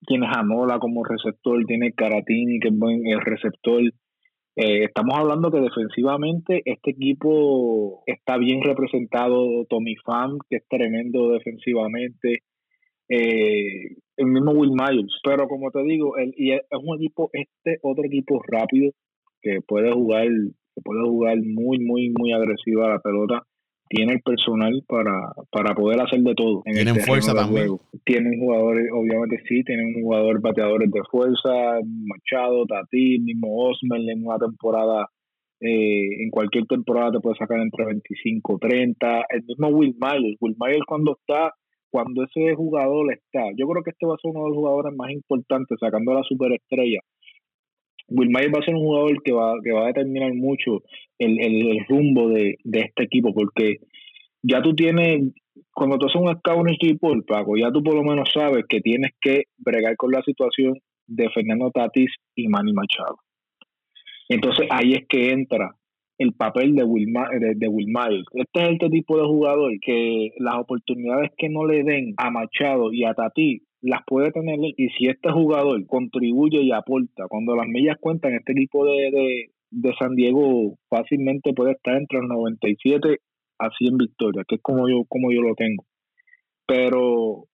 tiene 0.06 0.26
Hanola 0.26 0.78
como 0.78 1.04
receptor, 1.04 1.64
tiene 1.66 1.92
Caratini, 1.92 2.60
que 2.60 2.68
es 2.68 2.78
buen 2.78 3.06
el 3.06 3.20
receptor. 3.20 3.82
Eh, 4.54 4.84
estamos 4.84 5.18
hablando 5.18 5.50
que 5.50 5.60
defensivamente 5.60 6.62
este 6.64 6.90
equipo 6.90 8.02
está 8.06 8.36
bien 8.36 8.62
representado. 8.62 9.64
Tommy 9.68 9.96
Pham, 10.04 10.38
que 10.48 10.56
es 10.56 10.68
tremendo 10.68 11.30
defensivamente. 11.30 12.42
Eh, 13.08 13.96
el 14.16 14.26
mismo 14.26 14.52
Will 14.52 14.72
Myers. 14.72 15.20
Pero 15.24 15.48
como 15.48 15.70
te 15.70 15.82
digo, 15.82 16.16
el, 16.16 16.34
y 16.36 16.52
es 16.52 16.62
un 16.70 16.96
equipo, 16.96 17.30
este 17.32 17.78
otro 17.82 18.04
equipo 18.04 18.40
rápido 18.46 18.92
que 19.42 19.60
puede 19.66 19.92
jugar, 19.92 20.26
que 20.26 20.82
puede 20.82 21.02
jugar 21.02 21.36
muy, 21.38 21.78
muy, 21.80 22.12
muy 22.16 22.32
agresiva 22.32 22.88
la 22.88 23.00
pelota 23.00 23.42
tiene 23.92 24.14
el 24.14 24.22
personal 24.22 24.72
para, 24.88 25.34
para 25.50 25.74
poder 25.74 26.00
hacer 26.00 26.20
de 26.20 26.34
todo. 26.34 26.62
En 26.64 26.74
tienen 26.74 26.96
fuerza 27.00 27.34
también. 27.34 27.76
Tienen 28.06 28.40
jugadores, 28.40 28.88
obviamente 28.90 29.42
sí, 29.46 29.62
tienen 29.64 29.94
un 29.94 30.02
jugador 30.02 30.40
bateadores 30.40 30.90
de 30.90 31.00
fuerza, 31.10 31.78
Machado, 31.84 32.64
Tati, 32.64 33.18
mismo 33.18 33.68
Osmel 33.68 34.08
en 34.08 34.24
una 34.26 34.38
temporada, 34.38 35.08
eh, 35.60 36.22
en 36.24 36.30
cualquier 36.30 36.64
temporada 36.64 37.12
te 37.12 37.20
puede 37.20 37.36
sacar 37.36 37.60
entre 37.60 37.84
25, 37.84 38.58
30. 38.58 39.24
El 39.28 39.44
mismo 39.44 39.68
Will 39.68 39.94
Myers. 40.00 40.38
Will 40.40 40.56
Myers 40.58 40.86
cuando 40.86 41.18
está, 41.20 41.52
cuando 41.90 42.24
ese 42.24 42.54
jugador 42.54 43.12
está, 43.12 43.44
yo 43.58 43.68
creo 43.68 43.82
que 43.82 43.90
este 43.90 44.06
va 44.06 44.14
a 44.14 44.22
ser 44.22 44.30
uno 44.30 44.44
de 44.44 44.48
los 44.48 44.56
jugadores 44.56 44.96
más 44.96 45.10
importantes, 45.10 45.76
sacando 45.78 46.12
a 46.12 46.14
la 46.14 46.22
superestrella 46.22 47.00
Will 48.14 48.30
va 48.34 48.58
a 48.60 48.64
ser 48.64 48.74
un 48.74 48.82
jugador 48.82 49.22
que 49.22 49.32
va, 49.32 49.54
que 49.62 49.72
va 49.72 49.84
a 49.84 49.86
determinar 49.88 50.34
mucho 50.34 50.82
el, 51.18 51.40
el, 51.40 51.84
rumbo 51.88 52.28
de, 52.28 52.56
este 52.64 53.04
equipo, 53.04 53.32
porque 53.32 53.78
ya 54.42 54.60
tú 54.60 54.74
tienes, 54.74 55.32
cuando 55.72 55.98
tú 55.98 56.06
haces 56.06 56.20
un 56.20 56.34
scout 56.38 56.68
equipo, 56.70 57.12
Paco, 57.26 57.56
ya 57.56 57.70
tú 57.70 57.82
por 57.82 57.94
lo 57.94 58.02
menos 58.02 58.30
sabes 58.32 58.64
que 58.68 58.80
tienes 58.80 59.12
que 59.20 59.44
bregar 59.58 59.96
con 59.96 60.10
la 60.10 60.22
situación 60.22 60.78
de 61.06 61.28
Fernando 61.30 61.70
Tatis 61.70 62.10
y 62.34 62.48
Manny 62.48 62.72
Machado. 62.72 63.16
Entonces 64.28 64.66
ahí 64.70 64.94
es 64.94 65.06
que 65.08 65.30
entra 65.30 65.74
el 66.18 66.32
papel 66.34 66.74
de 66.74 66.84
Will, 66.84 67.12
de, 67.40 67.54
de 67.56 67.68
Will 67.68 67.92
Este 68.34 68.62
es 68.62 68.68
el 68.80 68.90
tipo 68.90 69.18
de 69.18 69.26
jugador 69.26 69.72
que 69.80 70.30
las 70.38 70.56
oportunidades 70.56 71.30
que 71.36 71.48
no 71.48 71.66
le 71.66 71.82
den 71.82 72.14
a 72.16 72.30
Machado 72.30 72.92
y 72.92 73.04
a 73.04 73.14
Tatis 73.14 73.62
las 73.82 74.02
puede 74.06 74.30
tener 74.30 74.58
y 74.60 74.88
si 74.90 75.08
este 75.08 75.30
jugador 75.30 75.84
contribuye 75.86 76.62
y 76.62 76.72
aporta, 76.72 77.26
cuando 77.28 77.56
las 77.56 77.66
millas 77.66 77.98
cuentan, 78.00 78.34
este 78.34 78.52
equipo 78.52 78.84
de, 78.86 79.50
de, 79.70 79.94
San 79.98 80.14
Diego 80.14 80.78
fácilmente 80.88 81.52
puede 81.52 81.72
estar 81.72 81.96
entre 81.96 82.20
los 82.20 82.28
97 82.28 83.18
a 83.58 83.70
100 83.70 83.96
victorias, 83.98 84.44
que 84.48 84.56
es 84.56 84.62
como 84.62 84.88
yo, 84.88 85.04
como 85.08 85.32
yo 85.32 85.42
lo 85.42 85.54
tengo. 85.56 85.84
Pero 86.64 87.46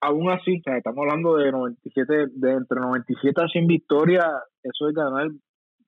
aún 0.00 0.30
así, 0.30 0.62
estamos 0.64 1.06
hablando 1.06 1.36
de 1.36 1.52
97, 1.52 2.14
de 2.32 2.52
entre 2.52 2.80
97 2.80 3.42
a 3.42 3.48
100 3.48 3.66
victorias, 3.66 4.26
eso 4.62 4.88
es 4.88 4.94
ganar, 4.94 5.28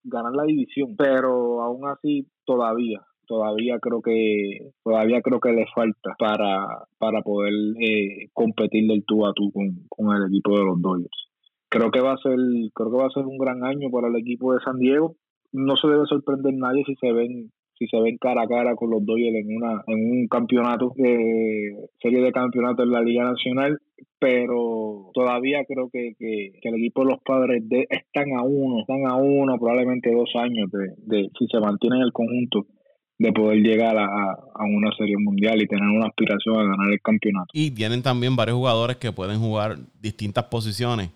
ganar 0.05 0.33
la 0.33 0.45
división, 0.45 0.95
pero 0.97 1.63
aún 1.63 1.89
así 1.89 2.27
todavía 2.45 3.01
todavía 3.33 3.79
creo 3.81 4.03
que 4.03 4.73
todavía 4.85 5.23
creo 5.23 5.41
que 5.41 5.53
le 5.53 5.65
falta 5.75 6.15
para, 6.19 6.85
para 6.99 7.23
poder 7.23 7.55
eh, 7.81 8.29
competir 8.35 8.87
del 8.87 9.05
tú 9.07 9.25
a 9.27 9.33
tú 9.33 9.51
con, 9.51 10.15
el 10.15 10.27
equipo 10.29 10.59
de 10.59 10.65
los 10.65 10.83
Dodgers. 10.83 11.29
Creo 11.71 11.91
que 11.91 12.03
va 12.03 12.13
a 12.13 12.19
ser 12.19 12.37
creo 12.75 12.91
que 12.91 12.99
va 12.99 13.07
a 13.07 13.17
ser 13.17 13.25
un 13.25 13.39
gran 13.39 13.65
año 13.65 13.91
para 13.91 14.09
el 14.09 14.17
equipo 14.17 14.53
de 14.53 14.61
San 14.63 14.79
Diego. 14.79 15.17
No 15.51 15.77
se 15.77 15.89
debe 15.89 16.05
sorprender 16.05 16.53
nadie 16.53 16.85
si 16.85 16.95
se 16.97 17.11
ven 17.11 17.51
si 17.79 17.87
se 17.87 17.99
ven 18.01 18.19
cara 18.19 18.43
a 18.43 18.47
cara 18.47 18.77
con 18.77 18.91
los 18.91 19.05
Dodgers 19.07 19.35
en 19.35 19.57
una 19.57 19.83
en 19.87 20.11
un 20.11 20.29
campeonato 20.29 20.93
de 20.97 21.89
serie 22.03 22.21
de 22.21 22.33
campeonatos 22.33 22.85
en 22.85 22.93
la 22.93 23.01
Liga 23.01 23.25
Nacional 23.25 23.81
pero 24.19 25.11
todavía 25.15 25.65
creo 25.65 25.91
que, 25.91 26.13
que, 26.17 26.53
el 26.63 26.75
equipo 26.77 27.03
de 27.03 27.11
los 27.11 27.21
padres 27.25 27.69
de, 27.69 27.89
están 27.91 28.33
a 28.39 28.43
uno, 28.43 28.79
están 28.81 29.05
a 29.05 29.17
uno, 29.17 29.59
probablemente 29.59 30.13
dos 30.13 30.31
años 30.37 30.71
de, 30.71 30.95
de 30.99 31.31
si 31.37 31.49
se 31.49 31.59
mantienen 31.59 32.03
el 32.03 32.13
conjunto 32.13 32.67
de 33.19 33.33
poder 33.33 33.59
llegar 33.59 33.97
a, 33.97 34.37
una 34.65 34.91
serie 34.97 35.17
mundial 35.19 35.61
y 35.63 35.67
tener 35.67 35.89
una 35.89 36.07
aspiración 36.07 36.57
a 36.57 36.65
ganar 36.65 36.93
el 36.93 37.01
campeonato. 37.01 37.49
Y 37.53 37.71
tienen 37.71 38.03
también 38.03 38.35
varios 38.37 38.57
jugadores 38.57 38.97
que 38.97 39.13
pueden 39.13 39.39
jugar 39.39 39.79
distintas 40.01 40.45
posiciones. 40.45 41.11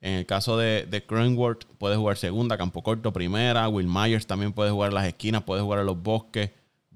En 0.00 0.14
el 0.14 0.26
caso 0.26 0.56
de, 0.56 0.86
de 0.86 1.02
Cronenworth, 1.04 1.64
puede 1.78 1.96
jugar 1.96 2.16
segunda, 2.16 2.58
campo 2.58 2.82
corto, 2.82 3.12
primera. 3.12 3.68
Will 3.68 3.86
Myers 3.86 4.26
también 4.26 4.52
puede 4.52 4.70
jugar 4.70 4.90
en 4.90 4.94
las 4.96 5.06
esquinas, 5.06 5.42
puede 5.42 5.62
jugar 5.62 5.80
en 5.80 5.86
los 5.86 6.02
bosques. 6.02 6.50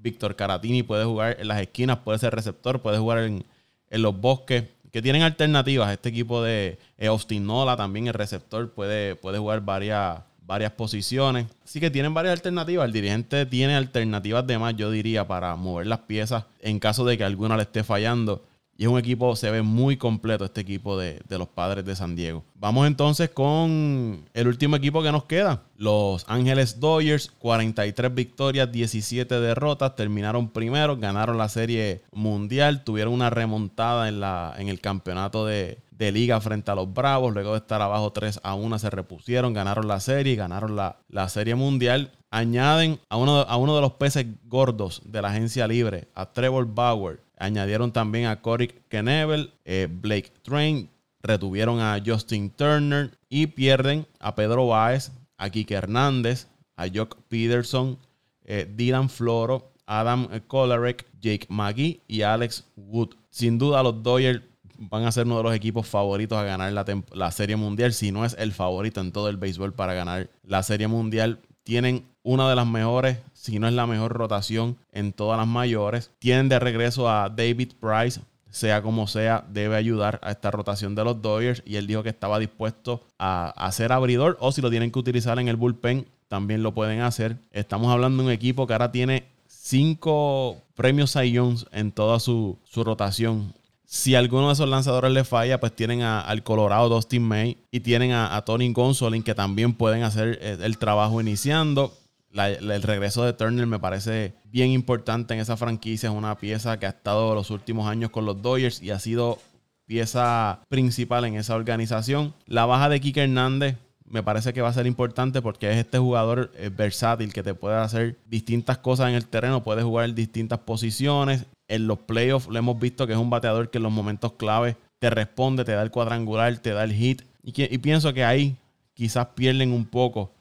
Víctor 0.06 0.36
Caratini 0.36 0.82
puede 0.82 1.04
jugar 1.04 1.36
en 1.40 1.48
las 1.48 1.60
esquinas, 1.60 1.98
puede 1.98 2.18
ser 2.18 2.34
receptor, 2.34 2.80
puede 2.80 2.98
jugar 2.98 3.18
en, 3.24 3.44
los 3.90 4.20
bosques. 4.20 4.64
Que 4.92 5.02
tienen 5.02 5.22
alternativas. 5.22 5.92
Este 5.92 6.08
equipo 6.08 6.42
de 6.42 6.78
eh, 6.96 7.06
Austin 7.08 7.44
Nola, 7.44 7.76
también 7.76 8.06
el 8.06 8.14
receptor, 8.14 8.70
puede, 8.70 9.14
puede 9.16 9.38
jugar 9.38 9.60
varias, 9.62 10.20
varias 10.46 10.72
posiciones. 10.72 11.46
Así 11.64 11.80
que 11.80 11.90
tienen 11.90 12.14
varias 12.14 12.32
alternativas. 12.32 12.86
El 12.86 12.92
dirigente 12.92 13.46
tiene 13.46 13.74
alternativas 13.74 14.46
de 14.46 14.58
más, 14.58 14.76
yo 14.76 14.90
diría, 14.90 15.26
para 15.26 15.56
mover 15.56 15.86
las 15.88 16.00
piezas 16.00 16.44
en 16.60 16.78
caso 16.78 17.04
de 17.04 17.18
que 17.18 17.24
alguna 17.24 17.56
le 17.56 17.64
esté 17.64 17.82
fallando. 17.82 18.44
Y 18.78 18.84
es 18.84 18.88
un 18.90 18.98
equipo, 18.98 19.34
se 19.36 19.50
ve 19.50 19.62
muy 19.62 19.96
completo 19.96 20.44
este 20.44 20.60
equipo 20.60 20.98
de, 20.98 21.22
los 21.30 21.48
padres 21.48 21.84
de 21.84 21.96
San 21.96 22.14
Diego. 22.14 22.44
Vamos 22.56 22.86
entonces 22.86 23.30
con 23.30 24.26
el 24.34 24.48
último 24.48 24.76
equipo 24.76 25.02
que 25.02 25.12
nos 25.12 25.24
queda. 25.24 25.62
Los 25.78 26.26
Ángeles 26.28 26.78
Dodgers, 26.78 27.32
43 27.38 28.14
victorias, 28.14 28.70
17 28.70 29.40
derrotas. 29.40 29.96
Terminaron 29.96 30.50
primero, 30.50 30.96
ganaron 30.96 31.38
la 31.38 31.48
serie 31.48 32.02
mundial, 32.12 32.84
tuvieron 32.84 33.14
una 33.14 33.30
remontada 33.30 34.08
en, 34.08 34.20
la, 34.20 34.54
en 34.58 34.68
el 34.68 34.80
campeonato 34.80 35.46
de, 35.46 35.78
de 35.98 36.12
liga 36.12 36.40
frente 36.40 36.70
a 36.70 36.74
los 36.74 36.92
Bravos. 36.92 37.32
Luego 37.32 37.52
de 37.52 37.58
estar 37.58 37.80
abajo 37.80 38.12
3 38.12 38.40
a 38.42 38.54
1 38.54 38.78
se 38.78 38.90
repusieron, 38.90 39.54
ganaron 39.54 39.88
la 39.88 40.00
serie 40.00 40.34
y 40.34 40.36
ganaron 40.36 40.76
la, 40.76 40.98
la 41.08 41.28
serie 41.28 41.54
mundial. 41.54 42.12
Añaden 42.30 42.98
a 43.08 43.16
uno, 43.16 43.38
a 43.40 43.56
uno 43.56 43.74
de 43.74 43.80
los 43.80 43.92
peces 43.92 44.26
gordos 44.44 45.00
de 45.04 45.22
la 45.22 45.28
agencia 45.28 45.66
libre, 45.66 46.08
a 46.14 46.26
Trevor 46.26 46.66
Bauer. 46.66 47.25
Añadieron 47.36 47.92
también 47.92 48.26
a 48.26 48.40
Corey 48.40 48.68
Knevel, 48.88 49.52
eh, 49.64 49.88
Blake 49.90 50.32
Train, 50.42 50.88
retuvieron 51.22 51.80
a 51.80 52.00
Justin 52.04 52.50
Turner 52.50 53.16
y 53.28 53.48
pierden 53.48 54.06
a 54.20 54.34
Pedro 54.34 54.68
Báez, 54.68 55.12
a 55.36 55.50
Kike 55.50 55.74
Hernández, 55.74 56.48
a 56.76 56.86
Jock 56.92 57.16
Peterson, 57.28 57.98
eh, 58.44 58.70
Dylan 58.74 59.10
Floro, 59.10 59.72
Adam 59.86 60.28
Kolarek, 60.46 61.06
Jake 61.20 61.46
McGee 61.48 62.00
y 62.08 62.22
Alex 62.22 62.64
Wood. 62.76 63.14
Sin 63.30 63.58
duda 63.58 63.82
los 63.82 64.02
Dodgers 64.02 64.42
van 64.78 65.04
a 65.04 65.12
ser 65.12 65.26
uno 65.26 65.38
de 65.38 65.42
los 65.42 65.54
equipos 65.54 65.86
favoritos 65.86 66.38
a 66.38 66.44
ganar 66.44 66.72
la, 66.72 66.84
la, 67.12 67.30
Serie 67.30 67.56
Mundial, 67.56 67.92
si 67.92 68.12
no 68.12 68.24
es 68.24 68.34
el 68.38 68.52
favorito 68.52 69.00
en 69.00 69.12
todo 69.12 69.28
el 69.28 69.36
béisbol 69.36 69.72
para 69.72 69.94
ganar 69.94 70.30
la 70.42 70.62
Serie 70.62 70.88
Mundial. 70.88 71.40
Tienen 71.62 72.04
una 72.22 72.48
de 72.48 72.56
las 72.56 72.66
mejores, 72.66 73.18
si 73.46 73.58
no 73.58 73.68
es 73.68 73.74
la 73.74 73.86
mejor 73.86 74.12
rotación 74.12 74.76
en 74.92 75.12
todas 75.12 75.38
las 75.38 75.46
mayores. 75.46 76.10
Tienen 76.18 76.48
de 76.48 76.58
regreso 76.58 77.08
a 77.08 77.28
David 77.28 77.72
Price, 77.80 78.20
sea 78.50 78.82
como 78.82 79.06
sea, 79.06 79.44
debe 79.48 79.76
ayudar 79.76 80.18
a 80.22 80.32
esta 80.32 80.50
rotación 80.50 80.94
de 80.94 81.04
los 81.04 81.22
Dodgers. 81.22 81.62
Y 81.64 81.76
él 81.76 81.86
dijo 81.86 82.02
que 82.02 82.08
estaba 82.08 82.38
dispuesto 82.38 83.02
a, 83.18 83.50
hacer 83.50 83.92
abridor 83.92 84.36
o 84.40 84.50
si 84.50 84.60
lo 84.60 84.70
tienen 84.70 84.90
que 84.90 84.98
utilizar 84.98 85.38
en 85.38 85.48
el 85.48 85.56
bullpen, 85.56 86.06
también 86.28 86.62
lo 86.62 86.74
pueden 86.74 87.00
hacer. 87.00 87.36
Estamos 87.52 87.92
hablando 87.92 88.22
de 88.22 88.28
un 88.28 88.32
equipo 88.32 88.66
que 88.66 88.72
ahora 88.72 88.90
tiene 88.90 89.28
cinco 89.46 90.62
premios 90.74 91.12
Cy 91.12 91.38
en 91.72 91.92
toda 91.92 92.18
su, 92.18 92.58
su 92.64 92.82
rotación. 92.82 93.54
Si 93.86 94.16
alguno 94.16 94.48
de 94.48 94.54
esos 94.54 94.68
lanzadores 94.68 95.12
le 95.12 95.22
falla, 95.22 95.60
pues 95.60 95.74
tienen 95.74 96.02
al 96.02 96.42
Colorado 96.42 96.88
Dustin 96.88 97.22
May 97.22 97.56
y 97.70 97.80
tienen 97.80 98.10
a, 98.12 98.42
Tony 98.44 98.72
Gonsolin 98.72 99.22
que 99.22 99.34
también 99.34 99.74
pueden 99.74 100.02
hacer 100.02 100.40
el, 100.42 100.76
trabajo 100.78 101.20
iniciando. 101.20 101.94
El 102.36 102.82
regreso 102.82 103.24
de 103.24 103.32
Turner 103.32 103.66
me 103.66 103.78
parece 103.78 104.34
bien 104.44 104.70
importante 104.70 105.34
en 105.34 105.40
esa 105.40 105.56
franquicia. 105.56 106.08
Es 106.08 106.14
una 106.14 106.36
pieza 106.36 106.78
que 106.78 106.86
ha 106.86 106.90
estado 106.90 107.34
los 107.34 107.50
últimos 107.50 107.88
años 107.88 108.10
con 108.10 108.24
los 108.26 108.40
Dodgers 108.42 108.82
y 108.82 108.90
ha 108.90 108.98
sido 108.98 109.38
pieza 109.86 110.60
principal 110.68 111.24
en 111.24 111.36
esa 111.36 111.54
organización. 111.54 112.34
La 112.46 112.66
baja 112.66 112.88
de 112.88 113.00
Kike 113.00 113.22
Hernández 113.22 113.76
me 114.08 114.22
parece 114.22 114.52
que 114.52 114.62
va 114.62 114.68
a 114.68 114.72
ser 114.72 114.86
importante 114.86 115.42
porque 115.42 115.70
es 115.70 115.78
este 115.78 115.98
jugador 115.98 116.52
eh, 116.56 116.70
versátil 116.74 117.32
que 117.32 117.42
te 117.42 117.54
puede 117.54 117.76
hacer 117.76 118.16
distintas 118.26 118.78
cosas 118.78 119.08
en 119.08 119.14
el 119.14 119.26
terreno, 119.26 119.62
puede 119.62 119.82
jugar 119.82 120.08
en 120.08 120.14
distintas 120.14 120.60
posiciones. 120.60 121.46
En 121.68 121.86
los 121.86 121.98
playoffs 121.98 122.48
lo 122.48 122.58
hemos 122.58 122.78
visto 122.78 123.06
que 123.06 123.14
es 123.14 123.18
un 123.18 123.30
bateador 123.30 123.70
que 123.70 123.78
en 123.78 123.84
los 123.84 123.92
momentos 123.92 124.32
clave 124.32 124.76
te 124.98 125.10
responde, 125.10 125.64
te 125.64 125.72
da 125.72 125.82
el 125.82 125.90
cuadrangular, 125.90 126.56
te 126.58 126.70
da 126.70 126.84
el 126.84 126.92
hit. 126.92 127.22
Y, 127.42 127.78
pienso 127.78 128.12
que 128.12 128.24
ahí 128.24 128.56
quizás 128.94 129.28
pierden 129.34 129.72
un 129.72 129.84
poco 129.84 130.32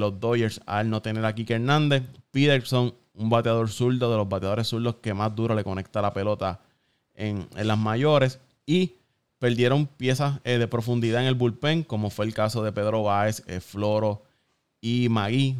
los 0.00 0.18
Dodgers 0.20 0.60
al 0.66 0.90
no 0.90 1.02
tener 1.02 1.24
a 1.24 1.34
Kike 1.34 1.54
Hernández. 1.54 2.02
Peterson, 2.30 2.94
un 3.14 3.30
bateador 3.30 3.68
zurdo, 3.70 4.10
de 4.10 4.16
los 4.16 4.28
bateadores 4.28 4.68
zurdos 4.68 4.96
que 4.96 5.14
más 5.14 5.34
duro 5.34 5.54
le 5.54 5.64
conecta 5.64 6.02
la 6.02 6.12
pelota 6.12 6.60
en, 7.14 7.46
las 7.54 7.78
mayores. 7.78 8.40
Y 8.66 8.94
Perdieron 9.44 9.86
piezas 9.86 10.40
eh, 10.44 10.56
de 10.56 10.66
profundidad 10.68 11.20
en 11.20 11.26
el 11.26 11.34
bullpen, 11.34 11.82
como 11.82 12.08
fue 12.08 12.24
el 12.24 12.32
caso 12.32 12.62
de 12.62 12.72
Pedro 12.72 13.02
Báez, 13.02 13.42
eh, 13.46 13.60
Floro 13.60 14.22
y 14.80 15.10
Magui, 15.10 15.58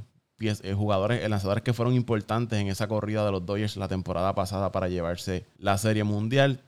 jugadores, 0.74 1.28
lanzadores 1.28 1.62
que 1.62 1.74
fueron 1.74 1.92
importantes 1.92 2.58
en 2.58 2.68
esa 2.68 2.88
corrida 2.88 3.26
de 3.26 3.32
los 3.32 3.44
Dodgers 3.44 3.76
la 3.76 3.86
temporada 3.86 4.34
pasada 4.34 4.72
para 4.72 4.88
llevarse 4.88 5.44
la 5.58 5.76
Serie 5.76 6.02
Mundial. 6.02 6.62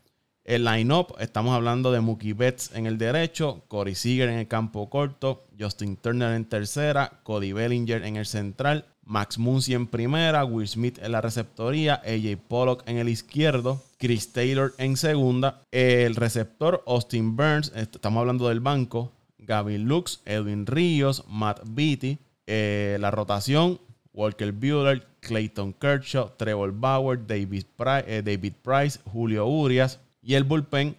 El 0.46 0.64
line-up, 0.64 1.16
estamos 1.18 1.56
hablando 1.56 1.90
de 1.90 2.00
Mookie 2.00 2.32
Betts 2.32 2.70
en 2.72 2.86
el 2.86 2.98
derecho, 2.98 3.64
Corey 3.66 3.96
Seager 3.96 4.28
en 4.28 4.38
el 4.38 4.46
campo 4.46 4.88
corto, 4.88 5.44
Justin 5.58 5.96
Turner 5.96 6.34
en 6.36 6.44
tercera, 6.44 7.18
Cody 7.24 7.52
Bellinger 7.52 8.04
en 8.04 8.14
el 8.14 8.26
central, 8.26 8.84
Max 9.02 9.38
Muncy 9.38 9.74
en 9.74 9.88
primera, 9.88 10.44
Will 10.44 10.68
Smith 10.68 11.00
en 11.02 11.10
la 11.10 11.20
receptoría, 11.20 12.00
AJ 12.04 12.36
Pollock 12.46 12.84
en 12.86 12.98
el 12.98 13.08
izquierdo, 13.08 13.82
Chris 13.98 14.32
Taylor 14.32 14.72
en 14.78 14.96
segunda, 14.96 15.62
el 15.72 16.14
receptor 16.14 16.84
Austin 16.86 17.34
Burns, 17.34 17.72
estamos 17.74 18.20
hablando 18.20 18.48
del 18.48 18.60
banco, 18.60 19.10
Gavin 19.38 19.88
Lux, 19.88 20.22
Edwin 20.26 20.64
Ríos, 20.64 21.24
Matt 21.26 21.62
Beatty, 21.66 22.20
eh, 22.46 22.98
la 23.00 23.10
rotación, 23.10 23.80
Walker 24.12 24.52
Bueller, 24.52 25.08
Clayton 25.18 25.72
Kershaw, 25.72 26.30
Trevor 26.36 26.70
Bauer, 26.70 27.18
eh, 27.28 28.22
David 28.24 28.52
Price 28.62 29.00
Julio 29.04 29.46
Urias, 29.46 29.98
y 30.26 30.34
el 30.34 30.42
bullpen 30.42 30.96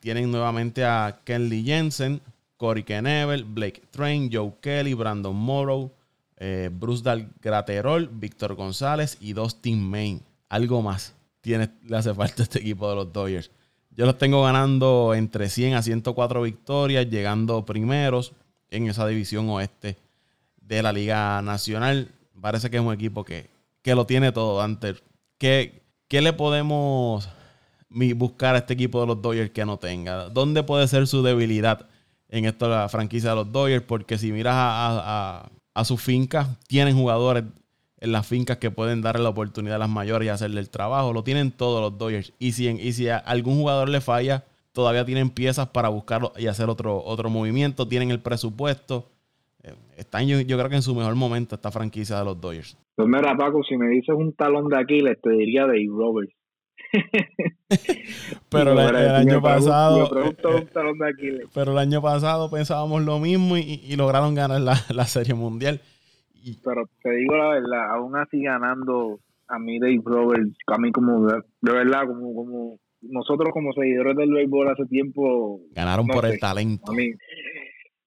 tienen 0.00 0.32
nuevamente 0.32 0.84
a 0.84 1.20
Kenley 1.22 1.62
Jensen, 1.62 2.20
Corey 2.56 2.82
Knevel, 2.82 3.44
Blake 3.44 3.80
Train, 3.92 4.28
Joe 4.32 4.54
Kelly, 4.60 4.92
Brandon 4.92 5.36
Morrow, 5.36 5.92
eh, 6.36 6.68
Bruce 6.72 7.04
Dal 7.04 7.30
Graterol, 7.40 8.08
Víctor 8.08 8.56
González 8.56 9.18
y 9.20 9.34
Dustin 9.34 9.80
Main. 9.88 10.20
Algo 10.48 10.82
más 10.82 11.14
tiene, 11.42 11.70
le 11.84 11.96
hace 11.96 12.12
falta 12.12 12.42
a 12.42 12.44
este 12.44 12.58
equipo 12.58 12.90
de 12.90 12.96
los 12.96 13.12
Dodgers. 13.12 13.52
Yo 13.92 14.04
los 14.04 14.18
tengo 14.18 14.42
ganando 14.42 15.14
entre 15.14 15.48
100 15.48 15.74
a 15.74 15.82
104 15.82 16.42
victorias, 16.42 17.08
llegando 17.08 17.64
primeros 17.64 18.32
en 18.70 18.88
esa 18.88 19.06
división 19.06 19.48
oeste 19.48 19.96
de 20.60 20.82
la 20.82 20.92
Liga 20.92 21.40
Nacional. 21.40 22.10
Parece 22.40 22.68
que 22.68 22.78
es 22.78 22.82
un 22.82 22.92
equipo 22.92 23.24
que, 23.24 23.48
que 23.82 23.94
lo 23.94 24.06
tiene 24.06 24.32
todo, 24.32 24.60
antes. 24.60 25.04
¿Qué, 25.38 25.82
¿Qué 26.08 26.20
le 26.20 26.32
podemos 26.32 27.28
buscar 27.88 28.54
a 28.54 28.58
este 28.58 28.74
equipo 28.74 29.00
de 29.00 29.06
los 29.06 29.22
Dodgers 29.22 29.50
que 29.50 29.64
no 29.64 29.78
tenga? 29.78 30.28
¿Dónde 30.28 30.62
puede 30.62 30.86
ser 30.88 31.06
su 31.06 31.22
debilidad 31.22 31.88
en 32.28 32.44
esta 32.44 32.88
franquicia 32.88 33.30
de 33.30 33.36
los 33.36 33.52
Dodgers? 33.52 33.84
Porque 33.84 34.18
si 34.18 34.32
miras 34.32 34.54
a, 34.56 35.50
a, 35.74 35.84
sus 35.84 36.00
fincas, 36.00 36.58
tienen 36.66 36.96
jugadores 36.96 37.44
en 38.00 38.12
las 38.12 38.26
fincas 38.26 38.58
que 38.58 38.70
pueden 38.70 39.02
darle 39.02 39.22
la 39.22 39.30
oportunidad 39.30 39.76
a 39.76 39.80
las 39.80 39.88
mayores 39.88 40.26
y 40.26 40.28
hacerle 40.30 40.60
el 40.60 40.70
trabajo. 40.70 41.12
Lo 41.12 41.24
tienen 41.24 41.50
todos 41.50 41.80
los 41.80 41.98
Dodgers. 41.98 42.32
Y 42.38 42.52
si, 42.52 42.68
y 42.68 42.92
si 42.92 43.08
a 43.08 43.18
algún 43.18 43.58
jugador 43.58 43.88
le 43.88 44.00
falla, 44.00 44.44
todavía 44.72 45.04
tienen 45.04 45.30
piezas 45.30 45.68
para 45.68 45.88
buscarlo 45.88 46.32
y 46.36 46.46
hacer 46.48 46.68
otro, 46.68 47.02
otro 47.02 47.30
movimiento. 47.30 47.88
Tienen 47.88 48.10
el 48.10 48.20
presupuesto. 48.20 49.06
Eh, 49.62 49.74
están 49.96 50.26
yo, 50.26 50.40
yo 50.40 50.58
creo 50.58 50.68
que 50.68 50.76
en 50.76 50.82
su 50.82 50.94
mejor 50.94 51.14
momento 51.14 51.54
esta 51.54 51.70
franquicia 51.70 52.18
de 52.18 52.24
los 52.24 52.40
Dodgers. 52.40 52.76
Pues 52.94 53.08
mira, 53.08 53.36
Paco, 53.36 53.62
si 53.62 53.76
me 53.76 53.88
dices 53.88 54.14
un 54.16 54.32
talón 54.32 54.68
de 54.68 54.78
Aquiles, 54.78 55.18
te 55.20 55.30
diría 55.30 55.62
Dave 55.62 55.88
Roberts. 55.88 56.34
pero 58.50 58.72
el, 58.72 58.96
año 58.96 59.42
pasado 59.42 60.08
pero 61.54 61.72
el 61.72 61.78
año 61.78 62.00
pasado 62.02 62.50
pensábamos 62.50 63.02
lo 63.02 63.18
mismo 63.18 63.56
y, 63.56 63.94
lograron 63.96 64.34
ganar 64.34 64.60
la, 64.60 64.74
serie 65.06 65.34
mundial. 65.34 65.80
Pero 66.64 66.88
te 67.02 67.10
digo 67.10 67.36
la 67.36 67.48
verdad 67.48 67.90
aún 67.90 68.16
así 68.16 68.42
ganando 68.42 69.18
a 69.48 69.58
mí 69.58 69.78
Dave 69.78 70.00
Roberts 70.04 70.56
a 70.66 70.78
mí 70.78 70.92
como 70.92 71.26
de, 71.26 71.42
verdad 71.60 72.06
como 72.06 72.34
como 72.34 72.78
nosotros 73.02 73.50
como 73.52 73.72
seguidores 73.72 74.16
del 74.16 74.32
béisbol 74.32 74.68
hace 74.68 74.86
tiempo 74.86 75.60
ganaron 75.72 76.06
por 76.06 76.24
el 76.26 76.38
talento. 76.38 76.92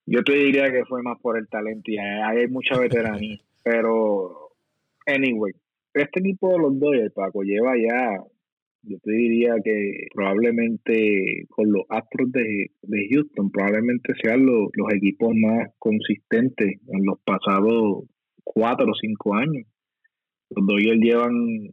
yo 0.05 0.23
te 0.23 0.33
diría 0.33 0.71
que 0.71 0.85
fue 0.85 1.01
más 1.03 1.17
por 1.21 1.37
el 1.37 1.47
talento 1.47 1.91
y 1.91 1.97
hay, 1.97 2.37
hay 2.37 2.47
mucha 2.47 2.77
veteranía 2.77 3.37
pero 3.63 4.51
anyway 5.05 5.53
este 5.93 6.19
equipo 6.19 6.51
de 6.51 6.59
los 6.59 6.79
Dodgers 6.79 7.13
Paco 7.13 7.41
lleva 7.43 7.73
ya 7.77 8.23
yo 8.89 8.97
te 9.03 9.11
diría 9.11 9.53
que 9.63 10.07
probablemente 10.13 11.45
con 11.49 11.71
los 11.71 11.83
Astros 11.89 12.31
de, 12.31 12.71
Houston, 13.11 13.51
probablemente 13.51 14.13
sean 14.21 14.45
los, 14.45 14.69
los 14.73 14.93
equipos 14.93 15.29
más 15.35 15.69
consistentes 15.77 16.79
en 16.87 17.05
los 17.05 17.19
pasados 17.23 18.05
cuatro 18.43 18.87
o 18.91 18.95
cinco 18.99 19.35
años. 19.35 19.67
Los 20.49 20.65
Dodgers 20.65 20.99
llevan 20.99 21.69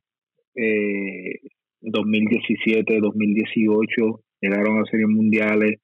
eh, 0.56 1.40
2017, 1.80 3.00
2018, 3.00 4.20
llegaron 4.42 4.80
a 4.80 4.84
series 4.90 5.08
mundiales, 5.08 5.80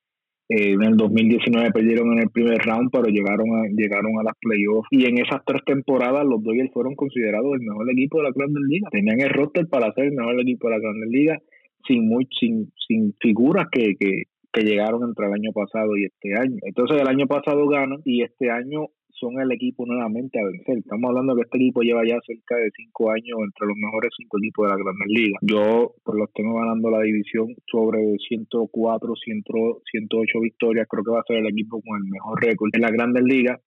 eh, 0.49 0.72
en 0.72 0.82
el 0.82 0.97
2019 0.97 1.70
perdieron 1.72 2.12
en 2.12 2.24
el 2.24 2.30
primer 2.30 2.59
round, 2.59 2.90
pero 2.90 3.05
llegaron 3.05 3.47
a, 3.57 3.68
llegaron 3.68 4.18
a 4.18 4.24
las 4.24 4.34
playoffs. 4.40 4.88
Y 4.90 5.07
en 5.07 5.18
esas 5.18 5.43
tres 5.47 5.62
temporadas 5.64 6.24
los 6.26 6.43
Dodgers 6.43 6.72
fueron 6.72 6.95
considerados 6.95 7.55
el 7.55 7.61
mejor 7.61 7.90
equipo 7.90 8.18
de 8.18 8.24
la 8.24 8.32
Grandes 8.34 8.62
Liga. 8.68 8.88
Tenían 8.90 9.20
el 9.20 9.30
roster 9.30 9.66
para 9.68 9.93
ser 9.95 10.07
el 10.07 10.12
mejor 10.12 10.40
equipo 10.40 10.68
de 10.68 10.74
la 10.74 10.80
Grandes 10.80 11.11
Liga 11.11 11.38
sin, 11.86 12.09
muy, 12.09 12.28
sin, 12.38 12.72
sin 12.86 13.14
figuras 13.20 13.66
que, 13.70 13.95
que, 13.99 14.24
que 14.53 14.62
llegaron 14.62 15.03
entre 15.05 15.26
el 15.26 15.32
año 15.32 15.53
pasado 15.53 15.97
y 15.97 16.05
este 16.05 16.34
año. 16.34 16.57
Entonces 16.62 17.01
el 17.01 17.09
año 17.09 17.26
pasado 17.26 17.66
ganan 17.68 18.01
y 18.05 18.22
este 18.22 18.51
año 18.51 18.88
son 19.22 19.40
el 19.40 19.52
equipo 19.52 19.86
nuevamente 19.86 20.40
a 20.40 20.44
vencer. 20.44 20.78
Estamos 20.78 21.08
hablando 21.08 21.36
que 21.36 21.42
este 21.42 21.58
equipo 21.58 21.82
lleva 21.82 22.02
ya 22.04 22.18
cerca 22.26 22.56
de 22.56 22.70
cinco 22.74 23.10
años 23.10 23.38
entre 23.38 23.68
los 23.68 23.76
mejores 23.78 24.10
cinco 24.18 24.38
equipos 24.38 24.66
de 24.66 24.70
la 24.74 24.82
Grandes 24.82 25.08
Ligas. 25.08 25.40
Yo 25.42 25.94
pues 26.02 26.18
los 26.18 26.32
tengo 26.34 26.58
ganando 26.58 26.90
la 26.90 27.02
división 27.02 27.54
sobre 27.70 28.18
104, 28.18 29.14
108 29.14 30.40
victorias. 30.40 30.88
Creo 30.90 31.04
que 31.04 31.10
va 31.12 31.20
a 31.20 31.28
ser 31.30 31.36
el 31.38 31.46
equipo 31.46 31.80
con 31.80 32.02
el 32.02 32.10
mejor 32.10 32.42
récord 32.42 32.70
en 32.72 32.82
la 32.82 32.90
Grandes 32.90 33.22
Ligas. 33.22 33.60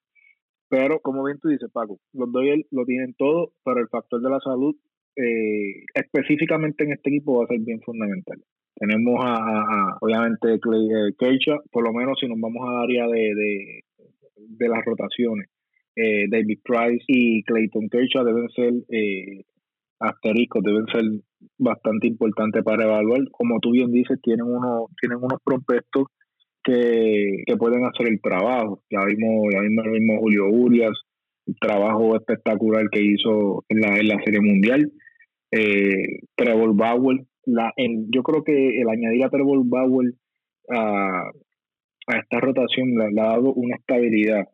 Pero 0.68 1.00
como 1.00 1.24
bien 1.24 1.40
tú 1.40 1.48
dices, 1.48 1.72
Paco, 1.72 2.00
los 2.12 2.32
Dodgers 2.32 2.68
lo 2.72 2.84
tienen 2.84 3.16
todo, 3.18 3.54
pero 3.64 3.80
el 3.80 3.88
factor 3.88 4.22
de 4.22 4.30
la 4.30 4.40
salud 4.42 4.76
eh, 5.16 5.86
específicamente 5.94 6.84
en 6.84 6.92
este 6.92 7.10
equipo 7.10 7.40
va 7.40 7.46
a 7.46 7.48
ser 7.48 7.60
bien 7.60 7.80
fundamental. 7.80 8.44
Tenemos 8.76 9.24
a, 9.24 9.98
obviamente 10.02 10.60
Clay 10.60 11.38
eh, 11.38 11.60
por 11.72 11.84
lo 11.86 11.94
menos 11.94 12.20
si 12.20 12.28
nos 12.28 12.38
vamos 12.42 12.68
a 12.68 12.84
área 12.84 13.08
de, 13.08 13.34
de 13.34 13.85
las 14.60 14.86
rotaciones. 14.86 15.50
Eh, 15.96 16.26
David 16.30 16.60
Price 16.64 17.06
y 17.08 17.44
Clayton 17.44 17.90
Kershaw 17.90 18.26
deben 18.26 18.50
ser 18.50 18.74
eh, 18.90 19.44
asteriscos, 20.00 20.64
deben 20.64 20.86
ser 20.88 21.04
bastante 21.58 22.08
importantes 22.08 22.64
para 22.64 22.84
evaluar. 22.84 23.22
Como 23.32 23.60
tú 23.60 23.72
bien 23.72 23.92
dices, 23.92 24.20
tienen 24.22 24.46
unos, 24.46 24.90
tienen 25.00 25.20
unos 25.20 25.40
prospectos 25.44 26.08
que, 26.64 27.44
pueden 27.58 27.86
hacer 27.86 28.08
el 28.08 28.20
trabajo. 28.22 28.82
Ya 28.90 29.06
vimos, 29.06 29.48
ya 29.54 29.62
vimos, 29.62 30.18
Julio 30.20 30.48
Urias, 30.50 30.94
el 31.46 31.56
trabajo 31.62 32.16
espectacular 32.16 32.90
que 32.92 33.02
hizo 33.02 33.64
en 33.70 33.80
la, 33.80 33.98
en 33.98 34.08
la 34.08 34.22
Serie 34.24 34.42
Mundial. 34.42 34.92
Eh, 35.52 36.20
Trevor 36.36 36.76
Bauer, 36.76 37.26
la, 37.46 37.72
yo 37.78 38.24
creo 38.24 38.44
que 38.44 38.82
el 38.82 38.90
añadir 38.90 39.24
a 39.24 39.30
Trevor 39.30 39.62
Bauer 39.64 40.14
a, 40.70 41.32
a 42.08 42.18
esta 42.18 42.40
rotación 42.40 42.96
le, 42.96 43.22
ha 43.22 43.26
dado 43.26 43.54
una 43.54 43.76
estabilidad 43.76 44.48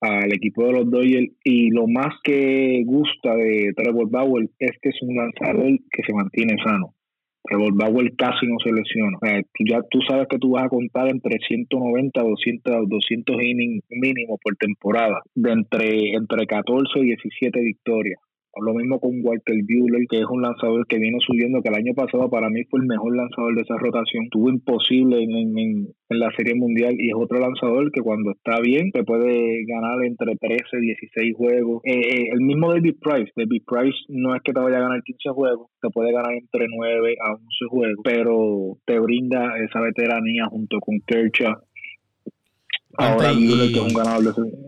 al 0.00 0.32
equipo 0.32 0.64
de 0.66 0.72
los 0.72 0.90
Dodgers 0.90 1.30
y 1.44 1.70
lo 1.70 1.86
más 1.86 2.14
que 2.24 2.82
gusta 2.86 3.34
de 3.36 3.72
Trevor 3.76 4.10
Bauer 4.10 4.48
es 4.58 4.70
que 4.80 4.88
es 4.88 5.02
un 5.02 5.16
lanzador 5.16 5.78
que 5.90 6.02
se 6.06 6.14
mantiene 6.14 6.56
sano. 6.64 6.94
Trevor 7.42 7.74
Bauer 7.74 8.14
casi 8.16 8.46
no 8.46 8.56
se 8.62 8.72
lesiona. 8.72 9.18
ya 9.60 9.80
tú 9.90 10.00
sabes 10.08 10.28
que 10.28 10.38
tú 10.38 10.52
vas 10.52 10.64
a 10.64 10.68
contar 10.68 11.08
entre 11.08 11.38
190 11.38 12.20
a 12.20 12.24
200, 12.24 12.88
200 12.88 13.42
innings 13.42 13.84
mínimo 13.90 14.38
por 14.42 14.56
temporada, 14.56 15.22
de 15.34 15.52
entre, 15.52 16.12
entre 16.12 16.46
14 16.46 17.00
y 17.00 17.06
17 17.06 17.60
victorias. 17.60 18.20
Lo 18.60 18.74
mismo 18.74 18.98
con 18.98 19.12
Walter 19.22 19.56
Buehler, 19.62 20.06
que 20.08 20.18
es 20.18 20.26
un 20.28 20.42
lanzador 20.42 20.86
que 20.86 20.98
viene 20.98 21.18
subiendo, 21.24 21.62
que 21.62 21.68
el 21.68 21.76
año 21.76 21.94
pasado 21.94 22.28
para 22.28 22.50
mí 22.50 22.64
fue 22.64 22.80
el 22.80 22.86
mejor 22.86 23.16
lanzador 23.16 23.54
de 23.54 23.62
esa 23.62 23.76
rotación. 23.78 24.28
Tuvo 24.30 24.50
imposible 24.50 25.22
en, 25.22 25.58
en, 25.58 25.86
la 26.08 26.30
Serie 26.36 26.54
Mundial 26.56 26.96
y 26.98 27.08
es 27.08 27.14
otro 27.16 27.38
lanzador 27.38 27.92
que 27.92 28.02
cuando 28.02 28.32
está 28.32 28.60
bien 28.60 28.90
te 28.90 29.04
puede 29.04 29.64
ganar 29.64 30.02
entre 30.04 30.34
13 30.36 30.64
y 30.72 30.86
16 30.86 31.36
juegos. 31.36 31.82
Eh, 31.84 31.92
eh, 31.94 32.28
el 32.32 32.40
mismo 32.40 32.72
David 32.72 32.96
Price. 33.00 33.30
David 33.36 33.62
Price 33.64 33.98
no 34.08 34.34
es 34.34 34.42
que 34.42 34.52
te 34.52 34.60
vaya 34.60 34.78
a 34.78 34.82
ganar 34.82 35.02
15 35.02 35.30
juegos, 35.30 35.68
te 35.80 35.88
puede 35.90 36.12
ganar 36.12 36.32
entre 36.34 36.66
9 36.68 37.16
a 37.24 37.32
11 37.34 37.46
juegos, 37.68 38.00
pero 38.02 38.76
te 38.84 38.98
brinda 38.98 39.56
esa 39.64 39.80
veteranía 39.80 40.46
junto 40.46 40.80
con 40.80 40.98
Kershaw 41.06 41.54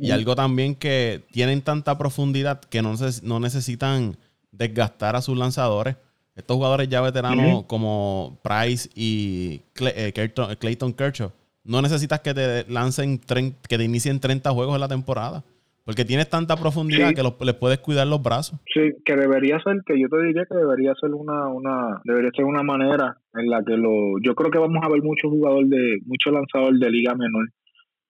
y, 0.01 0.11
algo 0.11 0.37
también 0.37 0.75
que 0.75 1.23
tienen 1.33 1.63
tanta 1.63 1.99
profundidad 1.99 2.61
que 2.61 2.83
no, 2.83 2.95
no 3.23 3.41
necesitan 3.41 4.17
desgastar 4.53 5.17
a 5.17 5.23
sus 5.23 5.37
lanzadores. 5.37 5.97
Estos 6.35 6.57
jugadores 6.57 6.89
ya 6.89 7.01
veteranos 7.03 7.65
como 7.65 8.39
Price 8.43 8.89
y 8.95 9.61
eh, 9.81 10.13
Clayton 10.59 10.95
Kershaw, 10.95 11.31
no 11.65 11.83
necesitas 11.83 12.21
que 12.21 12.33
te 12.33 12.65
lancen, 12.71 13.19
que 13.19 13.77
te 13.77 13.85
inicien 13.85 14.19
30 14.19 14.51
juegos 14.51 14.75
en 14.75 14.81
la 14.81 14.89
temporada. 14.89 15.45
Porque 15.85 16.05
tienes 16.05 16.31
tanta 16.31 16.55
profundidad 16.57 17.13
que 17.13 17.25
los, 17.25 17.35
les 17.41 17.57
puedes 17.57 17.79
cuidar 17.81 18.07
los 18.07 18.23
brazos. 18.23 18.57
Sí, 18.73 18.93
que 19.05 19.17
debería 19.17 19.59
ser, 19.65 19.83
que 19.85 20.01
yo 20.01 20.09
te 20.09 20.23
diría 20.23 20.45
que 20.49 20.57
debería 20.57 20.95
ser 20.95 21.11
una, 21.11 21.49
una, 21.49 22.01
debería 22.05 22.31
ser 22.37 22.45
una 22.45 22.63
manera 22.63 23.17
en 23.35 23.51
la 23.51 23.65
que 23.65 23.77
lo, 23.77 24.17
yo 24.23 24.37
creo 24.37 24.53
que 24.53 24.61
vamos 24.61 24.79
a 24.81 24.89
ver 24.89 25.03
muchos 25.03 25.29
jugadores 25.29 25.69
de, 25.71 25.99
muchos 26.07 26.33
lanzadores 26.33 26.79
de 26.79 26.89
liga 26.89 27.17
menor 27.17 27.49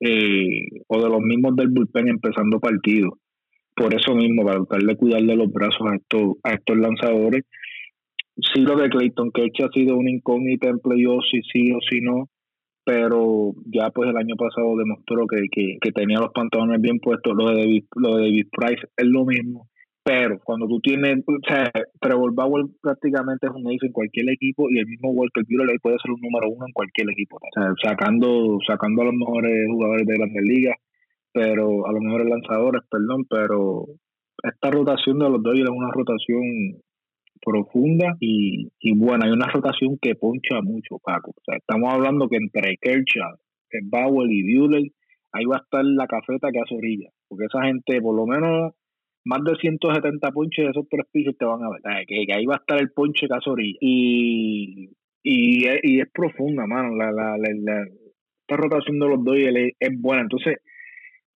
eh, 0.05 0.67
o 0.89 1.03
de 1.03 1.09
los 1.09 1.21
mismos 1.21 1.57
del 1.57 1.69
bullpen 1.69 2.09
empezando 2.09 2.61
partidos. 2.61 3.15
Por 3.75 3.95
eso 3.95 4.15
mismo, 4.15 4.45
para 4.45 4.59
tratar 4.65 4.83
de 4.83 4.97
cuidar 4.97 5.23
de 5.23 5.37
los 5.37 5.51
brazos 5.53 5.87
a 5.91 5.97
estos, 5.97 6.37
a 6.43 6.55
estos 6.55 6.77
lanzadores. 6.77 7.45
Sí 8.53 8.61
lo 8.61 8.77
de 8.77 8.89
Clayton 8.89 9.31
Kershaw 9.33 9.69
ha 9.69 9.73
sido 9.73 9.97
una 9.97 10.11
incógnita 10.11 10.69
en 10.69 10.79
playoffs, 10.79 11.29
si 11.31 11.43
sí 11.43 11.73
o 11.73 11.79
si 11.89 12.01
no 12.01 12.29
pero 12.85 13.53
ya 13.67 13.91
pues 13.91 14.11
el 14.11 14.17
año 14.17 14.35
pasado 14.37 14.77
demostró 14.77 15.27
que, 15.27 15.47
que, 15.81 15.93
tenía 15.93 16.19
los 16.19 16.33
pantalones 16.33 16.81
bien 16.81 16.99
puestos, 16.99 17.33
lo 17.37 17.51
de 17.51 17.61
David, 17.61 17.85
lo 17.97 18.17
de 18.17 18.23
David 18.25 18.47
Price 18.51 18.87
es 18.97 19.07
lo 19.07 19.25
mismo, 19.25 19.69
pero 20.05 20.39
cuando 20.43 20.67
tú 20.67 20.81
tienes, 20.81 21.23
o 21.27 21.39
sea, 21.47 21.71
Trevor 22.01 22.35
Bauer 22.35 22.67
prácticamente 22.81 23.47
es 23.47 23.53
un 23.53 23.67
ace 23.69 23.87
en 23.87 23.93
cualquier 23.93 24.31
equipo 24.31 24.69
y 24.69 24.79
el 24.79 24.87
mismo 24.87 25.11
Walker 25.11 25.45
Buehler 25.49 25.79
puede 25.81 25.97
ser 26.03 26.11
un 26.11 26.21
número 26.21 26.51
uno 26.51 26.67
en 26.67 26.73
cualquier 26.73 27.11
equipo, 27.11 27.37
o 27.37 27.49
sea, 27.55 27.73
sacando, 27.83 28.59
sacando 28.67 29.03
a 29.03 29.05
los 29.07 29.15
mejores 29.15 29.67
jugadores 29.69 30.07
de 30.07 30.15
grandes 30.15 30.43
ligas, 30.43 30.77
pero 31.33 31.87
a 31.87 31.93
los 31.93 32.01
mejores 32.01 32.29
lanzadores, 32.29 32.83
perdón, 32.91 33.25
pero 33.29 33.87
esta 34.43 34.71
rotación 34.71 35.19
de 35.19 35.31
los 35.31 35.43
dos 35.43 35.55
es 35.55 35.69
una 35.69 35.91
rotación 35.93 36.43
profunda 37.45 38.17
y, 38.21 38.69
y 38.81 38.97
buena. 38.97 39.27
Hay 39.27 39.33
una 39.33 39.47
rotación 39.47 39.99
que 40.01 40.15
poncha 40.15 40.61
mucho, 40.63 40.99
Paco. 41.03 41.31
O 41.31 41.43
sea, 41.45 41.57
estamos 41.57 41.93
hablando 41.93 42.29
que 42.29 42.37
entre 42.37 42.77
Kershaw, 42.81 43.37
Bauer 43.85 44.31
y 44.31 44.43
Buehler, 44.43 44.91
ahí 45.33 45.45
va 45.45 45.57
a 45.57 45.63
estar 45.63 45.85
la 45.85 46.07
cafeta 46.07 46.51
que 46.53 46.61
hace 46.61 46.77
orilla. 46.77 47.09
Porque 47.29 47.47
esa 47.47 47.63
gente, 47.63 48.01
por 48.01 48.15
lo 48.15 48.27
menos, 48.27 48.73
más 49.25 49.43
de 49.45 49.57
170 49.57 50.31
ponches 50.33 50.65
de 50.65 50.71
esos 50.71 50.87
tres 50.89 51.07
pisos 51.13 51.37
te 51.39 51.45
van 51.45 51.63
a 51.63 51.71
ver. 51.71 52.07
que, 52.07 52.33
ahí 52.33 52.47
va 52.47 52.55
a 52.55 52.59
estar 52.59 52.81
el 52.81 52.91
ponche 52.91 53.27
que 53.27 53.35
hace 53.35 53.51
orilla. 53.51 53.79
Y, 53.81 54.91
y, 55.23 55.67
es, 55.67 56.11
profunda, 56.13 56.67
mano. 56.67 56.95
La, 56.97 57.13
la, 57.13 57.37
la, 57.37 57.85
esta 58.41 58.57
rotación 58.57 58.99
de 58.99 59.09
los 59.09 59.25
dos 59.25 59.37
es, 59.37 60.01
buena. 60.01 60.23
Entonces, 60.23 60.57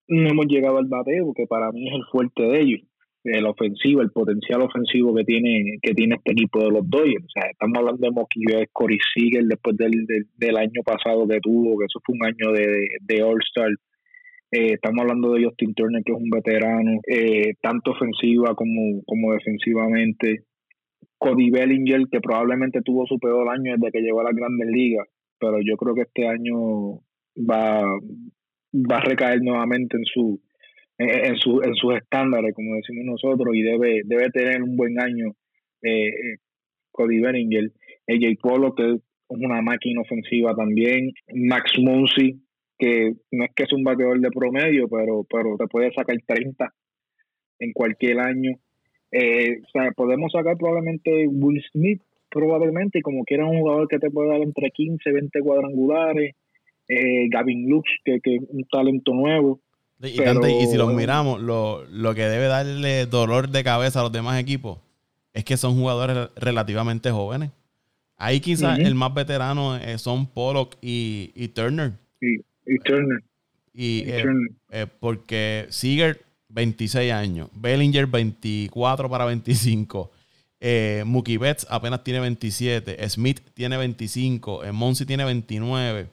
no 0.08 0.28
hemos 0.30 0.46
llegado 0.46 0.78
al 0.78 0.86
bateo, 0.86 1.26
porque 1.26 1.46
para 1.46 1.70
mí 1.72 1.88
es 1.88 1.94
el 1.94 2.04
fuerte 2.10 2.42
de 2.42 2.60
ellos 2.60 2.80
el 3.24 3.46
ofensivo, 3.46 4.02
el 4.02 4.10
potencial 4.10 4.60
ofensivo 4.60 5.14
que 5.14 5.24
tiene 5.24 5.78
que 5.80 5.94
tiene 5.94 6.16
este 6.16 6.32
equipo 6.32 6.62
de 6.62 6.70
los 6.70 6.88
Dodgers. 6.88 7.24
O 7.24 7.30
sea, 7.32 7.50
estamos 7.50 7.78
hablando 7.78 8.06
de 8.06 8.54
Betts, 8.54 8.70
Corey 8.72 8.98
Seager 9.14 9.44
después 9.44 9.76
del, 9.76 10.06
del, 10.36 10.56
año 10.56 10.82
pasado 10.84 11.26
que 11.26 11.40
tuvo, 11.40 11.78
que 11.78 11.86
eso 11.86 12.00
fue 12.04 12.16
un 12.16 12.26
año 12.26 12.52
de, 12.52 12.86
de 13.00 13.22
All-Star. 13.22 13.70
Eh, 14.56 14.74
estamos 14.74 15.00
hablando 15.00 15.32
de 15.32 15.44
Justin 15.44 15.74
Turner, 15.74 16.04
que 16.04 16.12
es 16.12 16.18
un 16.18 16.30
veterano, 16.30 17.00
eh, 17.08 17.54
tanto 17.60 17.90
ofensiva 17.90 18.54
como, 18.54 19.02
como 19.04 19.32
defensivamente. 19.32 20.44
Cody 21.18 21.50
Bellinger, 21.50 22.02
que 22.08 22.20
probablemente 22.20 22.80
tuvo 22.82 23.04
su 23.06 23.18
peor 23.18 23.48
año 23.48 23.74
desde 23.76 23.90
que 23.90 24.00
llegó 24.00 24.20
a 24.20 24.24
las 24.24 24.34
grandes 24.34 24.68
ligas, 24.68 25.08
pero 25.40 25.58
yo 25.60 25.76
creo 25.76 25.94
que 25.94 26.02
este 26.02 26.28
año 26.28 27.00
va, 27.36 27.82
va 28.74 28.96
a 28.98 29.04
recaer 29.04 29.42
nuevamente 29.42 29.96
en 29.96 30.04
su 30.04 30.40
en, 30.98 31.36
su, 31.36 31.60
en 31.64 31.74
sus 31.74 31.96
estándares, 31.96 32.54
como 32.54 32.76
decimos 32.76 33.04
nosotros, 33.06 33.56
y 33.56 33.62
debe, 33.62 34.02
debe 34.04 34.30
tener 34.30 34.62
un 34.62 34.76
buen 34.76 35.00
año 35.00 35.32
eh, 35.82 36.08
eh 36.08 36.36
Cody 36.92 37.20
Bellinger, 37.20 37.72
AJ 38.06 38.38
Polo, 38.40 38.74
que 38.76 38.92
es 38.92 39.00
una 39.28 39.60
máquina 39.62 40.02
ofensiva 40.02 40.54
también, 40.54 41.10
Max 41.34 41.72
Muncy, 41.80 42.43
que 42.84 43.14
no 43.30 43.44
es 43.44 43.50
que 43.54 43.62
es 43.64 43.72
un 43.72 43.82
bateador 43.82 44.20
de 44.20 44.30
promedio, 44.30 44.88
pero, 44.88 45.24
pero 45.30 45.56
te 45.56 45.66
puede 45.66 45.92
sacar 45.94 46.16
30 46.26 46.72
en 47.60 47.72
cualquier 47.72 48.20
año. 48.20 48.58
Eh, 49.10 49.60
o 49.62 49.70
sea, 49.72 49.90
podemos 49.92 50.32
sacar 50.32 50.56
probablemente 50.58 51.26
Will 51.28 51.62
Smith, 51.72 52.02
probablemente, 52.30 52.98
y 52.98 53.02
como 53.02 53.24
quiera 53.24 53.46
un 53.46 53.60
jugador 53.60 53.88
que 53.88 53.98
te 53.98 54.10
puede 54.10 54.28
dar 54.28 54.42
entre 54.42 54.70
15, 54.70 55.10
20 55.10 55.40
cuadrangulares, 55.40 56.34
eh, 56.88 57.28
Gavin 57.30 57.70
Lux, 57.70 57.88
que, 58.04 58.20
que 58.20 58.36
es 58.36 58.42
un 58.48 58.64
talento 58.64 59.14
nuevo. 59.14 59.60
Y, 60.02 60.66
si 60.66 60.76
los 60.76 60.92
miramos, 60.92 61.40
lo, 61.40 62.14
que 62.14 62.22
debe 62.22 62.46
darle 62.46 63.06
dolor 63.06 63.48
de 63.48 63.64
cabeza 63.64 64.00
a 64.00 64.02
los 64.02 64.12
demás 64.12 64.38
equipos 64.38 64.78
es 65.32 65.44
que 65.44 65.56
son 65.56 65.78
jugadores 65.78 66.28
relativamente 66.36 67.10
jóvenes. 67.10 67.50
Ahí 68.16 68.40
quizás 68.40 68.78
el 68.78 68.94
más 68.94 69.14
veterano 69.14 69.76
eh, 69.76 69.96
son 69.98 70.26
Pollock 70.26 70.76
y, 70.82 71.48
Turner. 71.54 71.92
Y, 72.66 72.78
Turner. 72.78 73.22
Y, 73.72 74.04
eh, 74.06 74.24
eh, 74.70 74.86
porque 75.00 75.66
Seager, 75.68 76.20
26 76.48 77.12
años. 77.12 77.50
Bellinger, 77.54 78.06
24 78.06 79.08
para 79.08 79.24
25. 79.26 80.10
Mookie 81.04 81.36
Betts 81.36 81.66
apenas 81.68 82.02
tiene 82.02 82.20
27. 82.20 83.08
Smith 83.08 83.40
tiene 83.52 83.76
25. 83.76 84.62
Monsi 84.72 85.04
tiene 85.04 85.24
29. 85.24 86.06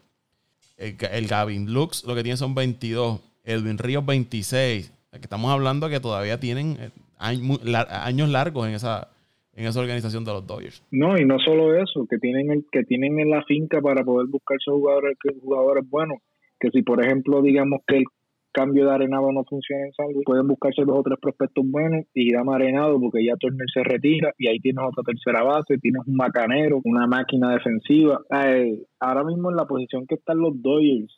El, 0.78 0.97
el 1.12 1.28
Gavin 1.28 1.72
Lux 1.72 2.04
lo 2.04 2.16
que 2.16 2.24
tiene 2.24 2.38
son 2.38 2.54
22. 2.56 3.22
Edwin 3.43 3.78
Ríos 3.78 4.06
26. 4.06 4.91
Estamos 5.12 5.52
hablando 5.52 5.89
que 5.89 5.99
todavía 5.99 6.39
tienen 6.39 6.78
eh, 6.80 6.89
años 7.20 8.30
largos 8.30 8.68
en 8.68 8.76
esa 8.76 9.10
en 9.54 9.66
esa 9.66 9.82
organización 9.82 10.24
de 10.24 10.32
los 10.32 10.47
Dodgers. 10.47 10.82
No, 10.91 11.18
y 11.18 11.26
no 11.26 11.38
solo 11.39 11.76
eso, 11.76 12.08
que 12.10 12.18
tienen 12.18 12.52
el 12.52 12.66
que 12.72 12.84
tienen 12.84 13.20
en 13.20 13.30
la 13.30 13.43
finca 13.43 13.82
para 13.82 14.04
poder 14.04 14.28
buscarse 14.28 14.72
jugadores 14.72 15.18
jugadores 15.43 15.88
buenos, 15.89 16.20
que 16.62 16.70
si 16.70 16.84
por 16.84 17.03
ejemplo 17.03 17.41
digamos 17.41 17.82
que 17.88 17.97
el 17.97 18.05
cambio 18.51 18.86
de 18.86 18.93
arenado 18.93 19.32
no 19.32 19.43
funciona 19.43 19.86
en 19.86 19.93
San 19.93 20.07
pueden 20.26 20.47
buscarse 20.47 20.84
dos 20.86 20.99
o 20.99 21.03
tres 21.03 21.18
prospectos 21.20 21.66
buenos 21.68 22.05
y 22.14 22.30
ir 22.30 22.38
a 22.38 22.41
arenado 22.41 22.99
porque 22.99 23.26
ya 23.26 23.36
Turner 23.38 23.68
se 23.74 23.84
retira 23.84 24.34
y 24.38 24.47
ahí 24.47 24.59
tienes 24.59 24.84
otra 24.86 25.03
tercera 25.03 25.43
base, 25.43 25.78
tienes 25.80 26.03
un 26.05 26.16
macanero, 26.16 26.82
una 26.84 27.07
máquina 27.07 27.53
defensiva. 27.53 28.20
Eh, 28.45 28.84
ahora 28.99 29.24
mismo 29.24 29.49
en 29.49 29.55
la 29.55 29.66
posición 29.66 30.05
que 30.05 30.16
están 30.16 30.39
los 30.39 30.62
Dodgers, 30.62 31.18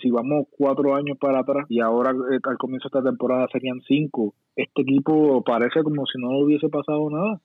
si 0.00 0.10
vamos 0.10 0.46
cuatro 0.50 0.94
años 0.94 1.18
para 1.20 1.40
atrás 1.40 1.66
y 1.68 1.80
ahora 1.80 2.10
eh, 2.10 2.38
al 2.42 2.56
comienzo 2.56 2.88
de 2.88 2.98
esta 2.98 3.10
temporada 3.10 3.46
serían 3.52 3.80
cinco, 3.86 4.34
este 4.56 4.82
equipo 4.82 5.42
parece 5.44 5.82
como 5.82 6.06
si 6.06 6.18
no 6.18 6.38
hubiese 6.38 6.68
pasado 6.68 7.08
nada. 7.10 7.40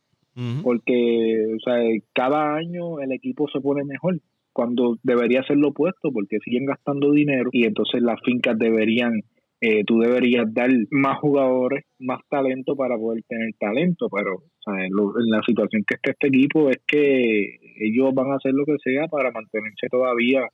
Porque, 0.62 1.56
o 1.56 1.60
sea, 1.66 1.80
cada 2.14 2.54
año 2.54 3.00
el 3.00 3.12
equipo 3.12 3.48
se 3.52 3.60
pone 3.60 3.84
mejor 3.84 4.20
cuando 4.58 4.98
debería 5.04 5.44
ser 5.44 5.58
lo 5.58 5.68
opuesto, 5.68 6.12
porque 6.12 6.40
siguen 6.44 6.66
gastando 6.66 7.12
dinero 7.12 7.52
y 7.54 7.66
entonces 7.66 8.02
las 8.02 8.20
fincas 8.26 8.58
deberían, 8.58 9.22
eh, 9.62 9.84
tú 9.86 10.00
deberías 10.00 10.52
dar 10.52 10.72
más 10.90 11.20
jugadores, 11.20 11.84
más 12.00 12.22
talento 12.28 12.76
para 12.76 12.98
poder 12.98 13.22
tener 13.28 13.52
talento, 13.60 14.08
pero 14.10 14.42
en, 14.80 14.90
la 15.30 15.44
situación 15.46 15.84
que 15.88 15.94
está 15.94 16.10
este 16.10 16.30
equipo 16.30 16.72
es 16.72 16.80
que 16.88 17.60
ellos 17.82 18.16
van 18.16 18.32
a 18.32 18.38
hacer 18.38 18.52
lo 18.56 18.66
que 18.66 18.78
sea 18.84 19.08
para 19.08 19.30
mantenerse 19.32 19.90
todavía 19.92 20.48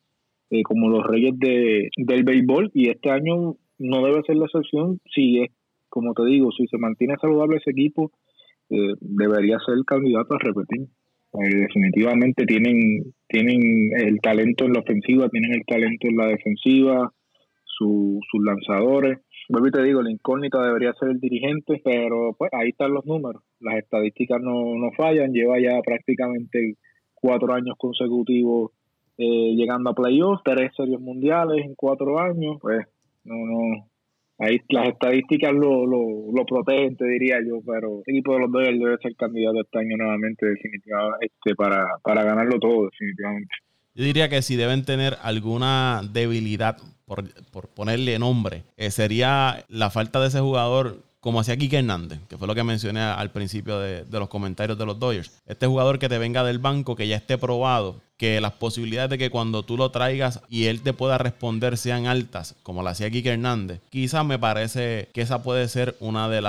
eh, 0.50 0.64
como 0.64 0.90
los 0.90 1.08
reyes 1.08 1.40
de, 1.40 1.88
del 1.96 2.26
béisbol 2.26 2.72
y 2.74 2.90
este 2.90 3.10
año 3.10 3.56
no 3.80 4.06
debe 4.06 4.22
ser 4.28 4.36
la 4.36 4.48
excepción 4.48 5.00
si 5.16 5.44
es, 5.44 5.50
como 5.88 6.14
te 6.14 6.26
digo, 6.26 6.52
si 6.52 6.68
se 6.68 6.78
mantiene 6.78 7.16
saludable 7.22 7.56
ese 7.56 7.72
equipo, 7.72 8.12
eh, 8.70 8.96
debería 9.00 9.60
ser 9.66 9.78
candidato 9.88 10.36
a 10.36 10.40
repetir. 10.40 10.90
Eh, 11.34 11.56
definitivamente 11.56 12.46
tienen, 12.46 13.14
tienen 13.28 13.92
el 13.98 14.20
talento 14.22 14.66
en 14.66 14.74
la 14.74 14.82
ofensiva, 14.82 15.30
tienen 15.30 15.54
el 15.54 15.66
talento 15.66 16.08
en 16.08 16.18
la 16.18 16.28
defensiva, 16.28 17.12
sus 17.66 18.44
lanzadores. 18.46 19.20
Vuelvo 19.50 19.68
y 19.68 19.72
te 19.72 19.84
digo, 19.84 20.02
la 20.02 20.12
incógnita 20.12 20.64
debería 20.64 20.94
ser 20.94 21.10
el 21.10 21.20
dirigente, 21.20 21.82
pero 21.84 22.36
pues 22.38 22.52
ahí 22.54 22.70
están 22.70 22.94
los 22.94 23.06
números. 23.06 23.44
Las 23.60 23.76
estadísticas 23.76 24.42
no, 24.42 24.76
no 24.76 24.92
fallan, 24.96 25.34
lleva 25.34 25.60
ya 25.60 25.82
prácticamente 25.82 26.76
cuatro 27.14 27.54
años 27.54 27.76
consecutivos 27.78 28.72
eh, 29.18 29.54
llegando 29.56 29.92
a 29.92 29.96
playoffs, 29.96 30.44
tres 30.44 30.72
series 30.76 31.00
mundiales 31.00 31.66
en 31.66 31.76
cuatro 31.76 32.20
años, 32.20 32.58
pues 32.60 32.86
no, 33.24 33.36
no, 33.36 33.88
ahí 34.40 34.60
las 34.70 34.90
estadísticas 34.90 35.54
lo, 35.54 35.86
lo, 35.86 36.32
lo 36.34 36.46
protegen, 36.46 36.96
te 36.98 37.06
diría 37.06 37.38
yo, 37.46 37.60
pero 37.66 38.02
el 38.06 38.16
equipo 38.16 38.34
de 38.34 38.40
los 38.40 38.52
Dodgers 38.52 38.80
debe 38.80 38.98
ser 39.02 39.16
candidato 39.16 39.62
este 39.62 39.80
año 39.80 39.98
nuevamente, 39.98 40.46
definitivamente, 40.46 41.26
este, 41.26 41.56
para, 41.56 41.88
para 42.04 42.24
ganarlo 42.24 42.60
todo, 42.60 42.90
definitivamente. 42.90 43.56
Yo 43.96 44.06
diría 44.06 44.30
que 44.30 44.42
si 44.42 44.56
deben 44.56 44.86
tener 44.86 45.16
alguna 45.22 46.02
debilidad, 46.12 46.78
por, 47.06 47.24
por 47.52 47.68
ponerle 47.68 48.18
nombre, 48.18 48.64
eh, 48.78 48.90
sería 48.92 49.66
la 49.68 49.90
falta 49.90 50.20
de 50.20 50.30
ese 50.30 50.40
jugador 50.40 50.98
como 51.24 51.40
hacía 51.40 51.56
Kike 51.56 51.78
Hernández, 51.78 52.20
que 52.28 52.38
fue 52.38 52.50
lo 52.50 52.54
que 52.54 52.66
mencioné 52.66 53.00
al 53.00 53.32
principio 53.32 53.80
de, 53.80 54.04
los 54.10 54.28
comentarios 54.28 54.78
de 54.78 54.86
los 54.86 55.00
Dodgers. 55.00 55.32
Este 55.48 55.68
jugador 55.68 55.98
que 55.98 56.10
te 56.10 56.18
venga 56.18 56.44
del 56.44 56.60
banco, 56.60 56.98
que 56.98 57.08
ya 57.08 57.16
esté 57.16 57.38
probado, 57.38 58.02
que 58.18 58.42
las 58.42 58.52
posibilidades 58.52 59.10
de 59.10 59.18
que 59.18 59.30
cuando 59.30 59.64
tú 59.64 59.78
lo 59.78 59.90
traigas 59.90 60.42
y 60.50 60.66
él 60.66 60.82
te 60.82 60.92
pueda 60.92 61.18
responder 61.18 61.78
sean 61.78 62.08
altas, 62.08 62.56
como 62.62 62.84
lo 62.84 62.90
hacía 62.90 63.10
Kike 63.10 63.30
Hernández, 63.30 63.80
quizás 63.90 64.26
me 64.26 64.38
parece 64.38 65.08
que 65.14 65.22
esa 65.22 65.42
puede 65.44 65.70
ser 65.70 65.96
una 66.02 66.28
de, 66.28 66.42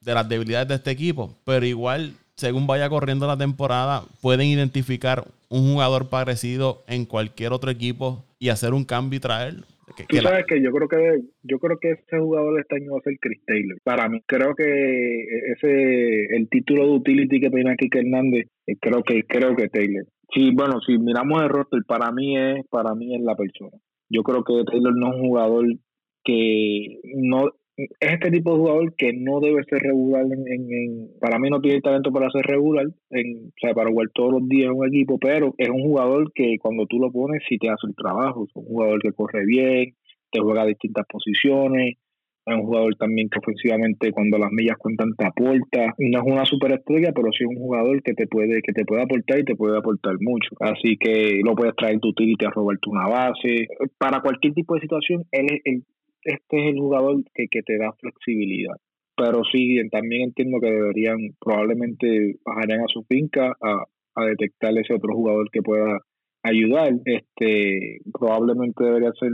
de 0.00 0.14
las 0.14 0.26
debilidades 0.26 0.68
de 0.68 0.76
este 0.76 0.92
equipo, 0.92 1.36
pero 1.44 1.66
igual 1.66 2.14
según 2.34 2.66
vaya 2.66 2.88
corriendo 2.88 3.26
la 3.26 3.36
temporada, 3.36 4.04
pueden 4.22 4.46
identificar 4.46 5.28
un 5.50 5.70
jugador 5.70 6.08
parecido 6.08 6.82
en 6.86 7.04
cualquier 7.04 7.52
otro 7.52 7.70
equipo 7.70 8.24
y 8.38 8.48
hacer 8.48 8.72
un 8.72 8.86
cambio 8.86 9.18
y 9.18 9.20
traerlo. 9.20 9.66
Tú 10.08 10.16
sabes 10.16 10.44
que 10.46 10.62
yo 10.62 10.70
creo 10.72 10.88
que 10.88 11.20
yo 11.42 11.58
creo 11.58 11.78
que 11.78 11.90
ese 11.90 12.18
jugador 12.18 12.54
de 12.54 12.60
este 12.62 12.76
año 12.76 12.92
va 12.92 12.98
a 12.98 13.02
ser 13.02 13.18
Chris 13.20 13.40
Taylor. 13.46 13.78
Para 13.84 14.08
mí, 14.08 14.20
creo 14.26 14.54
que 14.54 15.24
ese 15.52 16.36
el 16.36 16.48
título 16.48 16.84
de 16.84 16.92
utility 16.92 17.40
que 17.40 17.50
tiene 17.50 17.72
aquí 17.72 17.88
Hernández, 17.92 18.46
eh, 18.66 18.76
creo 18.80 19.02
que 19.02 19.22
creo 19.24 19.54
que 19.56 19.68
Taylor. 19.68 20.06
Sí, 20.32 20.50
bueno, 20.54 20.80
si 20.80 20.98
miramos 20.98 21.42
el 21.42 21.48
roster, 21.48 21.82
para 21.86 22.10
mí 22.12 22.36
es 22.36 22.66
para 22.68 22.94
mí 22.94 23.14
es 23.14 23.22
la 23.22 23.36
persona. 23.36 23.76
Yo 24.08 24.22
creo 24.22 24.42
que 24.44 24.64
Taylor 24.64 24.96
no 24.96 25.14
es 25.14 25.20
un 25.20 25.28
jugador 25.28 25.66
que 26.24 27.00
no 27.16 27.50
es 27.76 27.88
este 28.00 28.30
tipo 28.30 28.52
de 28.52 28.58
jugador 28.58 28.94
que 28.96 29.12
no 29.12 29.40
debe 29.40 29.64
ser 29.64 29.80
regular 29.80 30.24
en, 30.24 31.08
para 31.20 31.38
mí 31.38 31.50
no 31.50 31.60
tiene 31.60 31.80
talento 31.80 32.12
para 32.12 32.30
ser 32.30 32.44
regular 32.46 32.86
en, 33.10 33.48
o 33.48 33.52
sea 33.60 33.74
para 33.74 33.90
jugar 33.90 34.08
todos 34.14 34.32
los 34.32 34.48
días 34.48 34.70
en 34.70 34.78
un 34.78 34.86
equipo 34.86 35.18
pero 35.18 35.54
es 35.58 35.68
un 35.68 35.82
jugador 35.82 36.32
que 36.34 36.56
cuando 36.60 36.86
tú 36.86 36.98
lo 36.98 37.10
pones 37.10 37.42
sí 37.48 37.58
te 37.58 37.68
hace 37.68 37.86
el 37.86 37.94
trabajo 37.96 38.44
es 38.44 38.50
un 38.54 38.64
jugador 38.64 39.00
que 39.02 39.12
corre 39.12 39.44
bien 39.44 39.94
te 40.30 40.40
juega 40.40 40.62
a 40.62 40.66
distintas 40.66 41.06
posiciones 41.08 41.96
es 42.46 42.54
un 42.54 42.66
jugador 42.66 42.94
también 42.96 43.28
que 43.30 43.38
ofensivamente 43.38 44.12
cuando 44.12 44.38
las 44.38 44.52
millas 44.52 44.76
cuentan 44.78 45.14
te 45.16 45.26
aporta 45.26 45.94
no 45.98 46.18
es 46.18 46.24
una 46.24 46.44
superestrella 46.44 47.12
pero 47.12 47.28
sí 47.32 47.44
es 47.44 47.48
un 47.48 47.56
jugador 47.56 48.02
que 48.02 48.14
te 48.14 48.26
puede 48.26 48.60
que 48.62 48.72
te 48.72 48.84
puede 48.84 49.02
aportar 49.02 49.40
y 49.40 49.44
te 49.44 49.56
puede 49.56 49.78
aportar 49.78 50.14
mucho. 50.20 50.50
Así 50.60 50.96
que 50.98 51.40
lo 51.42 51.54
puedes 51.54 51.74
traer 51.74 51.98
tu 52.00 52.08
utility 52.08 52.44
a 52.44 52.50
robarte 52.50 52.90
una 52.90 53.08
base. 53.08 53.66
Para 53.96 54.20
cualquier 54.20 54.52
tipo 54.52 54.74
de 54.74 54.82
situación 54.82 55.24
él 55.32 55.46
es 55.46 55.60
el 55.64 55.84
este 56.24 56.68
es 56.68 56.74
el 56.74 56.80
jugador 56.80 57.22
que, 57.34 57.46
que 57.50 57.62
te 57.62 57.78
da 57.78 57.92
flexibilidad. 57.92 58.76
Pero 59.16 59.42
sí, 59.44 59.78
también 59.90 60.22
entiendo 60.22 60.58
que 60.60 60.70
deberían, 60.70 61.18
probablemente 61.40 62.36
bajarían 62.44 62.80
a 62.80 62.88
su 62.88 63.04
finca 63.04 63.56
a, 63.60 63.84
a 64.16 64.24
detectar 64.26 64.76
ese 64.76 64.94
otro 64.94 65.14
jugador 65.14 65.50
que 65.50 65.62
pueda 65.62 66.00
ayudar. 66.42 66.94
Este, 67.04 68.00
probablemente 68.12 68.84
debería 68.84 69.12
ser, 69.18 69.30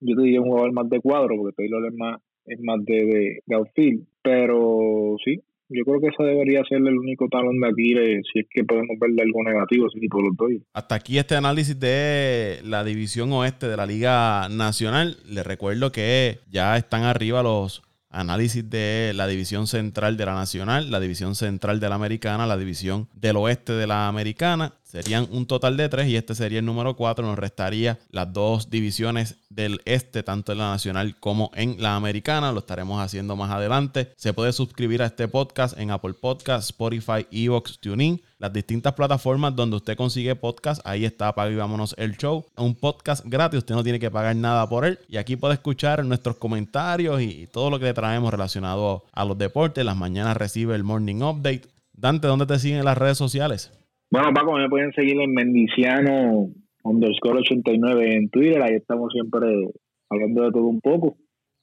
yo 0.00 0.16
te 0.16 0.22
diría 0.22 0.40
un 0.40 0.48
jugador 0.48 0.72
más 0.72 0.88
de 0.88 1.00
cuadro, 1.00 1.36
porque 1.36 1.54
Taylor 1.56 1.86
es 1.86 1.94
más, 1.94 2.20
es 2.46 2.60
más 2.62 2.84
de, 2.84 3.04
de, 3.04 3.38
de 3.44 3.56
outfield. 3.56 4.06
Pero 4.22 5.16
sí, 5.24 5.40
yo 5.70 5.84
creo 5.84 6.00
que 6.00 6.08
eso 6.08 6.24
debería 6.24 6.62
ser 6.68 6.78
el 6.78 6.98
único 6.98 7.28
talón 7.28 7.60
de 7.60 7.68
Aquiles 7.68 8.26
si 8.32 8.40
es 8.40 8.46
que 8.50 8.64
podemos 8.64 8.98
verle 8.98 9.22
algo 9.22 9.42
negativo 9.44 9.86
ese 9.86 10.00
tipo 10.00 10.20
los 10.20 10.36
doy. 10.36 10.62
Hasta 10.72 10.96
aquí 10.96 11.18
este 11.18 11.36
análisis 11.36 11.78
de 11.78 12.60
la 12.64 12.84
división 12.84 13.32
oeste 13.32 13.68
de 13.68 13.76
la 13.76 13.86
Liga 13.86 14.48
Nacional. 14.50 15.16
Les 15.28 15.46
recuerdo 15.46 15.92
que 15.92 16.38
ya 16.50 16.76
están 16.76 17.04
arriba 17.04 17.42
los 17.42 17.82
análisis 18.10 18.68
de 18.68 19.12
la 19.14 19.26
división 19.26 19.66
central 19.66 20.16
de 20.16 20.26
la 20.26 20.34
nacional, 20.34 20.90
la 20.90 21.00
división 21.00 21.34
central 21.34 21.80
de 21.80 21.88
la 21.88 21.94
americana, 21.94 22.46
la 22.46 22.56
división 22.56 23.08
del 23.14 23.36
oeste 23.36 23.72
de 23.72 23.86
la 23.86 24.08
americana. 24.08 24.74
Serían 24.82 25.28
un 25.30 25.46
total 25.46 25.76
de 25.76 25.88
tres 25.88 26.08
y 26.08 26.16
este 26.16 26.34
sería 26.34 26.58
el 26.58 26.64
número 26.64 26.96
cuatro. 26.96 27.24
Nos 27.24 27.38
restaría 27.38 28.00
las 28.10 28.32
dos 28.32 28.70
divisiones 28.70 29.36
del 29.48 29.80
este, 29.84 30.24
tanto 30.24 30.50
en 30.50 30.58
la 30.58 30.70
nacional 30.70 31.16
como 31.20 31.52
en 31.54 31.80
la 31.80 31.94
americana. 31.94 32.50
Lo 32.50 32.58
estaremos 32.58 33.00
haciendo 33.00 33.36
más 33.36 33.52
adelante. 33.52 34.12
Se 34.16 34.32
puede 34.32 34.52
suscribir 34.52 35.02
a 35.02 35.06
este 35.06 35.28
podcast 35.28 35.78
en 35.78 35.92
Apple 35.92 36.14
Podcast, 36.14 36.70
Spotify, 36.70 37.26
Evox, 37.30 37.78
TuneIn, 37.78 38.20
las 38.40 38.52
distintas 38.54 38.94
plataformas 38.94 39.54
donde 39.54 39.76
usted 39.76 39.96
consigue 39.96 40.34
podcast. 40.34 40.80
Ahí 40.86 41.04
está, 41.04 41.28
apaga 41.28 41.52
y 41.52 41.56
vámonos 41.56 41.94
el 41.98 42.16
show. 42.16 42.46
Un 42.56 42.74
podcast 42.74 43.24
gratis, 43.26 43.58
usted 43.58 43.74
no 43.74 43.84
tiene 43.84 44.00
que 44.00 44.10
pagar 44.10 44.34
nada 44.34 44.66
por 44.66 44.86
él. 44.86 44.98
Y 45.08 45.18
aquí 45.18 45.36
puede 45.36 45.54
escuchar 45.54 46.02
nuestros 46.06 46.36
comentarios 46.36 47.20
y 47.20 47.46
todo 47.52 47.68
lo 47.68 47.78
que 47.78 47.84
le 47.84 47.94
traemos 47.94 48.32
relacionado 48.32 49.04
a 49.12 49.26
los 49.26 49.36
deportes. 49.36 49.84
Las 49.84 49.96
mañanas 49.96 50.38
recibe 50.38 50.74
el 50.74 50.84
Morning 50.84 51.16
Update. 51.16 51.62
Dante, 51.92 52.28
¿dónde 52.28 52.46
te 52.46 52.58
siguen 52.58 52.78
en 52.78 52.86
las 52.86 52.96
redes 52.96 53.18
sociales? 53.18 53.78
Bueno, 54.10 54.32
Paco, 54.32 54.54
me 54.54 54.70
pueden 54.70 54.92
seguir 54.94 55.20
en 55.20 55.34
Mendiciano 55.34 56.48
underscore 56.82 57.40
89 57.40 58.16
en 58.16 58.30
Twitter. 58.30 58.62
Ahí 58.62 58.76
estamos 58.76 59.12
siempre 59.12 59.68
hablando 60.08 60.44
de 60.44 60.50
todo 60.50 60.64
un 60.64 60.80
poco. 60.80 61.18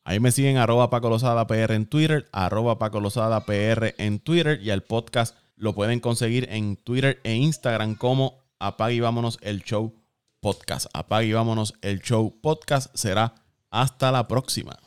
Ahí 0.06 0.20
me 0.20 0.30
siguen 0.30 0.58
arroba 0.58 0.92
Paco 0.92 1.10
Lozada 1.10 1.48
PR 1.48 1.74
en 1.74 1.88
Twitter, 1.88 2.28
arroba 2.32 2.78
Paco 2.78 3.02
Lozada 3.02 3.46
PR 3.46 3.96
en 3.98 4.20
Twitter 4.20 4.60
y 4.62 4.70
el 4.70 4.84
podcast 4.84 5.36
lo 5.58 5.74
pueden 5.74 6.00
conseguir 6.00 6.48
en 6.52 6.78
Twitter 6.78 7.20
e 7.24 7.36
Instagram 7.36 7.96
como 7.96 8.40
Apague 8.60 8.96
y 8.96 9.00
Vámonos 9.00 9.40
el 9.42 9.64
Show 9.64 9.94
Podcast. 10.40 10.88
Apague 10.94 11.28
y 11.28 11.34
Vámonos 11.34 11.74
el 11.82 12.02
Show 12.02 12.40
Podcast 12.42 12.96
será 12.96 13.36
hasta 13.70 14.12
la 14.12 14.28
próxima. 14.28 14.78